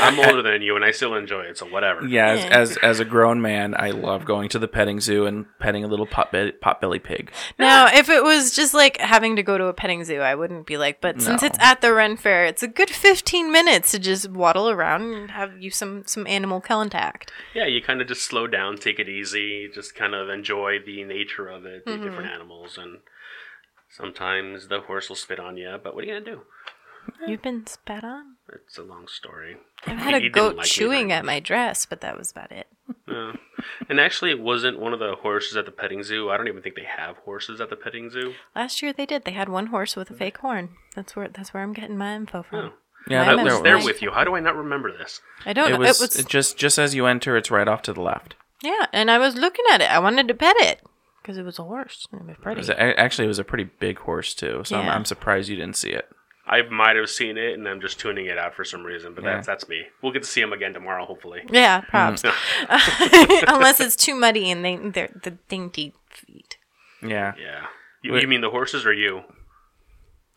I'm 0.00 0.18
older 0.18 0.40
than 0.42 0.62
you, 0.62 0.74
and 0.76 0.84
I 0.84 0.92
still 0.92 1.14
enjoy 1.14 1.42
it. 1.42 1.58
So 1.58 1.66
whatever. 1.66 2.06
Yeah, 2.06 2.28
as, 2.30 2.40
Yeah. 2.44 2.48
as 2.58 2.76
as 2.78 3.00
a 3.00 3.04
grown 3.04 3.40
man, 3.42 3.74
I 3.78 3.90
love 3.90 4.24
going 4.24 4.48
to 4.50 4.58
the 4.58 4.66
petting 4.66 4.98
zoo 5.00 5.26
and 5.26 5.44
petting 5.58 5.84
a 5.84 5.86
little 5.86 6.06
pot 6.06 6.32
be- 6.32 6.52
potbelly 6.52 7.02
pig. 7.02 7.30
now, 7.58 7.86
if 7.92 8.08
it 8.08 8.24
was 8.24 8.56
just 8.56 8.72
like 8.72 8.96
having 8.98 9.36
to 9.36 9.42
go 9.42 9.58
to 9.58 9.66
a 9.66 9.74
petting 9.74 10.04
zoo, 10.04 10.20
I 10.20 10.34
wouldn't 10.34 10.66
be 10.66 10.78
like, 10.78 11.00
but 11.02 11.20
since 11.20 11.42
No. 11.42 11.46
it's 11.48 11.58
at 11.60 11.80
the 11.82 11.92
Ren 11.92 12.16
Fair, 12.16 12.46
it's 12.46 12.62
a 12.62 12.68
good 12.68 12.88
15 12.90 13.52
minutes 13.52 13.90
to 13.92 13.98
just 13.98 14.30
waddle 14.30 14.70
around 14.70 15.12
and 15.12 15.30
have 15.32 15.60
you 15.60 15.70
some 15.70 16.02
some 16.06 16.26
animal 16.26 16.60
contact. 16.62 17.30
Yeah, 17.54 17.66
you 17.66 17.82
kind 17.82 18.00
of 18.00 18.08
just 18.08 18.22
slow 18.22 18.46
down, 18.46 18.78
take 18.78 18.98
it 18.98 19.08
easy, 19.08 19.68
just 19.72 19.94
kind 19.94 20.14
of 20.14 20.30
enjoy 20.30 20.78
the 20.84 21.04
nature 21.04 21.46
of 21.46 21.66
it, 21.66 21.84
the 21.84 21.92
Mm-hmm. 21.92 22.02
different 22.04 22.30
animals, 22.30 22.78
and 22.78 22.98
sometimes 23.90 24.68
the 24.68 24.80
horse 24.80 25.08
will 25.08 25.16
spit 25.16 25.40
on 25.40 25.56
you. 25.56 25.76
But 25.82 25.94
what 25.94 26.04
are 26.04 26.06
you 26.06 26.14
gonna 26.14 26.24
do? 26.24 26.40
You've 27.26 27.42
been 27.42 27.66
spat 27.66 28.04
on? 28.04 28.36
It's 28.52 28.76
a 28.76 28.82
long 28.82 29.06
story. 29.08 29.56
I've 29.86 29.96
had 29.98 30.20
He 30.20 30.26
a 30.28 30.30
goat 30.30 30.56
like 30.56 30.66
chewing 30.66 31.10
at 31.10 31.24
my 31.24 31.40
dress, 31.40 31.86
but 31.86 32.02
that 32.02 32.18
was 32.18 32.30
about 32.30 32.52
it. 32.52 32.66
Yeah. 33.06 33.32
And 33.88 33.98
actually, 33.98 34.30
it 34.30 34.40
wasn't 34.40 34.78
one 34.78 34.92
of 34.92 34.98
the 34.98 35.14
horses 35.22 35.56
at 35.56 35.64
the 35.64 35.72
petting 35.72 36.02
zoo. 36.02 36.28
I 36.30 36.36
don't 36.36 36.48
even 36.48 36.62
think 36.62 36.74
they 36.76 36.84
have 36.84 37.16
horses 37.18 37.60
at 37.60 37.70
the 37.70 37.76
petting 37.76 38.10
zoo. 38.10 38.34
Last 38.54 38.82
year 38.82 38.92
they 38.92 39.06
did. 39.06 39.24
They 39.24 39.32
had 39.32 39.48
one 39.48 39.68
horse 39.68 39.96
with 39.96 40.10
a 40.10 40.14
fake 40.14 40.38
horn. 40.38 40.70
That's 40.94 41.16
where 41.16 41.28
that's 41.28 41.54
where 41.54 41.62
I'm 41.62 41.72
getting 41.72 41.96
my 41.96 42.14
info 42.14 42.42
from. 42.42 42.58
Oh. 42.58 42.72
Yeah, 43.08 43.24
My 43.24 43.32
I 43.32 43.36
that- 43.36 43.44
was 43.44 43.62
there 43.62 43.78
with 43.78 44.02
you. 44.02 44.10
How 44.10 44.24
do 44.24 44.34
I 44.36 44.40
not 44.40 44.56
remember 44.56 44.92
this? 44.96 45.22
I 45.46 45.54
don't 45.54 45.68
It 45.68 45.72
know. 45.72 45.78
was, 45.78 46.00
it 46.02 46.16
was 46.16 46.24
just 46.26 46.58
just 46.58 46.78
as 46.78 46.94
you 46.94 47.06
enter, 47.06 47.36
it's 47.38 47.50
right 47.50 47.68
off 47.68 47.80
to 47.82 47.92
the 47.94 48.02
left. 48.02 48.34
yeah, 48.62 48.86
and 48.92 49.10
I 49.10 49.16
was 49.18 49.34
looking 49.34 49.64
at 49.72 49.80
it. 49.80 49.90
I 49.90 49.98
wanted 49.98 50.28
to 50.28 50.34
pet 50.34 50.56
it 50.58 50.82
because 51.28 51.36
it 51.38 51.44
was 51.44 51.58
a 51.58 51.62
horse. 51.64 52.08
It 52.10 52.24
was 52.24 52.36
It 52.46 52.56
was 52.56 52.68
a- 52.70 52.98
actually, 52.98 53.26
it 53.26 53.28
was 53.28 53.38
a 53.38 53.44
pretty 53.44 53.64
big 53.64 53.98
horse 53.98 54.32
too, 54.32 54.62
so 54.64 54.78
I'm, 54.78 54.86
Yeah. 54.86 54.94
I'm 54.94 55.04
surprised 55.04 55.50
you 55.50 55.56
didn't 55.56 55.76
see 55.76 55.90
it. 55.90 56.08
I 56.46 56.62
might 56.62 56.96
have 56.96 57.10
seen 57.10 57.36
it, 57.36 57.52
and 57.58 57.68
I'm 57.68 57.82
just 57.82 58.00
tuning 58.00 58.24
it 58.24 58.38
out 58.38 58.54
for 58.54 58.64
some 58.64 58.82
reason. 58.82 59.12
But 59.12 59.24
Yeah. 59.24 59.34
that's 59.34 59.46
that's 59.46 59.68
me. 59.68 59.82
We'll 60.02 60.12
get 60.12 60.22
to 60.22 60.28
see 60.28 60.40
him 60.40 60.54
again 60.54 60.72
tomorrow, 60.72 61.04
hopefully. 61.04 61.42
yeah, 61.50 61.80
props. 61.82 62.24
Unless 63.46 63.80
it's 63.80 63.96
too 63.96 64.14
muddy 64.14 64.50
and 64.50 64.64
they 64.64 64.76
they're 64.76 65.10
the 65.22 65.32
dainty 65.50 65.92
feet. 66.08 66.56
Yeah, 67.02 67.34
Yeah. 67.38 67.66
You, 68.02 68.12
Wait. 68.14 68.22
you 68.22 68.28
mean 68.28 68.40
the 68.40 68.50
horses 68.50 68.86
or 68.86 68.92
you? 68.94 69.22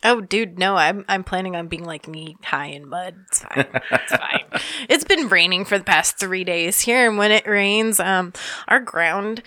Oh, 0.04 0.20
dude, 0.20 0.58
no! 0.58 0.74
I'm 0.76 1.04
I'm 1.08 1.22
planning 1.22 1.54
on 1.54 1.68
being 1.68 1.84
like 1.84 2.08
knee 2.08 2.36
high 2.42 2.66
in 2.66 2.88
mud. 2.88 3.14
It's 3.28 3.38
fine. 3.38 3.66
It's 3.92 4.12
fine. 4.16 4.60
It's 4.88 5.04
been 5.04 5.28
raining 5.28 5.64
for 5.64 5.78
the 5.78 5.84
past 5.84 6.18
three 6.18 6.42
days 6.42 6.80
here, 6.80 7.08
and 7.08 7.16
when 7.16 7.30
it 7.30 7.46
rains, 7.46 8.00
um, 8.00 8.32
our 8.66 8.80
ground 8.80 9.42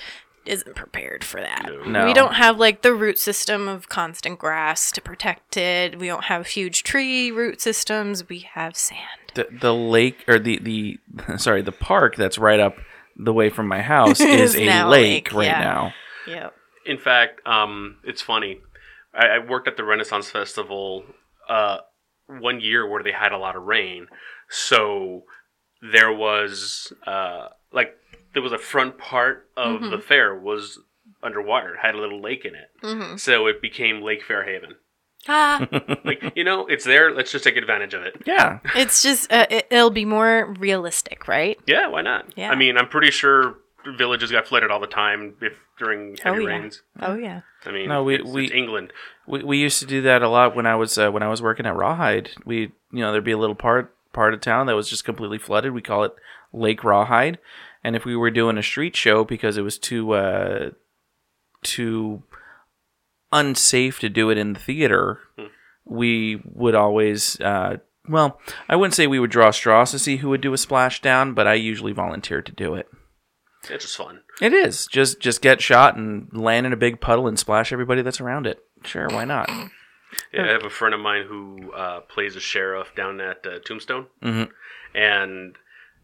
isn't 0.45 0.75
prepared 0.75 1.23
for 1.23 1.39
that. 1.41 1.69
No. 1.87 2.05
We 2.05 2.13
don't 2.13 2.33
have 2.35 2.57
like 2.57 2.81
the 2.81 2.93
root 2.93 3.17
system 3.17 3.67
of 3.67 3.89
constant 3.89 4.39
grass 4.39 4.91
to 4.93 5.01
protect 5.01 5.57
it. 5.57 5.97
We 5.99 6.07
don't 6.07 6.25
have 6.25 6.47
huge 6.47 6.83
tree 6.83 7.31
root 7.31 7.61
systems. 7.61 8.27
We 8.29 8.39
have 8.53 8.75
sand. 8.75 9.01
the 9.35 9.47
the 9.61 9.73
lake 9.73 10.23
or 10.27 10.39
the 10.39 10.59
the 10.59 10.99
sorry 11.37 11.61
the 11.61 11.71
park 11.71 12.15
that's 12.15 12.37
right 12.37 12.59
up 12.59 12.75
the 13.17 13.33
way 13.33 13.49
from 13.49 13.67
my 13.67 13.81
house 13.81 14.19
is 14.21 14.55
Is 14.55 14.55
a 14.55 14.67
a 14.67 14.87
lake, 14.87 15.31
lake, 15.31 15.33
right 15.33 15.45
yeah. 15.45 15.59
now. 15.59 15.93
Yep. 16.27 16.53
In 16.85 16.97
fact, 16.97 17.41
um, 17.47 17.97
it's 18.03 18.21
funny. 18.21 18.59
I, 19.13 19.27
I 19.27 19.39
worked 19.39 19.67
at 19.67 19.77
the 19.77 19.83
Renaissance 19.83 20.29
Festival 20.29 21.03
uh, 21.49 21.77
one 22.27 22.59
year 22.61 22.87
where 22.89 23.01
they 23.03 23.11
had 23.11 23.31
a 23.31 23.37
lot 23.37 23.55
of 23.55 23.63
rain, 23.63 24.07
so 24.49 25.23
there 25.81 26.11
was 26.11 26.91
uh, 27.07 27.47
like 27.71 27.95
there 28.35 28.43
was 28.43 28.51
a 28.51 28.59
front 28.59 28.99
part 28.99 29.49
of 29.57 29.79
Mm-hmm. 29.81 29.89
the 29.89 29.97
fair 29.97 30.35
was 30.35 30.77
underwater, 31.23 31.77
had 31.81 31.95
a 31.95 31.97
little 31.97 32.21
lake 32.21 32.45
in 32.45 32.53
it, 32.53 32.69
Mm-hmm. 32.83 33.15
so 33.17 33.47
it 33.47 33.61
became 33.63 34.03
Lake 34.03 34.21
Fairhaven. 34.23 34.75
Ah, 35.27 35.67
Like 36.05 36.33
you 36.35 36.43
know, 36.43 36.67
it's 36.67 36.85
there. 36.85 37.11
Let's 37.11 37.31
just 37.31 37.43
take 37.43 37.57
advantage 37.57 37.95
of 37.95 38.03
it. 38.03 38.21
Yeah, 38.27 38.59
it's 38.75 39.01
just 39.01 39.31
uh, 39.31 39.47
it, 39.49 39.65
it'll 39.71 39.89
be 39.89 40.05
more 40.05 40.53
realistic, 40.59 41.27
right? 41.27 41.57
Yeah, 41.65 41.87
why 41.87 42.01
not? 42.03 42.31
Yeah. 42.37 42.51
I 42.51 42.55
mean, 42.55 42.77
I'm 42.77 42.87
pretty 42.87 43.09
sure 43.09 43.55
villages 43.97 44.31
got 44.31 44.47
flooded 44.47 44.69
all 44.71 44.79
the 44.79 44.85
time 44.87 45.35
if 45.41 45.53
during 45.79 46.15
heavy 46.21 46.37
Oh, 46.37 46.41
yeah. 46.41 46.47
rains. 46.47 46.81
Oh 47.01 47.15
yeah. 47.15 47.41
I 47.65 47.71
mean, 47.71 47.89
No, 47.89 48.03
we- 48.03 48.15
it's, 48.15 48.29
we- 48.29 48.43
it's 48.45 48.53
England. 48.53 48.93
we, 49.27 49.43
we 49.43 49.57
used 49.57 49.79
to 49.79 49.85
do 49.87 50.01
that 50.03 50.21
a 50.21 50.29
lot 50.29 50.55
when 50.55 50.67
I 50.67 50.75
was 50.75 50.95
uh, 50.97 51.09
when 51.11 51.23
I 51.23 51.27
was 51.27 51.41
working 51.41 51.65
at 51.65 51.75
Rawhide. 51.75 52.29
We 52.45 52.59
you 52.91 52.99
know 52.99 53.11
there'd 53.11 53.23
be 53.23 53.31
a 53.31 53.37
little 53.37 53.55
part 53.55 53.95
part 54.13 54.33
of 54.35 54.41
town 54.41 54.67
that 54.67 54.75
was 54.75 54.89
just 54.89 55.05
completely 55.05 55.39
flooded. 55.39 55.73
We 55.73 55.81
call 55.81 56.03
it 56.03 56.13
Lake 56.53 56.83
Rawhide, 56.83 57.39
and 57.85 57.95
if 57.95 58.03
we 58.03 58.15
were 58.15 58.31
doing 58.31 58.57
a 58.57 58.63
street 58.63 58.95
show 58.95 59.23
because 59.23 59.57
it 59.57 59.61
was 59.61 59.77
too 59.77 60.11
uh, 60.13 60.69
too 61.63 62.23
unsafe 63.31 63.99
to 63.99 64.09
do 64.09 64.29
it 64.29 64.37
in 64.37 64.53
the 64.53 64.59
theater, 64.59 65.19
we 65.85 66.41
would 66.45 66.75
always. 66.75 67.39
Uh, 67.39 67.77
well, 68.07 68.39
I 68.69 68.75
wouldn't 68.75 68.93
say 68.93 69.07
we 69.07 69.19
would 69.19 69.31
draw 69.31 69.51
straws 69.51 69.91
to 69.91 69.99
see 69.99 70.17
who 70.17 70.29
would 70.29 70.41
do 70.41 70.53
a 70.53 70.57
splashdown, 70.57 71.33
but 71.33 71.47
I 71.47 71.55
usually 71.55 71.91
volunteered 71.91 72.45
to 72.47 72.51
do 72.51 72.75
it. 72.75 72.87
It's 73.69 73.83
just 73.85 73.97
fun. 73.97 74.21
It 74.41 74.53
is 74.53 74.85
just 74.87 75.19
just 75.19 75.41
get 75.41 75.61
shot 75.61 75.95
and 75.95 76.27
land 76.33 76.65
in 76.67 76.73
a 76.73 76.77
big 76.77 77.01
puddle 77.01 77.27
and 77.27 77.39
splash 77.39 77.71
everybody 77.73 78.01
that's 78.03 78.21
around 78.21 78.45
it. 78.45 78.59
Sure, 78.83 79.07
why 79.09 79.25
not? 79.25 79.49
Yeah, 80.31 80.43
I 80.43 80.47
have 80.49 80.63
a 80.63 80.69
friend 80.69 80.93
of 80.93 81.01
mine 81.01 81.25
who 81.27 81.71
uh, 81.73 82.01
plays 82.01 82.35
a 82.35 82.39
sheriff 82.39 82.93
down 82.95 83.19
at 83.19 83.45
uh, 83.45 83.59
Tombstone, 83.65 84.05
Mhm. 84.23 84.49
and 84.93 85.55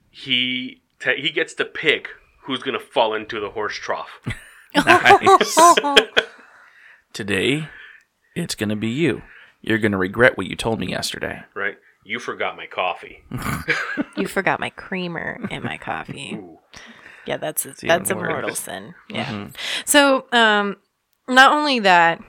he 0.10 0.81
te- 1.02 1.22
he 1.22 1.30
gets 1.32 1.54
to 1.56 1.66
pick 1.66 2.10
who's 2.44 2.64
gonna 2.64 2.80
fall 2.80 3.14
into 3.14 3.40
the 3.40 3.50
horse 3.52 3.76
trough. 3.76 4.22
Nice. 4.74 5.60
Today, 7.14 7.68
it's 8.36 8.56
gonna 8.56 8.78
be 8.78 8.88
you. 8.88 9.22
You're 9.62 9.80
gonna 9.80 9.98
regret 9.98 10.38
what 10.38 10.48
you 10.48 10.56
told 10.56 10.80
me 10.80 10.88
yesterday. 10.88 11.42
Right? 11.54 11.76
You 12.06 12.20
forgot 12.20 12.56
my 12.56 12.68
coffee. 12.68 13.24
You 14.18 14.28
forgot 14.28 14.60
my 14.60 14.70
creamer 14.70 15.40
in 15.50 15.64
my 15.64 15.78
coffee. 15.78 16.34
Ooh. 16.36 16.60
Yeah, 17.26 17.38
that's 17.38 17.66
even 17.66 17.88
that's 17.88 18.10
a 18.12 18.16
mortal 18.16 18.56
sin. 18.56 18.94
Yeah. 19.10 19.48
So, 19.86 20.26
um, 20.32 20.78
not 21.28 21.54
only 21.54 21.80
that, 21.80 22.22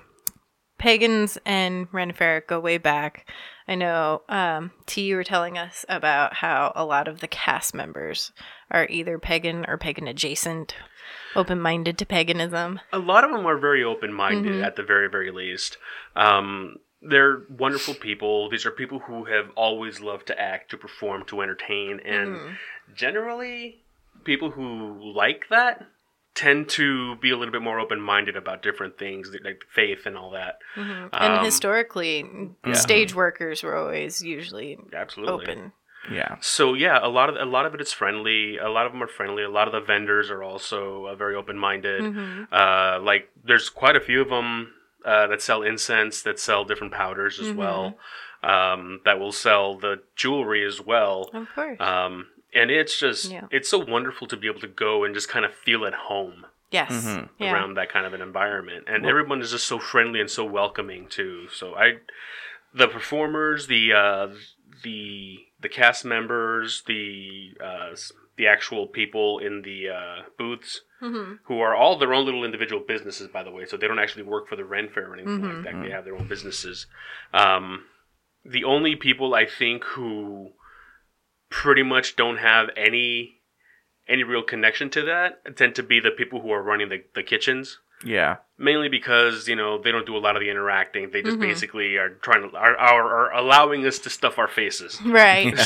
pagans 0.82 1.38
and 1.46 1.86
Ren 1.92 2.12
go 2.48 2.58
way 2.58 2.76
back. 2.76 3.30
I 3.68 3.76
know, 3.76 4.22
um, 4.28 4.72
T, 4.86 5.02
you 5.02 5.14
were 5.16 5.22
telling 5.24 5.56
us 5.56 5.84
about 5.88 6.34
how 6.34 6.72
a 6.74 6.84
lot 6.84 7.06
of 7.06 7.20
the 7.20 7.28
cast 7.28 7.72
members 7.72 8.32
are 8.70 8.88
either 8.90 9.18
pagan 9.18 9.64
or 9.68 9.78
pagan 9.78 10.08
adjacent, 10.08 10.74
open 11.36 11.60
minded 11.60 11.98
to 11.98 12.04
paganism. 12.06 12.80
a 12.92 12.98
lot 12.98 13.22
of 13.22 13.30
them 13.30 13.46
are 13.46 13.56
very 13.58 13.84
open 13.84 14.12
minded 14.12 14.54
Mm-hmm. 14.54 14.64
at 14.64 14.74
the 14.76 14.82
very 14.82 15.08
very 15.08 15.30
least. 15.30 15.78
Um, 16.16 16.76
they're 17.00 17.42
wonderful 17.48 17.94
people. 17.94 18.50
These 18.50 18.66
are 18.66 18.70
people 18.72 18.98
who 19.00 19.24
have 19.24 19.50
always 19.56 20.00
loved 20.00 20.26
to 20.28 20.40
act, 20.40 20.70
to 20.72 20.76
perform, 20.76 21.24
to 21.26 21.40
entertain, 21.42 22.00
and 22.04 22.34
Mm-hmm. 22.36 22.52
generally, 22.94 23.82
people 24.24 24.50
who 24.50 25.12
like 25.16 25.46
that 25.50 25.86
tend 26.34 26.68
to 26.70 27.16
be 27.16 27.30
a 27.30 27.36
little 27.36 27.52
bit 27.52 27.62
more 27.62 27.78
open 27.78 28.00
minded 28.00 28.36
about 28.36 28.62
different 28.62 28.98
things, 28.98 29.30
like 29.44 29.62
faith 29.70 30.06
and 30.06 30.16
all 30.16 30.30
that. 30.30 30.58
And 30.76 31.10
Um, 31.12 31.44
historically, 31.44 32.24
stage 32.72 33.14
workers 33.14 33.62
were 33.62 33.76
always 33.76 34.22
usually 34.22 34.78
Absolutely. 34.94 35.32
open. 35.34 35.72
Yeah. 36.10 36.36
So 36.40 36.74
yeah, 36.74 36.98
a 37.00 37.08
lot 37.08 37.28
of 37.28 37.36
a 37.36 37.44
lot 37.44 37.64
of 37.64 37.74
it 37.74 37.80
is 37.80 37.92
friendly. 37.92 38.58
A 38.58 38.68
lot 38.68 38.86
of 38.86 38.92
them 38.92 39.02
are 39.02 39.08
friendly. 39.08 39.44
A 39.44 39.48
lot 39.48 39.68
of 39.68 39.72
the 39.72 39.80
vendors 39.80 40.30
are 40.30 40.42
also 40.42 41.06
uh, 41.06 41.14
very 41.14 41.36
open 41.36 41.56
minded. 41.56 42.02
Uh, 42.50 42.98
like 43.00 43.28
there's 43.44 43.68
quite 43.68 43.94
a 43.94 44.00
few 44.00 44.20
of 44.20 44.28
them 44.28 44.74
uh, 45.04 45.28
that 45.28 45.40
sell 45.42 45.62
incense, 45.62 46.22
that 46.22 46.40
sell 46.40 46.64
different 46.64 46.92
powders 46.92 47.38
as 47.38 47.52
well, 47.52 47.98
um, 48.42 49.00
that 49.04 49.20
will 49.20 49.32
sell 49.32 49.78
the 49.78 50.02
jewelry 50.16 50.64
as 50.64 50.80
well. 50.80 51.30
Of 51.32 51.46
course. 51.54 51.78
Um, 51.80 52.26
and 52.54 52.70
it's 52.70 52.98
just 52.98 53.30
Yeah. 53.30 53.46
it's 53.50 53.68
so 53.68 53.78
wonderful 53.78 54.26
to 54.28 54.36
be 54.36 54.46
able 54.48 54.60
to 54.60 54.68
go 54.68 55.04
and 55.04 55.14
just 55.14 55.28
kind 55.28 55.44
of 55.44 55.54
feel 55.54 55.84
at 55.86 55.94
home 55.94 56.46
yes. 56.70 57.18
Yeah. 57.38 57.52
around 57.52 57.74
that 57.74 57.90
kind 57.92 58.06
of 58.06 58.14
an 58.14 58.20
environment, 58.22 58.84
and 58.88 59.06
everyone 59.06 59.40
is 59.40 59.50
just 59.52 59.66
so 59.66 59.78
friendly 59.78 60.20
and 60.20 60.30
so 60.30 60.44
welcoming 60.44 61.08
too. 61.08 61.48
So 61.52 61.74
I, 61.74 61.98
the 62.74 62.88
performers, 62.88 63.66
the 63.66 63.92
uh, 63.92 64.28
the 64.82 65.38
the 65.60 65.68
cast 65.68 66.04
members, 66.04 66.82
the 66.86 67.52
uh, 67.62 67.94
the 68.36 68.46
actual 68.46 68.86
people 68.86 69.38
in 69.38 69.62
the 69.62 69.88
uh, 69.90 70.22
booths, 70.38 70.80
who 71.44 71.60
are 71.60 71.74
all 71.74 71.98
their 71.98 72.14
own 72.14 72.24
little 72.24 72.44
individual 72.44 72.82
businesses, 72.86 73.28
by 73.28 73.42
the 73.42 73.50
way. 73.50 73.66
So 73.66 73.76
they 73.76 73.86
don't 73.88 73.98
actually 73.98 74.22
work 74.22 74.48
for 74.48 74.56
the 74.56 74.64
Ren 74.64 74.88
Fair 74.88 75.10
or 75.10 75.14
anything 75.14 75.42
like 75.42 75.64
that. 75.64 75.82
They 75.82 75.90
have 75.90 76.04
their 76.04 76.16
own 76.16 76.28
businesses. 76.28 76.86
Um, 77.34 77.84
the 78.44 78.64
only 78.64 78.96
people 78.96 79.34
I 79.34 79.46
think 79.46 79.84
who 79.84 80.52
pretty 81.52 81.82
much 81.82 82.16
don't 82.16 82.38
have 82.38 82.70
any 82.76 83.36
any 84.08 84.24
real 84.24 84.42
connection 84.42 84.90
to 84.90 85.02
that 85.02 85.56
tend 85.56 85.74
to 85.74 85.82
be 85.82 86.00
the 86.00 86.10
people 86.10 86.40
who 86.40 86.50
are 86.50 86.62
running 86.62 86.88
the, 86.88 87.04
the 87.14 87.22
kitchens 87.22 87.78
Yeah. 88.04 88.36
mainly 88.58 88.88
because 88.88 89.48
you 89.48 89.56
know 89.56 89.80
they 89.82 89.90
don't 89.92 90.06
do 90.06 90.16
a 90.16 90.18
lot 90.18 90.36
of 90.36 90.40
the 90.40 90.50
interacting 90.50 91.10
they 91.10 91.22
just 91.22 91.38
mm-hmm. 91.38 91.48
basically 91.48 91.96
are 91.96 92.10
trying 92.10 92.48
to 92.48 92.56
are, 92.56 92.76
are, 92.76 93.30
are 93.30 93.34
allowing 93.34 93.84
us 93.86 93.98
to 94.00 94.10
stuff 94.10 94.38
our 94.38 94.48
faces 94.48 95.00
Right. 95.04 95.54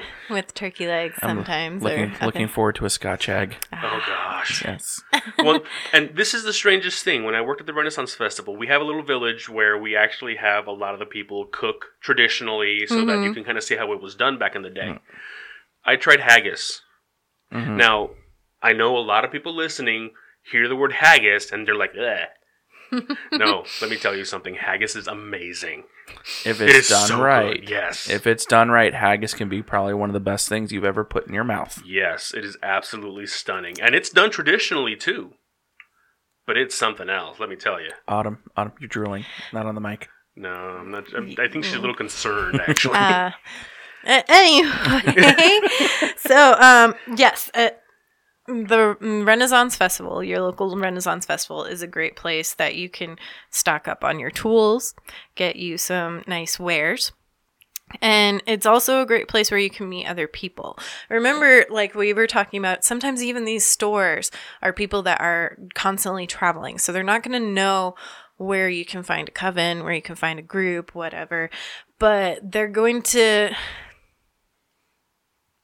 With 0.30 0.54
turkey 0.54 0.86
legs 0.86 1.16
sometimes. 1.20 1.82
Looking 1.82 2.04
or 2.04 2.14
other- 2.14 2.26
looking 2.26 2.48
forward 2.48 2.76
to 2.76 2.84
a 2.84 2.90
Scotch 2.90 3.28
egg. 3.28 3.56
Ah. 3.72 3.80
oh 3.84 4.00
gosh 4.06 4.64
Yes. 4.64 5.00
well 5.38 5.60
and 5.92 6.10
this 6.14 6.34
is 6.34 6.44
the 6.44 6.52
strangest 6.52 7.04
thing 7.04 7.24
when 7.24 7.34
i 7.34 7.40
worked 7.40 7.60
at 7.60 7.66
the 7.66 7.74
renaissance 7.74 8.14
festival 8.14 8.56
we 8.56 8.66
have 8.68 8.80
a 8.80 8.84
little 8.84 9.02
village 9.02 9.48
where 9.48 9.76
we 9.78 9.96
actually 9.96 10.36
have 10.36 10.66
a 10.66 10.72
lot 10.72 10.94
of 10.94 11.00
the 11.00 11.06
people 11.06 11.46
cook 11.50 11.86
traditionally 12.00 12.86
so 12.86 12.96
that 12.96 13.00
you 13.00 13.06
mm-hmm. 13.06 13.32
can 13.34 13.44
kind 13.44 13.58
of 13.58 13.64
see 13.64 13.76
how 13.76 13.92
it 13.92 14.00
was 14.02 14.14
done 14.14 14.38
back 14.38 14.54
in 14.56 14.62
the 14.62 14.70
day 14.70 14.88
mm. 14.94 15.00
i 15.84 15.96
tried 15.96 16.20
haggis 16.20 16.82
Mhm. 17.52 17.76
now 17.76 18.10
i 18.62 18.72
know 18.72 18.96
a 18.96 18.98
lot 19.12 19.24
of 19.24 19.32
people 19.32 19.54
listening 19.54 20.10
hear 20.50 20.68
the 20.68 20.76
word 20.76 20.92
haggis 20.92 21.50
and 21.52 21.66
they're 21.66 21.74
like 21.74 21.92
Ugh. 21.98 22.28
no 23.32 23.64
let 23.80 23.88
me 23.90 23.96
tell 23.96 24.16
you 24.16 24.24
something 24.24 24.56
haggis 24.56 24.96
is 24.96 25.06
amazing 25.06 25.84
If 26.44 26.60
It 26.60 26.70
it's 26.70 26.78
is 26.78 26.88
done 26.88 27.06
so 27.08 27.16
good, 27.18 27.22
right. 27.22 27.68
yes. 27.68 28.10
If 28.10 28.26
it's 28.26 28.44
done 28.44 28.68
right, 28.70 28.92
haggis 28.92 29.32
can 29.32 29.48
be 29.48 29.62
probably 29.62 29.94
one 29.94 30.08
of 30.10 30.14
the 30.14 30.18
best 30.18 30.48
things 30.48 30.72
you've 30.72 30.84
ever 30.84 31.04
put 31.04 31.28
in 31.28 31.32
your 31.34 31.44
mouth. 31.44 31.80
Yes, 31.86 32.34
it 32.34 32.44
is 32.44 32.56
absolutely 32.64 33.26
stunning. 33.28 33.76
And 33.80 33.94
it's 33.94 34.10
done 34.10 34.30
traditionally 34.32 34.96
too. 34.96 35.34
But 36.48 36.56
it's 36.56 36.74
something 36.76 37.08
else, 37.08 37.38
let 37.38 37.48
me 37.48 37.54
tell 37.54 37.80
you. 37.80 37.90
Autumn, 38.08 38.38
Autumn, 38.56 38.72
you're 38.80 38.88
drooling. 38.88 39.24
Not 39.52 39.66
on 39.66 39.76
the 39.76 39.80
mic. 39.80 40.08
No, 40.34 40.50
I'm 40.50 40.90
not 40.90 41.04
I'm, 41.14 41.32
I 41.38 41.46
think 41.46 41.64
she's 41.64 41.74
a 41.74 41.78
little 41.78 41.94
concerned 41.94 42.60
actually. 42.66 42.96
Uh, 42.96 43.30
anyway, 44.04 45.60
so 46.16 46.54
um, 46.54 46.94
yes, 47.16 47.50
uh, 47.54 47.70
the 48.46 48.96
Renaissance 49.00 49.76
Festival, 49.76 50.24
your 50.24 50.40
local 50.40 50.76
Renaissance 50.76 51.26
Festival, 51.26 51.64
is 51.64 51.82
a 51.82 51.86
great 51.86 52.16
place 52.16 52.54
that 52.54 52.74
you 52.74 52.88
can 52.88 53.16
stock 53.50 53.86
up 53.86 54.04
on 54.04 54.18
your 54.18 54.30
tools, 54.30 54.94
get 55.34 55.56
you 55.56 55.78
some 55.78 56.24
nice 56.26 56.58
wares. 56.58 57.12
And 58.00 58.42
it's 58.46 58.66
also 58.66 59.02
a 59.02 59.06
great 59.06 59.28
place 59.28 59.50
where 59.50 59.58
you 59.58 59.70
can 59.70 59.88
meet 59.88 60.06
other 60.06 60.28
people. 60.28 60.78
Remember, 61.08 61.66
like 61.70 61.94
we 61.94 62.12
were 62.12 62.26
talking 62.26 62.58
about, 62.58 62.84
sometimes 62.84 63.22
even 63.22 63.44
these 63.44 63.66
stores 63.66 64.30
are 64.62 64.72
people 64.72 65.02
that 65.02 65.20
are 65.20 65.58
constantly 65.74 66.26
traveling. 66.26 66.78
So 66.78 66.92
they're 66.92 67.02
not 67.02 67.22
going 67.22 67.40
to 67.40 67.48
know 67.48 67.96
where 68.36 68.68
you 68.68 68.84
can 68.84 69.02
find 69.02 69.28
a 69.28 69.32
coven, 69.32 69.82
where 69.82 69.92
you 69.92 70.02
can 70.02 70.14
find 70.14 70.38
a 70.38 70.42
group, 70.42 70.94
whatever. 70.94 71.50
But 71.98 72.52
they're 72.52 72.68
going 72.68 73.02
to 73.02 73.50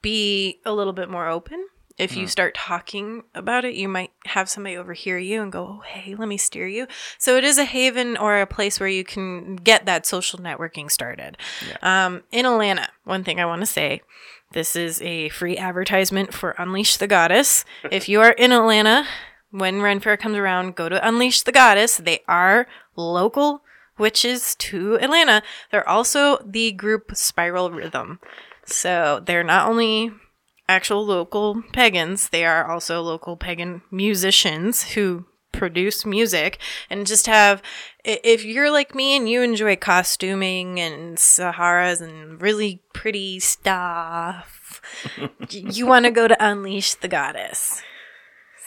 be 0.02 0.60
a 0.64 0.72
little 0.72 0.92
bit 0.92 1.08
more 1.08 1.28
open. 1.28 1.66
If 1.98 2.14
you 2.14 2.26
start 2.26 2.54
talking 2.54 3.22
about 3.34 3.64
it, 3.64 3.74
you 3.74 3.88
might 3.88 4.10
have 4.26 4.50
somebody 4.50 4.76
overhear 4.76 5.18
you 5.18 5.42
and 5.42 5.50
go, 5.50 5.64
Oh, 5.64 5.82
hey, 5.86 6.14
let 6.14 6.28
me 6.28 6.36
steer 6.36 6.66
you. 6.66 6.86
So 7.18 7.36
it 7.36 7.44
is 7.44 7.56
a 7.56 7.64
haven 7.64 8.18
or 8.18 8.38
a 8.38 8.46
place 8.46 8.78
where 8.78 8.88
you 8.88 9.02
can 9.02 9.56
get 9.56 9.86
that 9.86 10.04
social 10.04 10.38
networking 10.38 10.90
started. 10.90 11.38
Um, 11.82 12.22
in 12.30 12.44
Atlanta, 12.44 12.88
one 13.04 13.24
thing 13.24 13.40
I 13.40 13.46
want 13.46 13.62
to 13.62 13.66
say 13.66 14.02
this 14.52 14.76
is 14.76 15.00
a 15.00 15.30
free 15.30 15.56
advertisement 15.56 16.34
for 16.34 16.50
Unleash 16.52 16.98
the 16.98 17.06
Goddess. 17.06 17.64
if 17.90 18.08
you 18.08 18.20
are 18.20 18.32
in 18.32 18.52
Atlanta, 18.52 19.06
when 19.50 19.80
Ren 19.80 20.00
Fair 20.00 20.16
comes 20.16 20.36
around, 20.36 20.76
go 20.76 20.88
to 20.88 21.06
Unleash 21.06 21.42
the 21.42 21.52
Goddess. 21.52 21.96
They 21.96 22.22
are 22.28 22.66
local 22.94 23.62
witches 23.98 24.54
to 24.56 24.98
Atlanta. 25.00 25.42
They're 25.70 25.88
also 25.88 26.38
the 26.44 26.72
group 26.72 27.16
Spiral 27.16 27.70
Rhythm. 27.70 28.20
So 28.66 29.22
they're 29.24 29.44
not 29.44 29.68
only 29.68 30.12
actual 30.68 31.04
local 31.04 31.62
pagans, 31.72 32.28
they 32.30 32.44
are 32.44 32.70
also 32.70 33.00
local 33.02 33.36
pagan 33.36 33.82
musicians 33.90 34.82
who 34.94 35.26
produce 35.52 36.04
music 36.04 36.58
and 36.90 37.06
just 37.06 37.26
have 37.26 37.62
if 38.04 38.44
you're 38.44 38.70
like 38.70 38.94
me 38.94 39.16
and 39.16 39.26
you 39.26 39.40
enjoy 39.40 39.74
costuming 39.74 40.78
and 40.78 41.16
saharas 41.18 42.02
and 42.02 42.42
really 42.42 42.82
pretty 42.92 43.40
stuff 43.40 44.82
you 45.50 45.86
want 45.86 46.04
to 46.04 46.10
go 46.10 46.28
to 46.28 46.36
unleash 46.46 46.92
the 46.94 47.08
goddess 47.08 47.80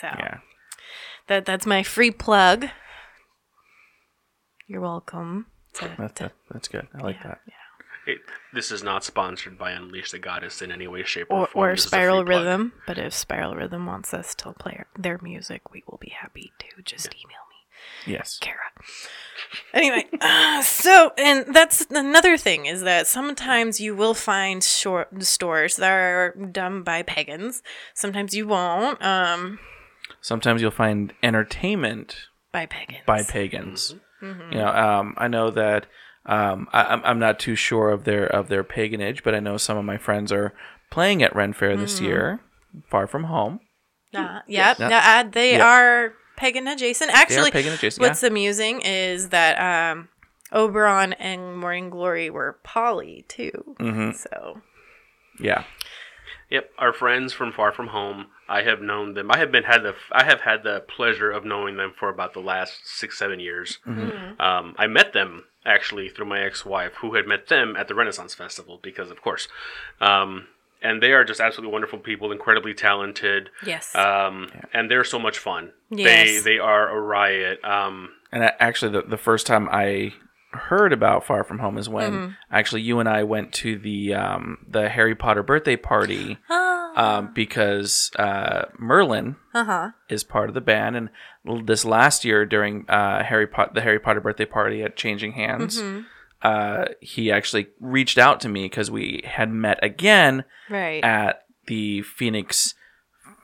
so 0.02 0.08
Yeah. 0.08 0.38
that 1.28 1.46
that's 1.46 1.68
my 1.68 1.84
free 1.84 2.10
plug 2.10 2.70
you're 4.68 4.82
welcome 4.82 5.46
to- 5.74 5.92
That, 5.98 6.32
that's 6.50 6.68
good. 6.68 6.88
I 6.96 7.00
like 7.04 7.18
yeah, 7.18 7.28
that. 7.28 7.40
yeah. 7.48 7.54
It, 8.10 8.18
this 8.54 8.72
is 8.72 8.82
not 8.84 9.04
sponsored 9.04 9.58
by 9.58 9.72
Unleash 9.72 10.12
the 10.12 10.20
Goddess 10.20 10.62
in 10.62 10.72
any 10.72 10.88
way, 10.88 11.04
shape, 11.04 11.28
or, 11.30 11.42
or, 11.42 11.48
form. 11.48 11.66
or 11.70 11.72
This 11.76 11.82
is 11.82 11.86
a 11.86 11.90
free 11.90 11.98
Spiral 12.00 12.24
plug. 12.26 12.28
Rhythm. 12.46 12.74
But 12.88 12.98
if 12.98 13.14
Spiral 13.14 13.56
Rhythm 13.56 13.86
wants 13.86 14.14
us 14.14 14.34
to 14.36 14.54
play 14.54 14.84
their 14.98 15.20
music, 15.22 15.72
we 15.72 15.84
will 15.88 15.98
be 16.00 16.10
happy 16.10 16.52
to. 16.60 16.82
Just 16.84 17.08
email 17.14 17.44
me, 17.50 18.14
Yes. 18.14 18.38
Kara. 18.42 18.58
Anyway, 19.74 20.06
uh, 20.22 20.62
so 20.62 21.12
and 21.18 21.54
that's 21.54 21.86
another 21.90 22.38
thing 22.38 22.66
is 22.66 22.82
that 22.82 23.08
sometimes 23.08 23.80
you 23.80 23.96
will 23.96 24.14
find 24.14 24.64
short 24.64 25.24
stores 25.24 25.76
that 25.78 25.90
are 25.92 26.32
done 26.52 26.84
by 26.84 27.02
pagans. 27.04 27.62
Sometimes 27.94 28.34
you 28.34 28.48
won't. 28.48 29.02
Um, 29.04 29.60
Sometimes 30.22 30.62
you'll 30.62 30.72
find 30.72 31.14
entertainment 31.24 32.28
by 32.52 32.66
pagans. 32.66 33.04
by 33.06 33.24
pagans. 33.24 33.96
Mm-hmm. 34.22 34.52
You 34.52 34.58
know, 34.60 34.68
um, 34.68 35.14
I 35.18 35.28
know 35.28 35.50
that 35.52 35.86
um, 36.26 36.68
I, 36.74 36.84
I'm 36.84 37.02
I'm 37.04 37.20
not 37.20 37.40
too 37.40 37.56
sure 37.56 37.90
of 37.90 38.04
their 38.04 38.26
of 38.28 38.48
their 38.50 38.64
paganage, 38.64 39.24
but 39.24 39.34
I 39.36 39.40
know 39.40 39.58
some 39.58 39.78
of 39.78 39.86
my 39.86 39.98
friends 39.98 40.32
are 40.32 40.54
playing 40.92 41.24
at 41.24 41.36
Ren 41.36 41.54
Fair 41.54 41.72
Mm-hmm. 41.72 41.82
this 41.82 42.02
year, 42.02 42.40
far 42.90 43.08
from 43.08 43.26
home. 43.26 43.60
Uh, 44.14 44.40
yep. 44.48 44.80
Yeah. 44.80 44.88
no, 44.90 44.98
uh, 44.98 45.24
they 45.32 45.54
Yeah. 45.58 45.66
are 45.68 46.14
pagan 46.38 46.68
adjacent. 46.68 47.12
They 47.12 47.18
Actually, 47.18 47.52
pagan 47.52 47.74
adjacent. 47.74 48.02
what's 48.02 48.24
amusing 48.24 48.82
is 48.82 49.30
that 49.30 49.60
um, 49.92 50.10
Oberon 50.52 51.14
and 51.14 51.58
Morning 51.58 51.90
Glory 51.90 52.30
were 52.30 52.60
poly 52.64 53.26
too. 53.28 53.76
yeah. 53.80 53.92
hmm 53.92 54.12
So 54.12 54.62
yeah. 55.40 55.64
Yep, 56.50 56.72
our 56.80 56.92
friends 56.94 57.32
from 57.34 57.52
Far 57.52 57.72
From 57.72 57.88
Home. 57.90 58.26
I 58.48 58.64
have 58.64 58.82
known 58.82 59.14
them. 59.14 59.30
I 59.30 59.38
have 59.38 59.52
been 59.52 59.64
had 59.66 59.84
the 59.84 59.94
I 60.12 60.24
have 60.24 60.42
had 60.42 60.64
the 60.64 60.80
pleasure 60.96 61.30
of 61.30 61.46
knowing 61.46 61.78
them 61.78 61.94
for 62.00 62.10
about 62.10 62.34
the 62.34 62.40
last 62.40 62.74
six 62.86 63.20
seven 63.20 63.40
years. 63.40 63.78
Mm-hmm. 63.86 64.42
Um, 64.42 64.74
I 64.80 64.88
met 64.88 65.14
them 65.14 65.44
actually 65.70 66.10
through 66.10 66.26
my 66.26 66.42
ex-wife, 66.42 66.94
who 67.02 67.16
had 67.16 67.26
met 67.28 67.48
them 67.48 67.76
at 67.78 67.88
the 67.88 67.96
Renaissance 67.96 68.34
Festival 68.34 68.80
because, 68.82 69.10
of 69.12 69.22
course, 69.22 69.48
um, 70.02 70.48
and 70.82 71.02
they 71.04 71.12
are 71.14 71.24
just 71.26 71.40
absolutely 71.42 71.72
wonderful 71.74 72.00
people, 72.00 72.32
incredibly 72.32 72.74
talented, 72.74 73.50
yes, 73.66 73.94
um, 73.96 74.50
and 74.74 74.90
they're 74.90 75.04
so 75.04 75.20
much 75.20 75.38
fun. 75.38 75.72
They 75.92 76.04
Yes. 76.04 76.44
they 76.44 76.54
they 76.54 76.60
are 76.60 76.90
a 76.90 77.00
riot. 77.00 77.64
Um, 77.64 78.10
And 78.32 78.44
I, 78.44 78.52
actually, 78.60 78.92
the, 78.92 79.02
the 79.02 79.18
first 79.18 79.46
time 79.48 79.68
I 79.72 80.14
heard 80.52 80.94
about 80.94 81.26
Far 81.26 81.44
From 81.44 81.60
Home 81.60 81.78
is 81.78 81.88
when 81.90 82.12
Mm-hmm. 82.14 82.32
actually 82.52 82.82
you 82.82 83.00
and 83.00 83.08
I 83.10 83.24
went 83.24 83.54
to 83.64 83.78
the 83.78 84.14
um, 84.16 84.66
the 84.68 84.90
Harry 84.90 85.16
Potter 85.16 85.44
birthday 85.44 85.76
party 85.76 86.38
um, 87.00 87.32
because 87.34 88.12
uh, 88.18 88.66
Merlin 88.78 89.36
uh 89.54 89.64
huh. 89.64 89.90
is 90.10 90.24
part 90.24 90.50
of 90.50 90.54
the 90.56 90.62
band, 90.62 90.96
and 90.96 91.10
this 91.66 91.86
last 91.86 92.26
year 92.26 92.46
during 92.46 92.86
uh, 92.90 93.24
Harry 93.24 93.48
Pot 93.48 93.74
the 93.74 93.82
Harry 93.82 94.00
Potter 94.00 94.22
birthday 94.22 94.46
party 94.46 94.84
at 94.84 94.96
Changing 94.96 95.32
Hands. 95.34 95.82
Mm-hmm. 95.82 96.02
Uh, 96.42 96.86
he 97.02 97.32
actually 97.32 97.68
reached 97.82 98.18
out 98.18 98.40
to 98.42 98.48
me 98.50 98.64
because 98.64 98.90
we 98.90 99.22
had 99.26 99.52
met 99.52 99.78
again 99.84 100.46
Right. 100.70 101.04
at 101.04 101.44
the 101.68 102.02
Phoenix 102.02 102.76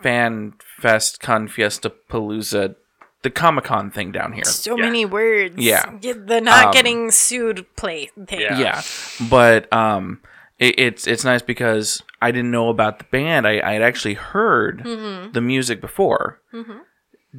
Fan 0.01 0.53
Fest 0.79 1.19
Con 1.19 1.47
Fiesta 1.49 1.91
Palooza, 2.09 2.75
the 3.21 3.29
Comic 3.29 3.65
Con 3.65 3.91
thing 3.91 4.11
down 4.13 4.31
here. 4.31 4.45
so 4.45 4.77
Yeah. 4.77 4.85
many 4.85 5.03
words. 5.05 5.55
Yeah. 5.57 5.83
the 6.01 6.39
not 6.41 6.67
Um, 6.67 6.71
getting 6.71 7.11
sued 7.11 7.65
play 7.75 8.11
thing. 8.27 8.39
Yeah. 8.39 8.59
yeah 8.59 8.81
but 9.29 9.71
um 9.73 10.21
it, 10.59 10.79
it's 10.79 11.07
it's 11.07 11.23
nice 11.25 11.41
because 11.41 12.01
I 12.21 12.31
didn't 12.31 12.51
know 12.51 12.69
about 12.69 12.99
the 12.99 13.05
band. 13.05 13.47
I 13.47 13.59
I 13.59 13.73
had 13.73 13.81
actually 13.81 14.13
heard 14.15 14.79
Mm-hmm. 14.83 15.31
the 15.33 15.41
music 15.41 15.81
before. 15.81 16.39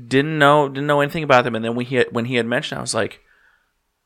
Didn't 0.09 0.39
know 0.39 0.69
didn't 0.69 0.87
know 0.87 1.01
anything 1.01 1.23
about 1.25 1.45
them, 1.45 1.55
and 1.55 1.65
then 1.65 1.75
when 1.75 1.87
he 1.87 1.97
had, 1.97 2.09
when 2.13 2.27
he 2.27 2.35
had 2.35 2.45
mentioned, 2.47 2.79
I 2.79 2.83
was 2.83 2.95
like, 2.95 3.21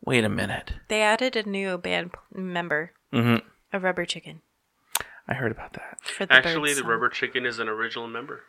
wait 0.05 0.23
a 0.25 0.29
minute. 0.29 0.75
They 0.89 1.03
added 1.03 1.35
a 1.35 1.43
new 1.43 1.79
band 1.79 2.13
member, 2.33 2.93
Mm-hmm. 3.13 3.45
a 3.73 3.81
rubber 3.81 4.05
chicken. 4.05 4.43
I 5.27 5.35
heard 5.35 5.51
about 5.51 5.73
that. 5.73 5.99
For 6.03 6.27
the 6.27 6.33
Actually, 6.33 6.71
the 6.75 6.81
song. 6.81 6.89
rubber 6.91 7.09
chicken 7.09 7.45
is 7.45 7.59
an 7.59 7.69
original 7.69 8.07
member. 8.07 8.43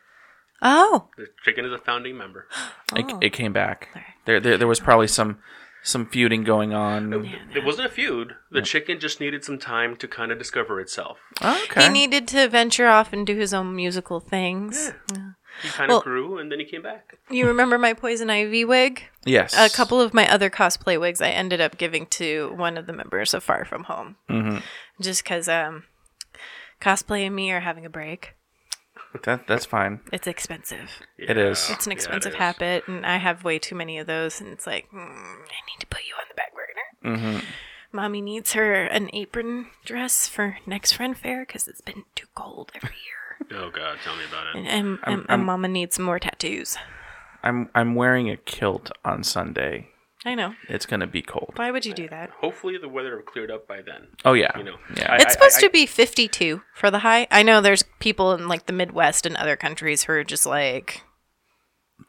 Oh, 0.62 1.10
The 1.18 1.28
chicken 1.44 1.66
is 1.66 1.72
a 1.74 1.78
founding 1.80 2.16
member. 2.18 2.48
It, 2.96 3.06
Oh. 3.10 3.18
it 3.22 3.32
came 3.34 3.54
back. 3.54 3.88
Alright. 3.96 4.12
There, 4.26 4.40
there 4.40 4.58
there 4.60 4.68
was 4.68 4.80
probably 4.80 5.08
some 5.08 5.40
some 5.84 6.06
feuding 6.06 6.44
going 6.44 6.74
on. 6.74 7.14
It 7.56 7.64
wasn't 7.66 7.88
a 7.88 7.90
feud. 7.92 8.36
The 8.52 8.62
chicken 8.62 9.00
just 9.00 9.20
needed 9.20 9.44
some 9.44 9.58
time 9.58 9.96
to 9.98 10.08
kind 10.08 10.32
of 10.32 10.38
discover 10.38 10.80
itself. 10.80 11.18
Oh, 11.42 11.60
okay. 11.70 11.84
he 11.84 11.90
needed 11.90 12.28
to 12.30 12.48
venture 12.48 12.88
off 12.88 13.14
and 13.14 13.26
do 13.26 13.36
his 13.36 13.54
own 13.54 13.76
musical 13.76 14.20
things. 14.20 14.92
He 15.64 15.70
kind 15.70 15.92
of 15.92 15.96
Well- 15.96 16.02
grew, 16.02 16.38
and 16.38 16.52
then 16.52 16.60
he 16.60 16.66
came 16.66 16.82
back. 16.82 17.18
You 17.30 17.46
remember 17.48 17.78
my 17.78 17.94
poison 17.94 18.30
ivy 18.30 18.64
wig? 18.64 19.04
yes. 19.26 19.54
A 19.58 19.70
couple 19.76 20.00
of 20.00 20.14
my 20.14 20.30
other 20.32 20.50
cosplay 20.50 21.00
wigs 21.00 21.22
I 21.22 21.30
ended 21.30 21.60
up 21.62 21.78
giving 21.78 22.06
to 22.08 22.54
one 22.56 22.78
of 22.78 22.86
the 22.88 22.94
members 22.94 23.34
of 23.34 23.44
Far 23.44 23.66
From 23.66 23.84
Home. 23.86 24.16
Mm-hmm. 24.30 24.58
Just 25.02 25.24
because 25.24 25.50
um, 25.50 25.84
cosplay 26.82 27.26
and 27.26 27.36
me 27.36 27.52
are 27.52 27.60
having 27.60 27.86
a 27.86 27.90
break. 27.90 28.36
That 29.24 29.48
that's 29.48 29.66
fine. 29.66 30.00
It's 30.12 30.28
expensive. 30.28 30.90
It 31.18 31.38
is. 31.38 31.70
It's 31.70 31.86
an 31.86 31.92
Yeah, 31.92 31.96
it 31.96 31.98
expensive 31.98 32.34
habit, 32.36 32.88
and 32.88 33.06
I 33.06 33.18
have 33.18 33.44
way 33.44 33.60
too 33.60 33.76
many 33.76 33.98
of 34.00 34.08
those, 34.08 34.40
and 34.42 34.50
it's 34.52 34.66
like, 34.66 34.90
mm, 34.92 34.98
I 35.00 35.60
need 35.68 35.80
to 35.80 35.88
put 35.88 36.02
you 36.08 36.14
on 36.16 36.26
the 36.30 36.36
back 36.36 36.52
burner. 36.54 37.18
Mm-hmm. 37.18 37.46
Mommy 37.94 38.22
needs 38.22 38.54
her 38.54 38.74
an 38.86 39.10
apron 39.14 39.68
dress 39.84 40.28
for 40.28 40.58
next 40.66 40.94
friend 40.94 41.18
fair 41.18 41.46
because 41.46 41.68
it's 41.68 41.82
been 41.82 42.04
too 42.16 42.28
cold 42.36 42.72
every 42.76 42.90
year. 42.90 43.16
Oh 43.54 43.70
God, 43.70 43.98
tell 44.04 44.16
me 44.16 44.24
about 44.30 44.56
it. 44.56 44.66
and, 44.68 45.00
and, 45.04 45.26
and 45.28 45.46
Mama 45.46 45.68
needs 45.68 45.96
some 45.96 46.06
more 46.06 46.20
tattoos. 46.20 46.78
I'm 47.44 47.70
I'm 47.76 47.96
wearing 47.96 48.30
a 48.30 48.38
kilt 48.38 48.92
on 49.04 49.24
Sunday. 49.24 49.90
I 50.26 50.36
know. 50.36 50.54
It's 50.70 50.86
gonna 50.86 51.08
be 51.08 51.22
cold. 51.24 51.54
Why 51.56 51.72
would 51.72 51.86
you 51.86 51.94
do 51.94 52.08
that? 52.10 52.30
Hopefully, 52.42 52.78
the 52.78 52.88
weather 52.88 53.16
will 53.16 53.24
cleared 53.24 53.50
up 53.50 53.68
by 53.68 53.82
then. 53.82 54.08
Oh 54.24 54.34
yeah. 54.34 54.56
You 54.58 54.64
know, 54.64 54.78
Yeah. 54.96 55.12
I- 55.14 55.18
It's 55.22 55.34
supposed 55.34 55.58
I- 55.58 55.62
to 55.62 55.70
be 55.72 55.86
52 55.88 56.62
for 56.76 56.92
the 56.92 57.00
high. 57.00 57.28
I 57.32 57.42
know 57.44 57.60
there's 57.62 57.84
people 58.00 58.34
in 58.34 58.48
like 58.48 58.68
the 58.68 58.74
Midwest 58.74 59.26
and 59.26 59.36
other 59.36 59.56
countries 59.56 60.04
who 60.04 60.14
are 60.14 60.24
just 60.24 60.46
like, 60.46 61.02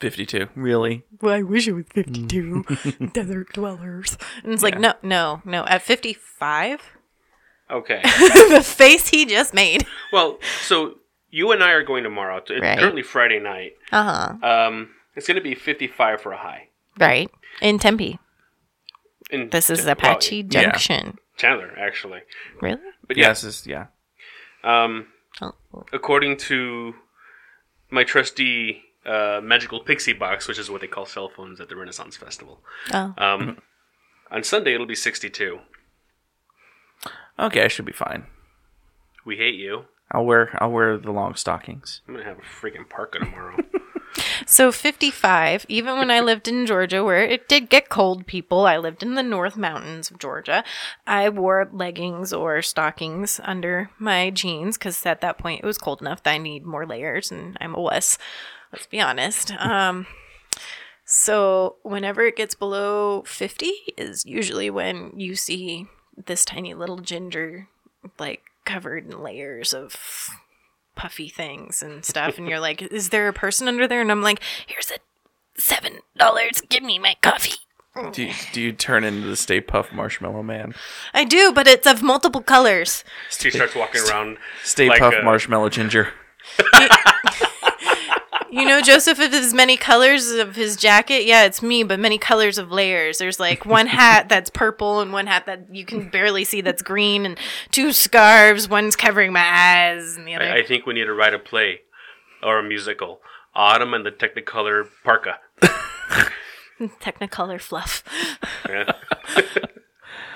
Fifty 0.01 0.27
two. 0.27 0.49
Really? 0.55 1.05
well, 1.21 1.35
I 1.35 1.43
wish 1.43 1.69
it 1.69 1.73
was 1.73 1.85
52 1.95 2.65
desert 3.13 3.53
dwellers. 3.53 4.17
And 4.43 4.53
it's 4.53 4.63
like, 4.63 4.79
no, 4.79 4.95
no, 5.03 5.41
no. 5.45 5.65
At 5.67 5.83
55, 5.83 6.83
Okay. 7.71 8.01
the 8.51 8.63
face 8.65 9.09
he 9.09 9.25
just 9.27 9.55
made. 9.55 9.87
well, 10.13 10.39
so 10.63 10.97
you 11.31 11.53
and 11.53 11.63
I 11.63 11.71
are 11.71 11.83
going 11.83 12.03
tomorrow. 12.05 12.39
It's 12.39 12.51
Right. 12.51 12.79
currently 12.79 13.03
Friday 13.03 13.39
night. 13.39 13.73
Uh 13.91 14.35
huh. 14.43 14.47
Um, 14.47 14.91
it's 15.15 15.27
going 15.27 15.37
to 15.37 15.43
be 15.43 15.55
55 15.55 16.21
for 16.21 16.33
a 16.33 16.37
high. 16.39 16.69
Right. 16.99 17.31
In 17.61 17.79
Tempe. 17.79 18.19
In 19.31 19.51
This 19.51 19.71
is 19.71 19.81
well, 19.85 19.93
Apache 19.93 20.37
yeah. 20.51 20.63
Junction. 20.63 21.19
Chandler, 21.37 21.73
actually. 21.79 22.21
Really? 22.61 22.81
But 23.07 23.17
yeah, 23.17 23.29
Yes. 23.29 23.45
Is 23.45 23.67
yeah. 23.67 23.87
um, 24.65 25.07
Oh. 25.41 25.55
according 25.93 26.37
to 26.49 26.95
my 27.91 28.05
trusty 28.05 28.83
uh, 29.07 29.41
magical 29.43 29.81
pixie 29.81 30.13
box, 30.13 30.47
which 30.47 30.59
is 30.59 30.71
what 30.71 30.81
they 30.83 30.87
call 30.87 31.07
cell 31.07 31.29
phones 31.35 31.61
at 31.61 31.69
the 31.69 31.77
Renaissance 31.77 32.17
Festival, 32.17 32.61
Oh. 32.93 33.15
um, 33.17 33.59
on 34.31 34.45
Sunday 34.45 34.75
it'll 34.75 34.87
be 34.87 34.95
62. 34.95 35.59
Okay, 37.39 37.65
I 37.65 37.69
should 37.69 37.87
be 37.87 37.93
fine. 37.93 38.27
We 39.25 39.37
hate 39.37 39.55
you. 39.55 39.87
I'll 40.11 40.27
wear 40.27 40.51
I'll 40.63 40.71
wear 40.71 40.99
the 40.99 41.11
long 41.11 41.35
stockings. 41.35 42.03
I'm 42.07 42.15
gonna 42.15 42.27
have 42.27 42.39
a 42.39 42.43
freaking 42.43 42.89
parka 42.89 43.19
tomorrow. 43.21 43.57
So 44.53 44.71
55, 44.71 45.65
even 45.71 45.97
when 45.97 46.11
I 46.11 46.21
lived 46.21 46.47
in 46.47 46.67
Georgia, 46.67 47.03
where 47.03 47.25
it 47.25 47.49
did 47.49 47.71
get 47.71 47.89
cold, 47.89 48.27
people, 48.27 48.67
I 48.67 48.77
lived 48.77 49.03
in 49.03 49.15
the 49.15 49.23
North 49.23 49.57
Mountains 49.57 50.11
of 50.11 50.19
Georgia. 50.19 50.63
I 51.07 51.31
wore 51.31 51.71
leggings 51.73 52.35
or 52.35 52.61
stockings 52.61 53.41
under 53.45 53.89
my 53.99 54.29
jeans 54.29 54.77
because 54.77 55.07
at 55.07 55.23
that 55.23 55.39
point 55.39 55.63
it 55.63 55.67
was 55.67 55.79
cold 55.79 56.03
enough 56.03 56.23
that 56.25 56.35
I 56.35 56.37
need 56.37 56.67
more 56.67 56.85
layers, 56.85 57.31
and 57.31 57.57
I'm 57.63 57.75
a 57.75 57.81
wuss. 57.81 58.19
Let's 58.71 58.87
be 58.87 59.01
honest. 59.01 59.55
Um, 59.59 60.07
so 61.07 61.77
whenever 61.83 62.27
it 62.27 62.37
gets 62.37 62.55
below 62.55 63.23
50 63.23 63.73
is 63.97 64.27
usually 64.27 64.69
when 64.69 65.19
you 65.19 65.35
see 65.35 65.87
this 66.27 66.45
tiny 66.45 66.75
little 66.75 66.99
ginger, 66.99 67.69
like 68.19 68.43
covered 68.67 69.11
in 69.11 69.23
layers 69.23 69.73
of 69.73 69.97
puffy 70.95 71.29
things 71.29 71.83
and 71.83 72.05
stuff 72.05 72.37
and 72.39 72.49
you're 72.49 72.61
like 72.61 72.83
is 72.83 73.09
there 73.09 73.29
a 73.29 73.33
person 73.33 73.67
under 73.69 73.87
there 73.89 74.01
and 74.01 74.11
i'm 74.13 74.23
like 74.23 74.41
here's 74.67 74.91
a 74.91 74.97
seven 75.61 75.99
dollars 76.17 76.61
give 76.69 76.83
me 76.83 76.99
my 76.99 77.17
coffee 77.23 77.55
Do 78.13 78.23
you, 78.25 78.33
do 78.55 78.61
you 78.63 78.73
turn 78.73 79.05
into 79.05 79.27
the 79.29 79.37
Stay 79.37 79.61
Puft 79.61 79.93
Marshmallow 79.93 80.43
Man? 80.43 80.75
i 81.13 81.25
do 81.25 81.53
but 81.53 81.67
it's 81.67 81.87
of 81.87 82.03
multiple 82.03 82.43
colors 82.43 83.05
she 83.31 83.51
starts 83.51 83.75
walking 83.75 84.01
around. 84.09 84.39
Stay 84.65 84.89
Like 84.89 85.01
Puff 85.01 85.15
a- 85.15 85.23
Marshmallow 85.23 85.69
Ginger. 85.71 86.09
you 88.53 88.65
know 88.67 88.81
joseph 88.81 89.19
of 89.19 89.33
his 89.33 89.53
many 89.55 89.77
colors 89.77 90.31
of 90.31 90.55
his 90.57 90.77
jacket 90.77 91.25
yeah 91.25 91.45
it's 91.45 91.63
me 91.63 91.83
but 91.83 91.99
many 91.99 92.19
colors 92.19 92.59
of 92.59 92.71
layers 92.71 93.19
there's 93.19 93.41
like 93.41 93.65
one 93.67 93.87
hat 93.99 94.29
that's 94.29 94.51
purple 94.51 95.01
and 95.01 95.13
one 95.13 95.27
hat 95.27 95.47
that 95.47 95.67
you 95.75 95.85
can 95.85 96.09
barely 96.11 96.45
see 96.45 96.61
that's 96.61 96.83
green 96.83 97.25
and 97.27 97.39
two 97.71 97.93
scarves 97.93 98.69
one's 98.69 98.95
covering 98.95 99.33
my 99.33 99.41
eyes 99.43 100.17
and 100.17 100.29
the 100.29 100.35
other 100.35 100.45
I, 100.45 100.59
I 100.59 100.63
think 100.63 100.87
we 100.87 100.95
need 100.95 101.05
to 101.07 101.15
write 101.15 101.35
a 101.35 101.39
play 101.39 101.81
or 102.43 102.59
a 102.59 102.63
musical. 102.63 103.21
Autumn 103.55 103.93
and 103.95 104.05
the 104.05 104.11
Technicolor 104.11 104.89
parka. 105.05 105.39
technicolor 107.01 107.61
fluff 107.61 108.03
Yeah. 108.69 108.93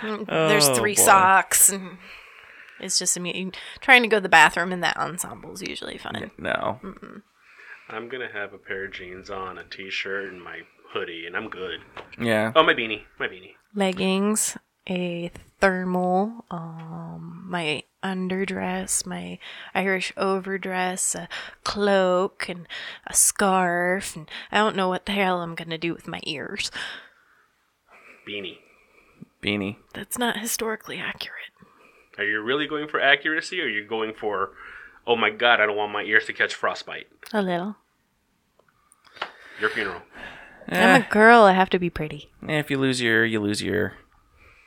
there's 0.26 0.68
Oh, 0.68 0.74
three 0.74 0.94
boy. 0.94 1.02
socks 1.02 1.70
and 1.70 1.98
it's 2.80 2.98
just 2.98 3.18
me 3.18 3.50
trying 3.80 4.02
to 4.02 4.08
go 4.08 4.18
to 4.18 4.20
the 4.20 4.28
bathroom 4.28 4.72
in 4.72 4.80
that 4.80 4.96
ensemble 4.96 5.52
is 5.52 5.62
usually 5.62 5.98
fun 5.98 6.30
No. 6.38 6.78
I'm 7.89 8.09
gonna 8.09 8.32
have 8.32 8.53
a 8.53 8.59
pair 8.59 8.84
of 8.87 8.93
jeans 8.93 9.30
on, 9.30 9.59
a 9.59 9.64
t-shirt, 9.64 10.32
and 10.32 10.43
my 10.43 10.61
hoodie, 10.93 11.26
and 11.26 11.37
I'm 11.37 11.49
good. 11.49 11.80
Yeah. 12.20 12.53
Oh, 12.55 12.62
my 12.62 12.74
beanie, 12.74 13.03
my 13.18 13.28
beanie. 13.28 13.55
leggings, 13.74 14.57
a 14.89 15.30
thermal, 15.61 16.45
um, 16.51 17.45
my 17.49 17.82
underdress, 18.03 19.05
my 19.07 19.39
Irish 19.74 20.12
overdress, 20.16 21.14
a 21.14 21.28
cloak, 21.64 22.49
and 22.49 22.66
a 23.07 23.14
scarf, 23.14 24.16
and 24.16 24.28
I 24.51 24.59
don't 24.59 24.76
know 24.76 24.89
what 24.89 25.07
the 25.07 25.12
hell 25.12 25.41
I'm 25.41 25.55
gonna 25.55 25.78
do 25.78 25.93
with 25.95 26.09
my 26.09 26.20
ears. 26.24 26.70
Beanie. 28.28 28.59
Beanie. 29.43 29.76
That's 29.93 30.18
not 30.18 30.39
historically 30.39 30.99
accurate. 30.99 31.53
Are 32.18 32.24
you 32.24 32.41
really 32.41 32.66
going 32.66 32.89
for 32.89 33.01
accuracy, 33.01 33.61
or 33.61 33.64
are 33.64 33.68
you 33.68 33.87
going 33.87 34.14
for, 34.14 34.53
oh 35.07 35.16
my 35.16 35.30
god, 35.30 35.61
I 35.61 35.66
don't 35.66 35.76
want 35.76 35.92
my 35.92 36.02
ears 36.02 36.26
to 36.26 36.32
catch 36.32 36.54
frostbite? 36.54 37.07
A 37.32 37.42
little. 37.42 37.76
Your 39.61 39.70
funeral. 39.70 40.02
I'm 40.68 41.02
a 41.02 41.07
girl. 41.09 41.42
I 41.42 41.52
have 41.52 41.70
to 41.70 41.78
be 41.78 41.90
pretty. 41.90 42.30
Eh, 42.48 42.59
if 42.59 42.70
you 42.70 42.78
lose 42.78 43.00
your 43.00 43.18
ear, 43.18 43.24
you 43.24 43.40
lose 43.40 43.62
your. 43.62 43.94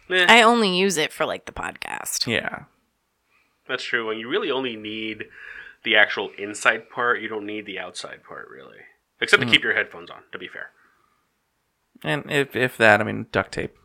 Eh, 0.10 0.26
I 0.28 0.42
only 0.42 0.76
use 0.78 0.98
it 0.98 1.12
for 1.12 1.26
like 1.26 1.46
the 1.46 1.52
podcast. 1.52 2.26
Yeah. 2.26 2.64
that's 3.68 3.84
true. 3.84 4.10
And 4.10 4.20
you 4.20 4.28
really 4.30 4.50
only 4.50 4.76
need 4.76 5.26
the 5.84 5.96
actual 5.96 6.32
inside 6.38 6.90
part. 6.90 7.22
You 7.22 7.28
don't 7.28 7.46
need 7.46 7.66
the 7.66 7.80
outside 7.80 8.24
part, 8.24 8.48
really. 8.50 8.78
Except 9.22 9.44
to 9.44 9.50
keep 9.50 9.64
your 9.64 9.76
headphones 9.76 10.10
on, 10.10 10.22
to 10.32 10.40
be 10.40 10.48
fair. 10.48 10.72
And 12.04 12.32
if 12.32 12.56
if 12.56 12.78
that, 12.78 13.02
I 13.02 13.04
mean 13.04 13.28
duct 13.32 13.52
tape. 13.52 13.76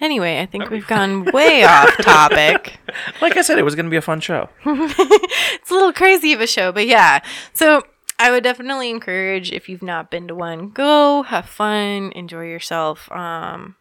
Anyway, 0.00 0.40
I 0.40 0.46
think 0.46 0.70
we've 0.70 0.86
gone 0.86 1.24
way 1.32 1.64
off 1.64 1.96
topic. 1.98 2.78
Like 3.20 3.36
I 3.36 3.42
said, 3.42 3.58
it 3.58 3.62
was 3.64 3.74
going 3.74 3.84
to 3.84 3.90
be 3.90 3.96
a 3.96 4.02
fun 4.02 4.20
show. 4.20 4.48
it's 4.64 5.70
a 5.70 5.74
little 5.74 5.92
crazy 5.92 6.32
of 6.32 6.40
a 6.40 6.46
show, 6.46 6.72
but 6.72 6.86
yeah. 6.86 7.20
So 7.52 7.82
I 8.18 8.30
would 8.30 8.42
definitely 8.42 8.90
encourage 8.90 9.52
if 9.52 9.68
you've 9.68 9.82
not 9.82 10.10
been 10.10 10.26
to 10.28 10.34
one, 10.34 10.70
go 10.70 11.22
have 11.22 11.46
fun, 11.46 12.12
enjoy 12.12 12.46
yourself. 12.46 13.10
Um, 13.12 13.76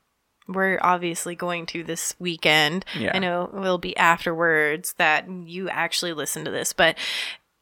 we're 0.48 0.80
obviously 0.82 1.36
going 1.36 1.66
to 1.68 1.84
this 1.84 2.16
weekend. 2.20 2.86
Yeah. 2.98 3.12
I 3.14 3.20
know 3.20 3.44
it 3.44 3.54
will 3.54 3.78
be 3.78 3.96
afterwards 3.98 4.94
that 4.98 5.30
you 5.30 5.70
actually 5.70 6.14
listen 6.14 6.46
to 6.46 6.52
this, 6.52 6.74
but 6.74 6.98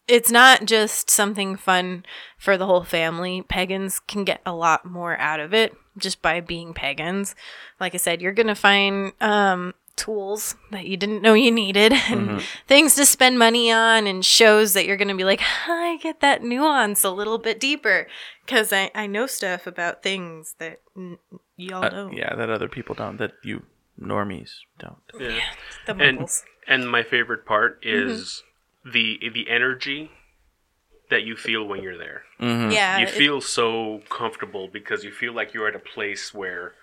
it's 0.08 0.32
not 0.32 0.66
just 0.66 1.10
something 1.10 1.56
fun 1.58 2.06
for 2.38 2.58
the 2.58 2.66
whole 2.66 2.84
family. 2.84 3.42
Pagans 3.42 4.00
can 4.00 4.24
get 4.24 4.42
a 4.46 4.54
lot 4.54 4.86
more 4.86 5.18
out 5.18 5.40
of 5.40 5.54
it 5.54 5.76
just 5.98 6.22
by 6.22 6.40
being 6.42 6.74
pagans. 6.74 7.36
Like 7.80 7.94
I 7.94 7.98
said, 7.98 8.22
you're 8.22 8.32
going 8.32 8.48
to 8.48 8.56
find 8.56 9.12
um, 9.20 9.74
tools 9.96 10.56
that 10.72 10.86
you 10.86 10.96
didn't 10.96 11.22
know 11.24 11.34
you 11.34 11.52
needed 11.52 11.92
and 12.10 12.42
things 12.68 12.96
to 12.96 13.06
spend 13.06 13.38
money 13.40 13.72
on 13.72 14.06
and 14.08 14.24
shows 14.24 14.74
that 14.74 14.86
you're 14.86 14.96
going 14.98 15.08
to 15.08 15.16
be 15.16 15.24
like, 15.24 15.42
I 15.68 15.98
get 16.02 16.22
that 16.22 16.44
nuance 16.44 17.04
a 17.04 17.10
little 17.12 17.38
bit 17.40 17.60
deeper 17.60 18.08
because 18.46 18.72
I, 18.72 18.92
I 18.96 19.08
know 19.08 19.26
stuff 19.28 19.66
about 19.68 20.04
things 20.04 20.56
that 20.60 20.82
n- 20.96 21.18
y'all 21.58 21.84
Uh, 21.86 21.90
know. 21.90 22.12
yeah, 22.14 22.36
that 22.36 22.50
other 22.50 22.70
people 22.70 22.96
don't. 22.96 23.18
That 23.18 23.34
you 23.44 23.64
normies 24.00 24.52
don't. 24.80 24.98
Yeah. 25.20 25.40
The 25.88 25.96
And 25.96 26.20
muggles. 26.20 26.44
And 26.68 26.90
my 26.90 27.02
favorite 27.02 27.46
part 27.46 27.80
is 27.84 28.44
the 28.86 29.20
the 29.34 29.50
energy 29.50 30.12
that 31.10 31.24
you 31.24 31.36
feel 31.36 31.66
when 31.66 31.82
you're 31.82 31.98
there. 31.98 32.24
Mm-hmm. 32.40 32.72
Yeah. 32.72 32.98
you 32.98 33.08
feel 33.08 33.40
so 33.40 34.02
comfortable 34.10 34.68
because 34.68 35.04
you 35.04 35.12
feel 35.12 35.34
like 35.34 35.54
you're 35.54 35.68
at 35.68 35.76
a 35.76 35.80
place 35.80 36.34
where 36.34 36.74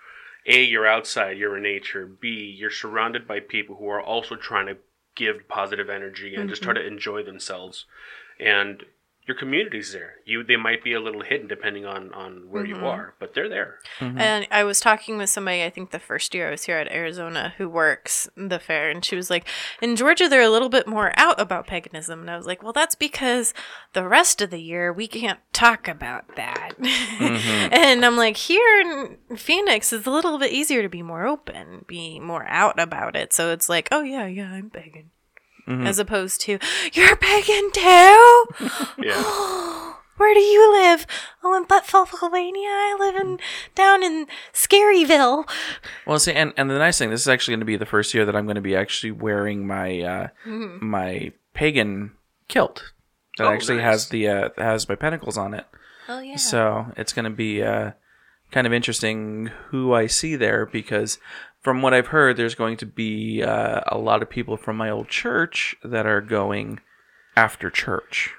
a 0.47 0.63
you're 0.63 0.87
outside 0.87 1.39
you're 1.39 1.57
in 1.57 1.63
nature 1.63 2.07
b 2.07 2.55
you're 2.59 2.71
surrounded 2.71 3.27
by 3.27 3.41
people 3.41 3.77
who 3.77 3.89
are 3.89 4.03
also 4.03 4.37
trying 4.37 4.67
to 4.67 4.77
give 5.17 5.49
positive 5.49 5.89
energy 5.89 6.35
and 6.35 6.51
just 6.51 6.63
try 6.63 6.75
mm-hmm. 6.75 6.83
to 6.83 6.87
enjoy 6.87 7.23
themselves 7.23 7.87
and 8.39 8.85
your 9.27 9.37
community's 9.37 9.93
there 9.93 10.15
you 10.25 10.43
they 10.43 10.57
might 10.57 10.83
be 10.83 10.93
a 10.93 11.01
little 11.01 11.23
hidden 11.23 11.47
depending 11.47 11.87
on 11.87 12.13
on 12.13 12.45
where 12.49 12.65
you 12.65 12.75
mm-hmm. 12.75 12.85
are 12.85 13.15
but 13.19 13.35
they're 13.35 13.49
there 13.49 13.79
mm-hmm. 14.01 14.19
And 14.25 14.49
I 14.51 14.65
was 14.65 14.81
talking 14.81 15.19
with 15.19 15.29
somebody, 15.29 15.63
I 15.63 15.71
think 15.71 15.91
the 15.91 15.99
first 15.99 16.35
year 16.35 16.49
I 16.49 16.51
was 16.51 16.65
here 16.65 16.79
at 16.79 16.91
Arizona, 16.91 17.53
who 17.59 17.69
works 17.69 18.29
the 18.37 18.59
fair, 18.59 18.89
and 18.89 19.05
she 19.05 19.17
was 19.17 19.29
like, 19.29 19.47
in 19.83 19.97
Georgia, 19.97 20.29
they're 20.29 20.41
a 20.41 20.49
little 20.49 20.71
bit 20.71 20.87
more 20.87 21.13
out 21.17 21.39
about 21.39 21.67
paganism. 21.67 22.21
And 22.21 22.31
I 22.31 22.37
was 22.37 22.47
like, 22.47 22.63
well, 22.63 22.73
that's 22.73 22.95
because 22.95 23.53
the 23.93 24.09
rest 24.09 24.41
of 24.41 24.51
the 24.51 24.61
year 24.61 24.93
we 24.93 25.07
can't 25.07 25.41
talk 25.53 25.89
about 25.89 26.37
that. 26.37 26.71
Mm-hmm. 26.79 27.69
and 27.73 28.05
I'm 28.05 28.17
like, 28.17 28.37
here 28.37 28.81
in 28.81 29.37
Phoenix, 29.37 29.93
it's 29.93 30.07
a 30.07 30.11
little 30.11 30.39
bit 30.39 30.53
easier 30.53 30.83
to 30.83 30.89
be 30.89 31.03
more 31.03 31.27
open, 31.27 31.85
be 31.87 32.19
more 32.19 32.47
out 32.47 32.79
about 32.81 33.15
it. 33.15 33.33
So 33.33 33.53
it's 33.53 33.69
like, 33.69 33.89
oh, 33.93 34.03
yeah, 34.03 34.27
yeah, 34.27 34.51
I'm 34.51 34.71
pagan. 34.71 35.11
As 35.67 35.99
opposed 35.99 36.41
to, 36.43 36.59
you're 36.93 37.17
pagan 37.17 37.71
too? 37.73 38.45
yeah 39.03 39.23
Where 40.17 40.33
do 40.33 40.41
you 40.41 40.73
live? 40.73 41.07
Oh, 41.43 41.57
in 41.57 41.65
Pennsylvania. 41.67 42.69
I 42.69 42.97
live 43.01 43.17
in 43.17 43.39
down 43.75 44.05
in 44.05 44.27
Scaryville. 44.53 45.45
Well, 46.07 46.21
see, 46.21 46.33
and, 46.33 46.53
and 46.57 46.71
the 46.71 46.79
nice 46.79 46.99
thing, 46.99 47.11
this 47.11 47.23
is 47.23 47.29
actually 47.29 47.53
going 47.53 47.61
to 47.61 47.67
be 47.67 47.77
the 47.77 47.85
first 47.87 48.15
year 48.15 48.25
that 48.25 48.37
I'm 48.37 48.45
going 48.47 48.55
to 48.55 48.61
be 48.61 48.77
actually 48.77 49.11
wearing 49.11 49.67
my 49.67 50.01
uh, 50.03 50.29
my 50.47 51.33
pagan 51.53 52.13
kilt 52.47 52.93
that 53.39 53.47
Oh, 53.49 53.51
actually 53.51 53.79
nice. 53.79 53.85
has 53.85 54.09
the 54.11 54.29
uh, 54.29 54.49
has 54.57 54.89
my 54.89 54.95
pentacles 54.95 55.37
on 55.37 55.53
it. 55.53 55.67
Oh 56.09 56.21
yeah. 56.21 56.37
So 56.37 56.93
it's 56.97 57.13
going 57.13 57.25
to 57.25 57.31
be 57.31 57.63
uh, 57.65 57.91
kind 58.53 58.69
of 58.69 58.73
interesting 58.73 59.51
who 59.71 59.95
I 59.95 60.07
see 60.07 60.37
there 60.37 60.65
because 60.65 61.19
from 61.65 61.83
what 61.83 61.93
I've 61.95 62.07
heard, 62.09 62.37
there's 62.37 62.55
going 62.55 62.77
to 62.77 62.87
be 62.87 63.43
uh, 63.43 63.81
a 63.89 63.99
lot 63.99 64.23
of 64.23 64.31
people 64.31 64.57
from 64.57 64.77
my 64.77 64.91
old 64.91 65.09
church 65.09 65.75
that 65.83 66.07
are 66.07 66.21
going 66.21 66.79
after 67.37 67.69
church. 67.71 68.33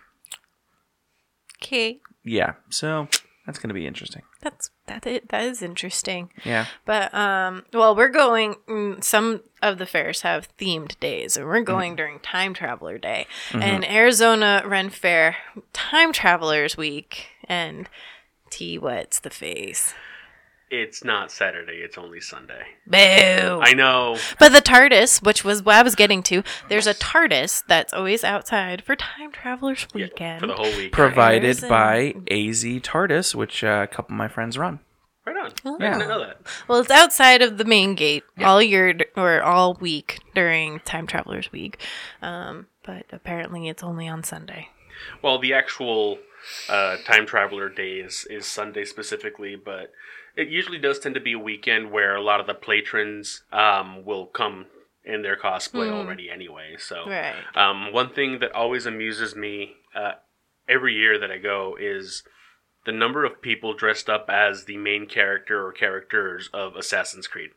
Okay, 1.61 1.99
Yeah, 2.23 2.53
so 2.69 3.07
that's 3.45 3.57
going 3.59 3.69
to 3.69 3.73
be 3.73 3.87
interesting. 3.87 4.21
that's 4.41 4.69
that. 4.87 5.05
It, 5.07 5.29
that 5.29 5.43
is 5.43 5.61
interesting. 5.63 6.29
Yeah. 6.43 6.67
But 6.85 7.11
um, 7.13 7.63
well, 7.73 7.95
we're 7.95 8.09
going. 8.09 8.55
mm, 8.69 9.03
Some 9.03 9.41
of 9.61 9.79
the 9.79 9.85
fairs 9.87 10.21
have 10.21 10.47
themed 10.57 10.99
days, 10.99 11.35
and 11.35 11.45
we're 11.47 11.61
going 11.61 11.95
during 11.95 12.19
Time 12.19 12.53
Traveler 12.53 12.97
Day, 12.99 13.25
and 13.51 13.83
Arizona 13.85 14.61
Ren 14.65 14.89
Fair 14.91 15.37
Time 15.73 16.13
Travelers 16.13 16.77
Week, 16.77 17.27
and 17.45 17.89
T. 18.51 18.77
What's 18.77 19.19
the 19.19 19.31
face? 19.31 19.93
It's 20.71 21.03
not 21.03 21.31
saturday 21.31 21.73
it's 21.77 21.97
only 21.97 22.19
sunday 22.19 22.63
Boo! 22.87 22.97
i 23.61 23.73
know 23.75 24.17
But 24.39 24.51
the 24.51 24.61
TARDIS, 24.61 25.23
which 25.23 25.43
was 25.43 25.63
what 25.63 25.75
I 25.75 25.83
was 25.83 25.95
getting 25.95 26.23
to, 26.23 26.43
there's 26.69 26.87
a 26.87 26.93
TARDIS 26.93 27.63
that's 27.67 27.93
always 27.93 28.23
outside 28.23 28.83
for 28.83 28.95
Time 28.95 29.31
Travelers 29.31 29.85
Yeah, 29.93 30.05
Weekend. 30.05 30.41
for 30.41 30.47
the 30.47 30.55
whole 30.55 30.65
week 30.75 30.91
Provided 30.91 31.45
Arizona. 31.63 31.69
by 31.69 31.97
AZ 32.31 32.63
TARDIS, 32.63 33.35
which 33.35 33.63
uh, 33.63 33.81
a 33.83 33.87
couple 33.87 34.13
of 34.13 34.17
my 34.17 34.27
friends 34.27 34.57
run. 34.57 34.79
right 35.25 35.37
on 35.37 35.51
Yeah. 35.79 35.87
i 35.95 35.97
didn't 35.97 36.07
know 36.09 36.19
that 36.19 36.37
well, 36.67 36.79
it's 36.79 36.89
outside 36.91 37.41
of 37.43 37.57
the 37.57 37.65
main 37.65 37.93
gate 37.95 38.23
all 38.39 38.61
year 38.61 38.97
or 39.15 39.41
all 39.43 39.75
week 39.75 40.19
during 40.33 40.79
Time 40.79 41.05
Travelers 41.07 41.51
Week. 41.51 41.77
Um, 42.21 42.67
but 42.83 43.05
apparently 43.11 43.67
it's 43.69 43.83
only 43.83 44.07
on 44.07 44.23
Sunday. 44.23 44.69
Well, 45.21 45.37
the 45.39 45.53
actual 45.53 46.19
uh, 46.69 46.97
time 47.05 47.25
traveler 47.25 47.69
day 47.69 47.93
is, 47.99 48.25
is 48.29 48.45
Sunday 48.47 48.85
specifically, 48.85 49.55
but 49.55 49.91
it 50.35 50.49
usually 50.49 50.77
does 50.79 50.99
tend 50.99 51.15
to 51.15 51.21
be 51.21 51.33
a 51.33 51.39
weekend 51.39 51.91
where 51.91 52.15
a 52.15 52.21
lot 52.21 52.39
of 52.39 52.47
the 52.47 52.53
patrons 52.53 53.43
um, 53.51 54.03
will 54.05 54.25
come 54.25 54.65
in 55.03 55.21
their 55.21 55.37
cosplay 55.37 55.89
already 55.91 56.29
anyway. 56.29 56.75
So, 56.79 57.07
Right. 57.07 57.35
um, 57.55 57.93
one 57.93 58.09
thing 58.09 58.39
that 58.39 58.51
always 58.53 58.85
amuses 58.85 59.35
me 59.35 59.75
uh, 59.95 60.13
every 60.67 60.95
year 60.95 61.19
that 61.19 61.29
I 61.31 61.37
go 61.37 61.77
is 61.79 62.23
the 62.85 62.91
number 62.91 63.23
of 63.23 63.41
people 63.41 63.73
dressed 63.75 64.09
up 64.09 64.29
as 64.29 64.65
the 64.65 64.77
main 64.77 65.05
character 65.07 65.65
or 65.65 65.71
characters 65.71 66.49
of 66.53 66.75
Assassin's 66.75 67.27
Creed. 67.27 67.51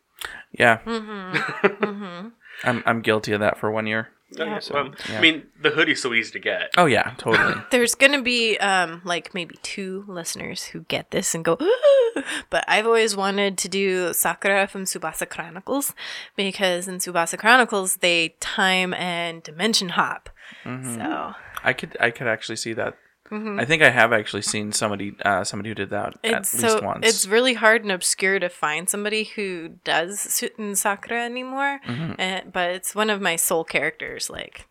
Yeah, 0.52 0.78
Mm-hmm. 0.86 2.28
I'm 2.64 2.82
I'm 2.84 3.00
guilty 3.02 3.32
of 3.32 3.40
that 3.40 3.56
for 3.58 3.70
one 3.70 3.86
year. 3.86 4.08
Yeah. 4.30 4.60
Well, 4.70 4.94
yeah. 5.08 5.18
I 5.18 5.20
mean, 5.20 5.46
the 5.60 5.70
hoodie's 5.70 6.02
so 6.02 6.12
easy 6.12 6.32
to 6.32 6.38
get. 6.38 6.70
Oh 6.76 6.84
yeah, 6.86 7.14
totally. 7.16 7.54
There's 7.70 7.94
gonna 7.94 8.22
be 8.22 8.58
um 8.58 9.00
like 9.04 9.32
maybe 9.34 9.56
two 9.62 10.04
listeners 10.06 10.64
who 10.64 10.80
get 10.80 11.10
this 11.10 11.34
and 11.34 11.44
go, 11.44 11.56
but 12.50 12.64
I've 12.68 12.86
always 12.86 13.16
wanted 13.16 13.56
to 13.58 13.68
do 13.68 14.12
Sakura 14.12 14.66
from 14.66 14.84
Tsubasa 14.84 15.28
Chronicles 15.28 15.94
because 16.36 16.88
in 16.88 16.98
Tsubasa 16.98 17.38
Chronicles 17.38 17.96
they 17.96 18.34
time 18.40 18.92
and 18.94 19.42
dimension 19.42 19.90
hop. 19.90 20.28
So 20.64 21.34
I 21.64 21.72
could 21.72 21.96
I 21.98 22.10
could 22.10 22.26
actually 22.26 22.56
see 22.56 22.74
that. 22.74 22.96
I 23.30 23.64
think 23.64 23.82
I 23.82 23.90
have 23.90 24.12
actually 24.12 24.42
seen 24.42 24.72
somebody 24.72 25.14
uh, 25.24 25.44
somebody 25.44 25.68
who 25.70 25.74
did 25.74 25.90
that 25.90 26.14
Mm-hmm. 26.22 26.34
it's 26.36 26.54
at 26.54 26.72
least 26.72 26.82
once. 26.84 27.06
it's 27.06 27.26
really 27.26 27.54
hard 27.54 27.82
and 27.82 27.92
obscure 27.92 28.38
to 28.38 28.48
find 28.48 28.88
somebody 28.88 29.24
who 29.24 29.76
does 29.84 30.18
Su- 30.20 30.50
in 30.58 30.74
Sakura 30.76 31.24
anymore. 31.24 31.80
Mm-hmm. 31.86 32.12
And, 32.18 32.52
but 32.52 32.70
it's 32.70 32.94
one 32.94 33.10
of 33.10 33.20
my 33.20 33.36
soul 33.36 33.64
characters. 33.64 34.30
Like 34.30 34.66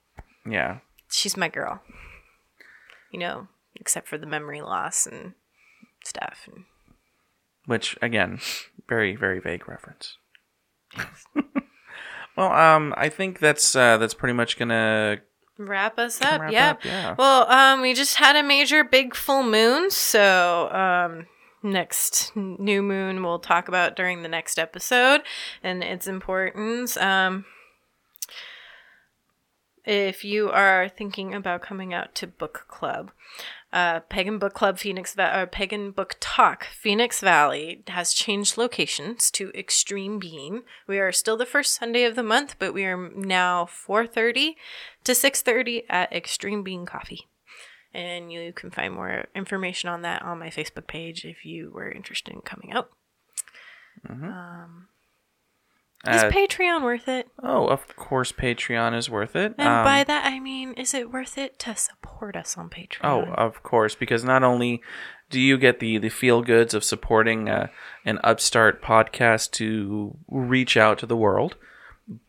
yeah. 0.49 0.79
she's 1.11 1.37
my 1.37 1.49
girl. 1.49 1.81
You 3.11 3.19
know, 3.19 3.47
except 3.75 4.07
for 4.07 4.17
the 4.17 4.25
memory 4.27 4.61
loss 4.61 5.05
and 5.05 5.33
stuff. 6.03 6.47
And 6.51 6.65
Which 7.65 7.97
again, 8.01 8.39
very 8.89 9.15
very 9.15 9.39
vague 9.39 9.67
reference. 9.67 10.17
well, 12.35 12.51
um, 12.51 12.93
I 12.97 13.09
think 13.09 13.39
that's 13.39 13.75
uh, 13.75 13.97
that's 13.97 14.13
pretty 14.13 14.33
much 14.33 14.57
gonna 14.57 15.17
wrap 15.57 15.97
us 15.97 16.21
up. 16.21 16.41
wrap 16.41 16.51
yeah. 16.51 16.71
up, 16.71 16.85
yeah. 16.85 17.15
Well, 17.17 17.49
um, 17.49 17.81
we 17.81 17.93
just 17.93 18.15
had 18.15 18.35
a 18.35 18.43
major 18.43 18.83
big 18.83 19.15
full 19.15 19.43
moon, 19.43 19.89
so 19.91 20.69
um, 20.71 21.27
next 21.63 22.35
new 22.35 22.81
moon 22.81 23.23
we'll 23.23 23.39
talk 23.39 23.67
about 23.67 23.95
during 23.95 24.21
the 24.21 24.29
next 24.29 24.59
episode 24.59 25.21
and 25.63 25.83
its 25.83 26.07
importance. 26.07 26.97
Um, 26.97 27.45
if 29.85 30.25
you 30.25 30.49
are 30.49 30.89
thinking 30.89 31.33
about 31.33 31.61
coming 31.61 31.93
out 31.93 32.13
to 32.15 32.27
book 32.27 32.65
club, 32.67 33.11
uh, 33.73 33.99
Pagan 34.01 34.39
Book 34.39 34.53
Club 34.53 34.79
Phoenix 34.79 35.13
Va- 35.13 35.39
or 35.39 35.45
Pagan 35.45 35.91
Book 35.91 36.15
Talk 36.19 36.65
Phoenix 36.65 37.19
Valley 37.19 37.83
has 37.87 38.13
changed 38.13 38.57
locations 38.57 39.29
to 39.31 39.49
Xtreme 39.49 40.19
Bean. 40.19 40.63
We 40.87 40.99
are 40.99 41.11
still 41.11 41.37
the 41.37 41.45
first 41.45 41.75
Sunday 41.75 42.03
of 42.03 42.15
the 42.15 42.23
month, 42.23 42.55
but 42.59 42.73
we 42.73 42.85
are 42.85 43.09
now 43.09 43.65
4:30 43.65 44.55
to 45.03 45.13
6:30 45.13 45.83
at 45.89 46.11
Xtreme 46.11 46.63
Bean 46.63 46.85
Coffee. 46.85 47.27
And 47.93 48.31
you 48.31 48.53
can 48.53 48.71
find 48.71 48.93
more 48.93 49.25
information 49.35 49.89
on 49.89 50.01
that 50.03 50.21
on 50.21 50.39
my 50.39 50.49
Facebook 50.49 50.87
page 50.87 51.25
if 51.25 51.45
you 51.45 51.71
were 51.73 51.91
interested 51.91 52.33
in 52.33 52.41
coming 52.41 52.71
out. 52.71 52.89
Is 56.05 56.23
Uh, 56.23 56.29
Patreon 56.29 56.83
worth 56.83 57.07
it? 57.07 57.27
oh, 57.41 57.67
of 57.67 57.87
course, 57.95 58.31
Patreon 58.31 58.95
is 58.95 59.09
worth 59.09 59.35
it. 59.35 59.55
And 59.57 59.67
Um, 59.67 59.83
by 59.83 60.03
that 60.03 60.25
I 60.25 60.39
mean, 60.39 60.73
is 60.73 60.93
it 60.93 61.11
worth 61.11 61.37
it 61.37 61.57
to 61.59 61.75
support 61.75 62.35
us 62.35 62.57
on 62.57 62.69
Patreon? 62.69 62.99
Oh, 63.03 63.23
of 63.33 63.63
course, 63.63 63.95
because 63.95 64.23
not 64.23 64.43
only 64.43 64.81
do 65.29 65.39
you 65.41 65.57
get 65.57 65.79
the 65.79 65.97
the 65.97 66.09
feel 66.09 66.41
goods 66.41 66.73
of 66.73 66.83
supporting 66.83 67.49
uh, 67.49 67.67
an 68.05 68.19
upstart 68.23 68.81
podcast 68.81 69.51
to 69.53 70.15
reach 70.29 70.77
out 70.77 70.99
to 70.99 71.05
the 71.05 71.17
world, 71.17 71.55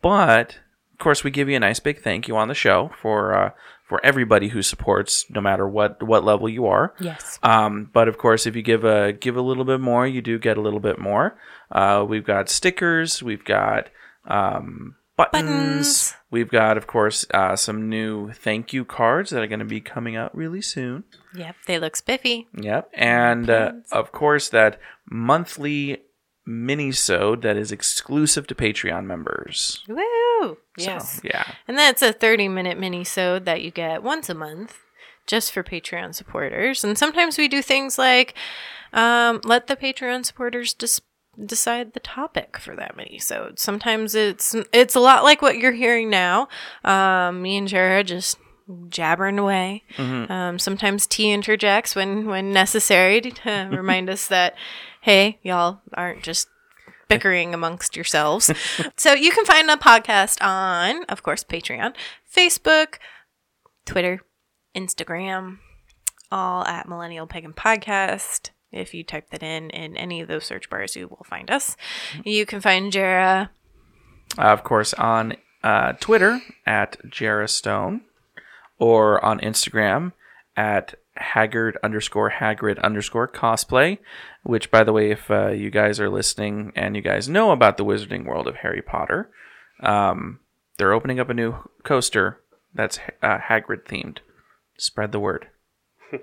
but 0.01 0.59
of 0.93 0.99
course 0.99 1.23
we 1.23 1.31
give 1.31 1.47
you 1.47 1.55
a 1.55 1.59
nice 1.61 1.79
big 1.79 2.01
thank 2.01 2.27
you 2.27 2.35
on 2.35 2.47
the 2.49 2.53
show 2.55 2.91
for 3.01 3.33
uh, 3.33 3.51
for 3.89 3.99
everybody 4.05 4.47
who 4.49 4.61
supports, 4.61 5.25
no 5.29 5.41
matter 5.41 5.67
what 5.67 6.01
what 6.01 6.23
level 6.23 6.47
you 6.47 6.67
are. 6.67 6.93
yes. 6.99 7.39
Um, 7.43 7.89
but 7.91 8.07
of 8.07 8.17
course, 8.17 8.45
if 8.45 8.55
you 8.55 8.61
give 8.61 8.85
a 8.85 9.11
give 9.11 9.35
a 9.35 9.41
little 9.41 9.65
bit 9.65 9.81
more, 9.81 10.07
you 10.07 10.21
do 10.21 10.37
get 10.39 10.57
a 10.57 10.61
little 10.61 10.79
bit 10.79 10.99
more. 10.99 11.37
Uh, 11.71 12.05
we've 12.07 12.25
got 12.25 12.49
stickers, 12.49 13.21
we've 13.23 13.43
got 13.43 13.89
um, 14.27 14.95
buttons, 15.17 15.43
Buttons. 15.47 16.13
we've 16.31 16.49
got, 16.49 16.77
of 16.77 16.85
course, 16.87 17.25
uh, 17.33 17.55
some 17.55 17.89
new 17.89 18.31
thank 18.31 18.73
you 18.73 18.85
cards 18.85 19.31
that 19.31 19.41
are 19.43 19.47
going 19.47 19.59
to 19.59 19.65
be 19.65 19.81
coming 19.81 20.15
out 20.15 20.35
really 20.35 20.61
soon. 20.61 21.03
Yep, 21.35 21.55
they 21.67 21.79
look 21.79 21.95
spiffy. 21.95 22.47
Yep, 22.55 22.89
and 22.93 23.49
uh, 23.49 23.71
of 23.91 24.11
course 24.11 24.49
that 24.49 24.79
monthly 25.09 25.97
mini-sode 26.49 27.43
that 27.43 27.55
is 27.55 27.71
exclusive 27.71 28.47
to 28.47 28.55
Patreon 28.55 29.05
members. 29.05 29.83
Woo! 29.87 30.57
Yes. 30.77 31.17
So, 31.17 31.21
yeah. 31.23 31.45
And 31.67 31.77
that's 31.77 32.01
a 32.01 32.11
30 32.11 32.47
minute 32.47 32.79
mini 32.79 33.03
sode 33.03 33.45
that 33.45 33.61
you 33.61 33.69
get 33.69 34.01
once 34.01 34.29
a 34.29 34.33
month 34.33 34.79
just 35.27 35.51
for 35.51 35.63
Patreon 35.63 36.15
supporters. 36.15 36.83
And 36.83 36.97
sometimes 36.97 37.37
we 37.37 37.47
do 37.47 37.61
things 37.61 37.99
like 37.99 38.33
um, 38.93 39.41
let 39.43 39.67
the 39.67 39.75
Patreon 39.75 40.25
supporters 40.25 40.73
dis- 40.73 41.01
decide 41.45 41.93
the 41.93 41.99
topic 41.99 42.57
for 42.57 42.75
that 42.75 42.97
mini-sode. 42.97 43.59
Sometimes 43.59 44.15
it's 44.15 44.55
it's 44.73 44.95
a 44.95 44.99
lot 44.99 45.23
like 45.23 45.43
what 45.43 45.57
you're 45.57 45.71
hearing 45.71 46.09
now. 46.09 46.47
Um, 46.83 47.43
me 47.43 47.57
and 47.57 47.67
Jara 47.67 48.03
just 48.03 48.37
jabbering 48.89 49.37
away. 49.39 49.83
Um, 50.31 50.59
sometimes 50.59 51.05
T 51.05 51.31
interjects 51.31 51.95
when 51.95 52.25
when 52.25 52.51
necessary 52.51 53.21
to 53.21 53.69
remind 53.71 54.09
us 54.09 54.27
that 54.27 54.55
hey, 55.01 55.39
y'all 55.43 55.81
aren't 55.93 56.23
just 56.23 56.47
bickering 57.07 57.53
amongst 57.53 57.95
yourselves. 57.95 58.51
so 58.95 59.13
you 59.13 59.31
can 59.31 59.45
find 59.45 59.67
the 59.67 59.75
podcast 59.75 60.41
on, 60.41 61.03
of 61.05 61.23
course, 61.23 61.43
Patreon, 61.43 61.93
Facebook, 62.33 62.95
Twitter, 63.85 64.21
Instagram, 64.75 65.57
all 66.31 66.63
at 66.65 66.87
Millennial 66.87 67.27
Pagan 67.27 67.53
Podcast. 67.53 68.51
If 68.71 68.93
you 68.93 69.03
type 69.03 69.31
that 69.31 69.41
in 69.41 69.71
in 69.71 69.97
any 69.97 70.21
of 70.21 70.27
those 70.27 70.45
search 70.45 70.69
bars, 70.69 70.95
you 70.95 71.07
will 71.07 71.25
find 71.27 71.49
us. 71.49 71.75
You 72.23 72.45
can 72.45 72.61
find 72.61 72.91
Jara. 72.91 73.49
Uh, 74.37 74.41
of 74.41 74.63
course, 74.63 74.93
on 74.93 75.35
uh, 75.63 75.93
Twitter 75.93 76.39
at 76.67 76.97
Jara 77.09 77.47
Stone 77.47 78.01
or 78.77 79.23
on 79.25 79.39
Instagram 79.39 80.13
at 80.55 80.95
Haggard 81.19 81.77
underscore 81.83 82.31
Hagrid 82.31 82.81
underscore 82.81 83.27
cosplay. 83.27 83.99
Which, 84.43 84.71
by 84.71 84.83
the 84.83 84.93
way, 84.93 85.11
if 85.11 85.29
uh, 85.29 85.49
you 85.49 85.69
guys 85.69 85.99
are 85.99 86.09
listening 86.09 86.71
and 86.75 86.95
you 86.95 87.01
guys 87.01 87.29
know 87.29 87.51
about 87.51 87.77
the 87.77 87.85
Wizarding 87.85 88.25
World 88.25 88.47
of 88.47 88.57
Harry 88.57 88.81
Potter, 88.81 89.29
um, 89.83 90.39
they're 90.77 90.93
opening 90.93 91.19
up 91.19 91.29
a 91.29 91.33
new 91.33 91.55
coaster 91.83 92.39
that's 92.73 92.99
uh, 93.21 93.37
Hagrid 93.37 93.83
themed. 93.85 94.19
Spread 94.77 95.11
the 95.11 95.19
word. 95.19 95.47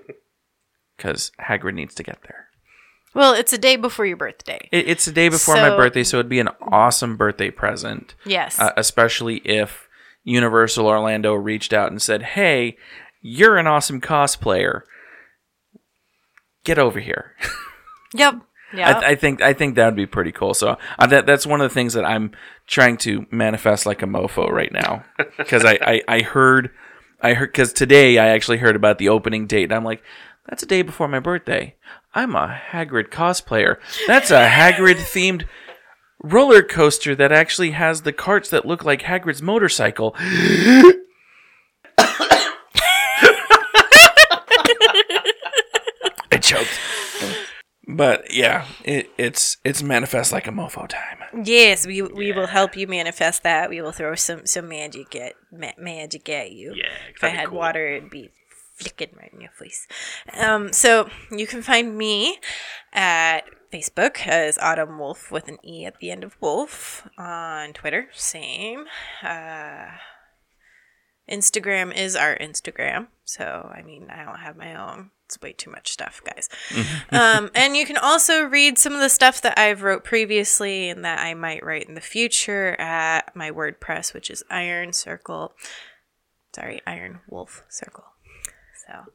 Because 0.97 1.31
Hagrid 1.39 1.75
needs 1.75 1.93
to 1.93 2.01
get 2.03 2.23
there. 2.23 2.47
Well, 3.13 3.33
it's 3.33 3.53
a 3.53 3.57
day 3.59 3.75
before 3.75 4.07
your 4.07 4.17
birthday. 4.17 4.67
It, 4.71 4.89
it's 4.89 5.05
the 5.05 5.11
day 5.11 5.29
before 5.29 5.55
my 5.55 5.69
birthday, 5.69 6.03
so 6.03 6.17
it'd 6.17 6.27
be 6.29 6.39
an 6.39 6.49
awesome 6.59 7.17
birthday 7.17 7.51
present. 7.51 8.15
Yes. 8.25 8.59
uh, 8.59 8.73
especially 8.75 9.37
if 9.45 9.87
Universal 10.23 10.87
Orlando 10.87 11.35
reached 11.35 11.71
out 11.71 11.91
and 11.91 12.01
said, 12.01 12.21
"Hey, 12.23 12.77
you're 13.21 13.57
an 13.57 13.67
awesome 13.67 14.01
cosplayer. 14.01 14.81
Get 16.63 16.77
over 16.77 16.99
here." 16.99 17.35
yep. 18.13 18.41
Yeah. 18.73 18.97
I, 18.99 19.11
I 19.11 19.15
think 19.15 19.41
I 19.41 19.53
think 19.53 19.75
that 19.75 19.85
would 19.85 19.95
be 19.95 20.05
pretty 20.05 20.31
cool. 20.31 20.53
So 20.53 20.77
uh, 20.99 21.07
that 21.07 21.25
that's 21.25 21.45
one 21.45 21.61
of 21.61 21.69
the 21.69 21.73
things 21.73 21.93
that 21.93 22.05
I'm 22.05 22.31
trying 22.67 22.97
to 22.97 23.25
manifest 23.31 23.85
like 23.85 24.01
a 24.01 24.05
mofo 24.05 24.49
right 24.49 24.71
now 24.71 25.05
because 25.37 25.63
I, 25.65 25.77
I 25.81 26.01
I 26.07 26.21
heard 26.21 26.71
I 27.21 27.33
heard 27.33 27.51
because 27.51 27.73
today 27.73 28.17
I 28.17 28.27
actually 28.27 28.57
heard 28.57 28.75
about 28.75 28.97
the 28.97 29.09
opening 29.09 29.47
date 29.47 29.65
and 29.65 29.73
I'm 29.73 29.85
like. 29.85 30.03
That's 30.49 30.63
a 30.63 30.65
day 30.65 30.81
before 30.81 31.09
my 31.09 31.19
birthday. 31.19 31.75
I'm 32.15 32.33
a 32.33 32.57
Hagrid 32.71 33.09
cosplayer. 33.09 33.79
That's 34.07 34.31
a 34.31 34.47
Hagrid 34.47 34.95
themed 34.95 35.45
roller 36.23 36.63
coaster 36.63 37.15
that 37.15 37.33
actually 37.33 37.71
has 37.71 38.03
the 38.03 38.13
carts 38.13 38.49
that 38.51 38.65
look 38.65 38.85
like 38.85 39.01
Hagrid's 39.01 39.41
motorcycle. 39.41 40.15
I 46.31 46.36
choked. 46.47 46.79
But 47.89 48.33
yeah, 48.33 48.65
it, 48.83 49.09
it's 49.17 49.57
it's 49.63 49.81
manifest 49.81 50.31
like 50.33 50.45
a 50.47 50.51
mofo 50.51 50.87
time. 50.89 51.19
Yes, 51.45 51.87
we 51.87 52.01
we 52.01 52.33
will 52.33 52.47
help 52.47 52.75
you 52.75 52.85
manifest 52.87 53.43
that. 53.43 53.69
We 53.69 53.81
will 53.81 53.93
throw 53.93 54.13
some 54.15 54.45
some 54.45 54.67
magic 54.67 55.15
at 55.15 55.33
ma- 55.51 55.71
magic 55.77 56.27
at 56.27 56.51
you. 56.51 56.73
Yeah, 56.75 56.91
If 57.15 57.23
I 57.23 57.29
had 57.29 57.47
cool. 57.49 57.59
water, 57.59 57.87
it'd 57.87 58.09
be 58.09 58.29
flicking 58.75 59.15
right 59.17 59.31
in 59.33 59.39
your 59.39 59.51
face. 59.51 59.87
Um, 60.33 60.73
so 60.73 61.09
you 61.31 61.47
can 61.47 61.61
find 61.61 61.97
me 61.97 62.39
at 62.91 63.41
Facebook 63.71 64.27
as 64.27 64.57
Autumn 64.57 64.99
Wolf 64.99 65.31
with 65.31 65.47
an 65.47 65.57
E 65.65 65.85
at 65.85 65.99
the 65.99 66.11
end 66.11 66.25
of 66.25 66.35
Wolf. 66.41 67.07
On 67.17 67.71
Twitter, 67.71 68.09
same. 68.13 68.83
Uh, 69.23 69.85
Instagram 71.29 71.95
is 71.95 72.15
our 72.15 72.37
Instagram. 72.37 73.07
So, 73.25 73.71
I 73.73 73.81
mean, 73.81 74.07
I 74.09 74.23
don't 74.25 74.39
have 74.39 74.55
my 74.57 74.75
own. 74.75 75.11
It's 75.27 75.41
way 75.41 75.51
too 75.51 75.69
much 75.69 75.91
stuff, 75.91 76.21
guys. 76.23 76.47
um, 77.11 77.51
and 77.53 77.75
you 77.75 77.85
can 77.85 77.97
also 77.97 78.43
read 78.43 78.77
some 78.77 78.93
of 78.93 79.01
the 79.01 79.09
stuff 79.09 79.41
that 79.41 79.59
I've 79.59 79.83
wrote 79.83 80.05
previously 80.05 80.89
and 80.89 81.03
that 81.03 81.19
I 81.19 81.33
might 81.33 81.65
write 81.65 81.89
in 81.89 81.95
the 81.95 82.01
future 82.01 82.79
at 82.79 83.35
my 83.35 83.51
WordPress, 83.51 84.13
which 84.13 84.29
is 84.29 84.41
Iron 84.49 84.93
Circle. 84.93 85.51
Sorry, 86.55 86.81
Iron 86.87 87.19
Wolf 87.27 87.65
Circle. 87.67 88.05
So 88.87 89.11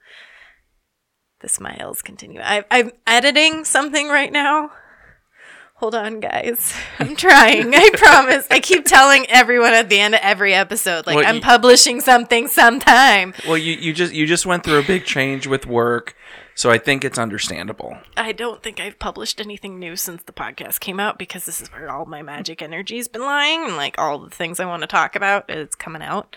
the 1.41 1.49
smiles 1.49 2.03
continue. 2.03 2.43
I, 2.43 2.67
I'm 2.71 2.93
editing 3.07 3.65
something 3.65 4.09
right 4.09 4.31
now. 4.31 4.71
Hold 5.83 5.97
on, 5.97 6.21
guys. 6.21 6.73
I'm 7.01 7.17
trying. 7.17 7.75
I 7.75 7.91
promise. 7.95 8.47
I 8.53 8.61
keep 8.61 8.85
telling 8.85 9.27
everyone 9.29 9.73
at 9.73 9.89
the 9.89 9.99
end 9.99 10.15
of 10.15 10.21
every 10.23 10.55
episode, 10.55 11.09
like 11.09 11.17
Well, 11.17 11.27
I'm 11.27 11.35
you- 11.37 11.41
publishing 11.41 12.01
something 12.01 12.47
sometime. 12.47 13.35
Well, 13.49 13.59
you, 13.59 13.73
you 13.73 13.93
just 13.93 14.15
you 14.15 14.25
just 14.25 14.47
went 14.47 14.63
through 14.63 14.79
a 14.79 14.85
big 14.85 15.05
change 15.05 15.49
with 15.49 15.67
work, 15.67 16.15
so 16.55 16.71
I 16.71 16.79
think 16.79 17.05
it's 17.05 17.19
understandable. 17.19 17.99
I 18.17 18.31
don't 18.31 18.63
think 18.63 18.79
I've 18.79 19.01
published 19.01 19.41
anything 19.41 19.81
new 19.81 19.97
since 19.97 20.23
the 20.23 20.33
podcast 20.33 20.79
came 20.79 21.01
out 21.01 21.19
because 21.19 21.47
this 21.47 21.61
is 21.61 21.73
where 21.73 21.91
all 21.91 22.05
my 22.07 22.23
magic 22.23 22.63
energy's 22.63 23.09
been 23.09 23.23
lying 23.23 23.65
and 23.65 23.77
like 23.77 23.99
all 23.99 24.21
the 24.21 24.31
things 24.31 24.61
I 24.61 24.67
want 24.67 24.83
to 24.83 24.87
talk 24.87 25.17
about 25.17 25.51
is 25.51 25.75
coming 25.75 26.01
out. 26.03 26.37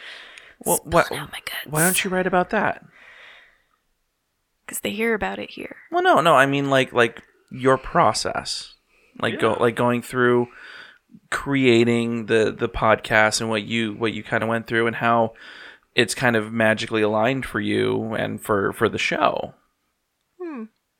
Well, 0.65 0.79
what, 0.85 1.07
Oh 1.11 1.17
my 1.17 1.27
god. 1.45 1.69
why 1.71 1.81
don't 1.83 2.03
you 2.03 2.09
write 2.09 2.25
about 2.25 2.49
that? 2.49 2.83
Because 4.65 4.79
they 4.79 4.89
hear 4.89 5.13
about 5.13 5.37
it 5.37 5.51
here. 5.51 5.75
Well, 5.91 6.01
no, 6.01 6.19
no. 6.19 6.33
I 6.35 6.47
mean, 6.47 6.71
like 6.71 6.91
like 6.93 7.21
your 7.51 7.77
process, 7.77 8.71
like 9.19 9.39
go 9.39 9.57
like 9.59 9.75
going 9.75 10.01
through 10.01 10.47
creating 11.31 12.25
the 12.25 12.55
the 12.57 12.69
podcast 12.69 13.41
and 13.41 13.49
what 13.49 13.63
you 13.63 13.93
what 13.93 14.13
you 14.13 14.23
kind 14.23 14.43
of 14.43 14.49
went 14.49 14.67
through 14.67 14.87
and 14.87 14.97
how 14.97 15.33
it's 15.95 16.13
kind 16.13 16.35
of 16.35 16.51
magically 16.51 17.01
aligned 17.01 17.45
for 17.45 17.59
you 17.59 18.13
and 18.13 18.41
for 18.41 18.73
for 18.73 18.89
the 18.89 18.97
show. 18.97 19.53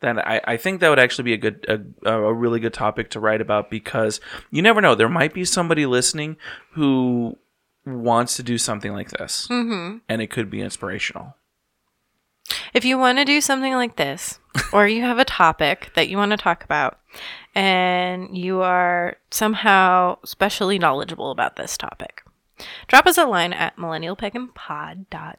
Then 0.01 0.19
I, 0.19 0.41
I 0.45 0.57
think 0.57 0.81
that 0.81 0.89
would 0.89 0.99
actually 0.99 1.23
be 1.23 1.33
a 1.33 1.37
good 1.37 1.65
a, 2.05 2.11
a 2.11 2.33
really 2.33 2.59
good 2.59 2.73
topic 2.73 3.09
to 3.11 3.19
write 3.19 3.41
about 3.41 3.69
because 3.69 4.19
you 4.51 4.61
never 4.61 4.81
know 4.81 4.93
there 4.93 5.09
might 5.09 5.33
be 5.33 5.45
somebody 5.45 5.85
listening 5.85 6.37
who 6.73 7.37
wants 7.85 8.35
to 8.35 8.43
do 8.43 8.57
something 8.57 8.93
like 8.93 9.09
this 9.11 9.47
mm-hmm. 9.49 9.97
and 10.09 10.21
it 10.21 10.27
could 10.27 10.49
be 10.49 10.61
inspirational. 10.61 11.35
If 12.73 12.85
you 12.85 12.97
want 12.97 13.17
to 13.17 13.25
do 13.25 13.41
something 13.41 13.73
like 13.73 13.95
this, 13.95 14.39
or 14.71 14.87
you 14.87 15.01
have 15.01 15.17
a 15.17 15.25
topic 15.25 15.91
that 15.95 16.09
you 16.09 16.17
want 16.17 16.31
to 16.31 16.37
talk 16.37 16.63
about, 16.63 16.99
and 17.53 18.37
you 18.37 18.61
are 18.61 19.17
somehow 19.31 20.17
specially 20.23 20.79
knowledgeable 20.79 21.31
about 21.31 21.55
this 21.55 21.77
topic, 21.77 22.23
drop 22.87 23.05
us 23.05 23.17
a 23.17 23.25
line 23.25 23.53
at 23.53 23.77
millennialpaganpod.gmail 23.77 25.35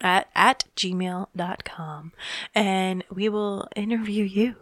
at, 0.00 0.28
at 0.34 0.64
gmail.com 0.76 2.12
and 2.54 3.04
we 3.10 3.28
will 3.28 3.68
interview 3.76 4.24
you 4.24 4.56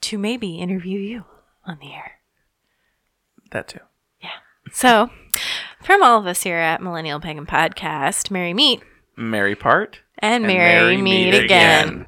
to 0.00 0.18
maybe 0.18 0.56
interview 0.56 0.98
you 0.98 1.24
on 1.64 1.78
the 1.80 1.92
air. 1.92 2.12
That 3.50 3.68
too. 3.68 3.80
Yeah. 4.20 4.30
So, 4.72 5.10
from 5.82 6.02
all 6.02 6.18
of 6.18 6.26
us 6.26 6.42
here 6.42 6.56
at 6.56 6.82
Millennial 6.82 7.20
Pagan 7.20 7.46
Podcast, 7.46 8.30
Merry 8.30 8.54
Meet 8.54 8.82
Merry 9.16 9.54
part 9.54 10.00
and, 10.18 10.44
and 10.44 10.46
Merry, 10.46 10.96
merry 10.96 10.96
Meet, 10.96 11.30
meet 11.30 11.44
again. 11.44 11.88
again. 11.88 12.06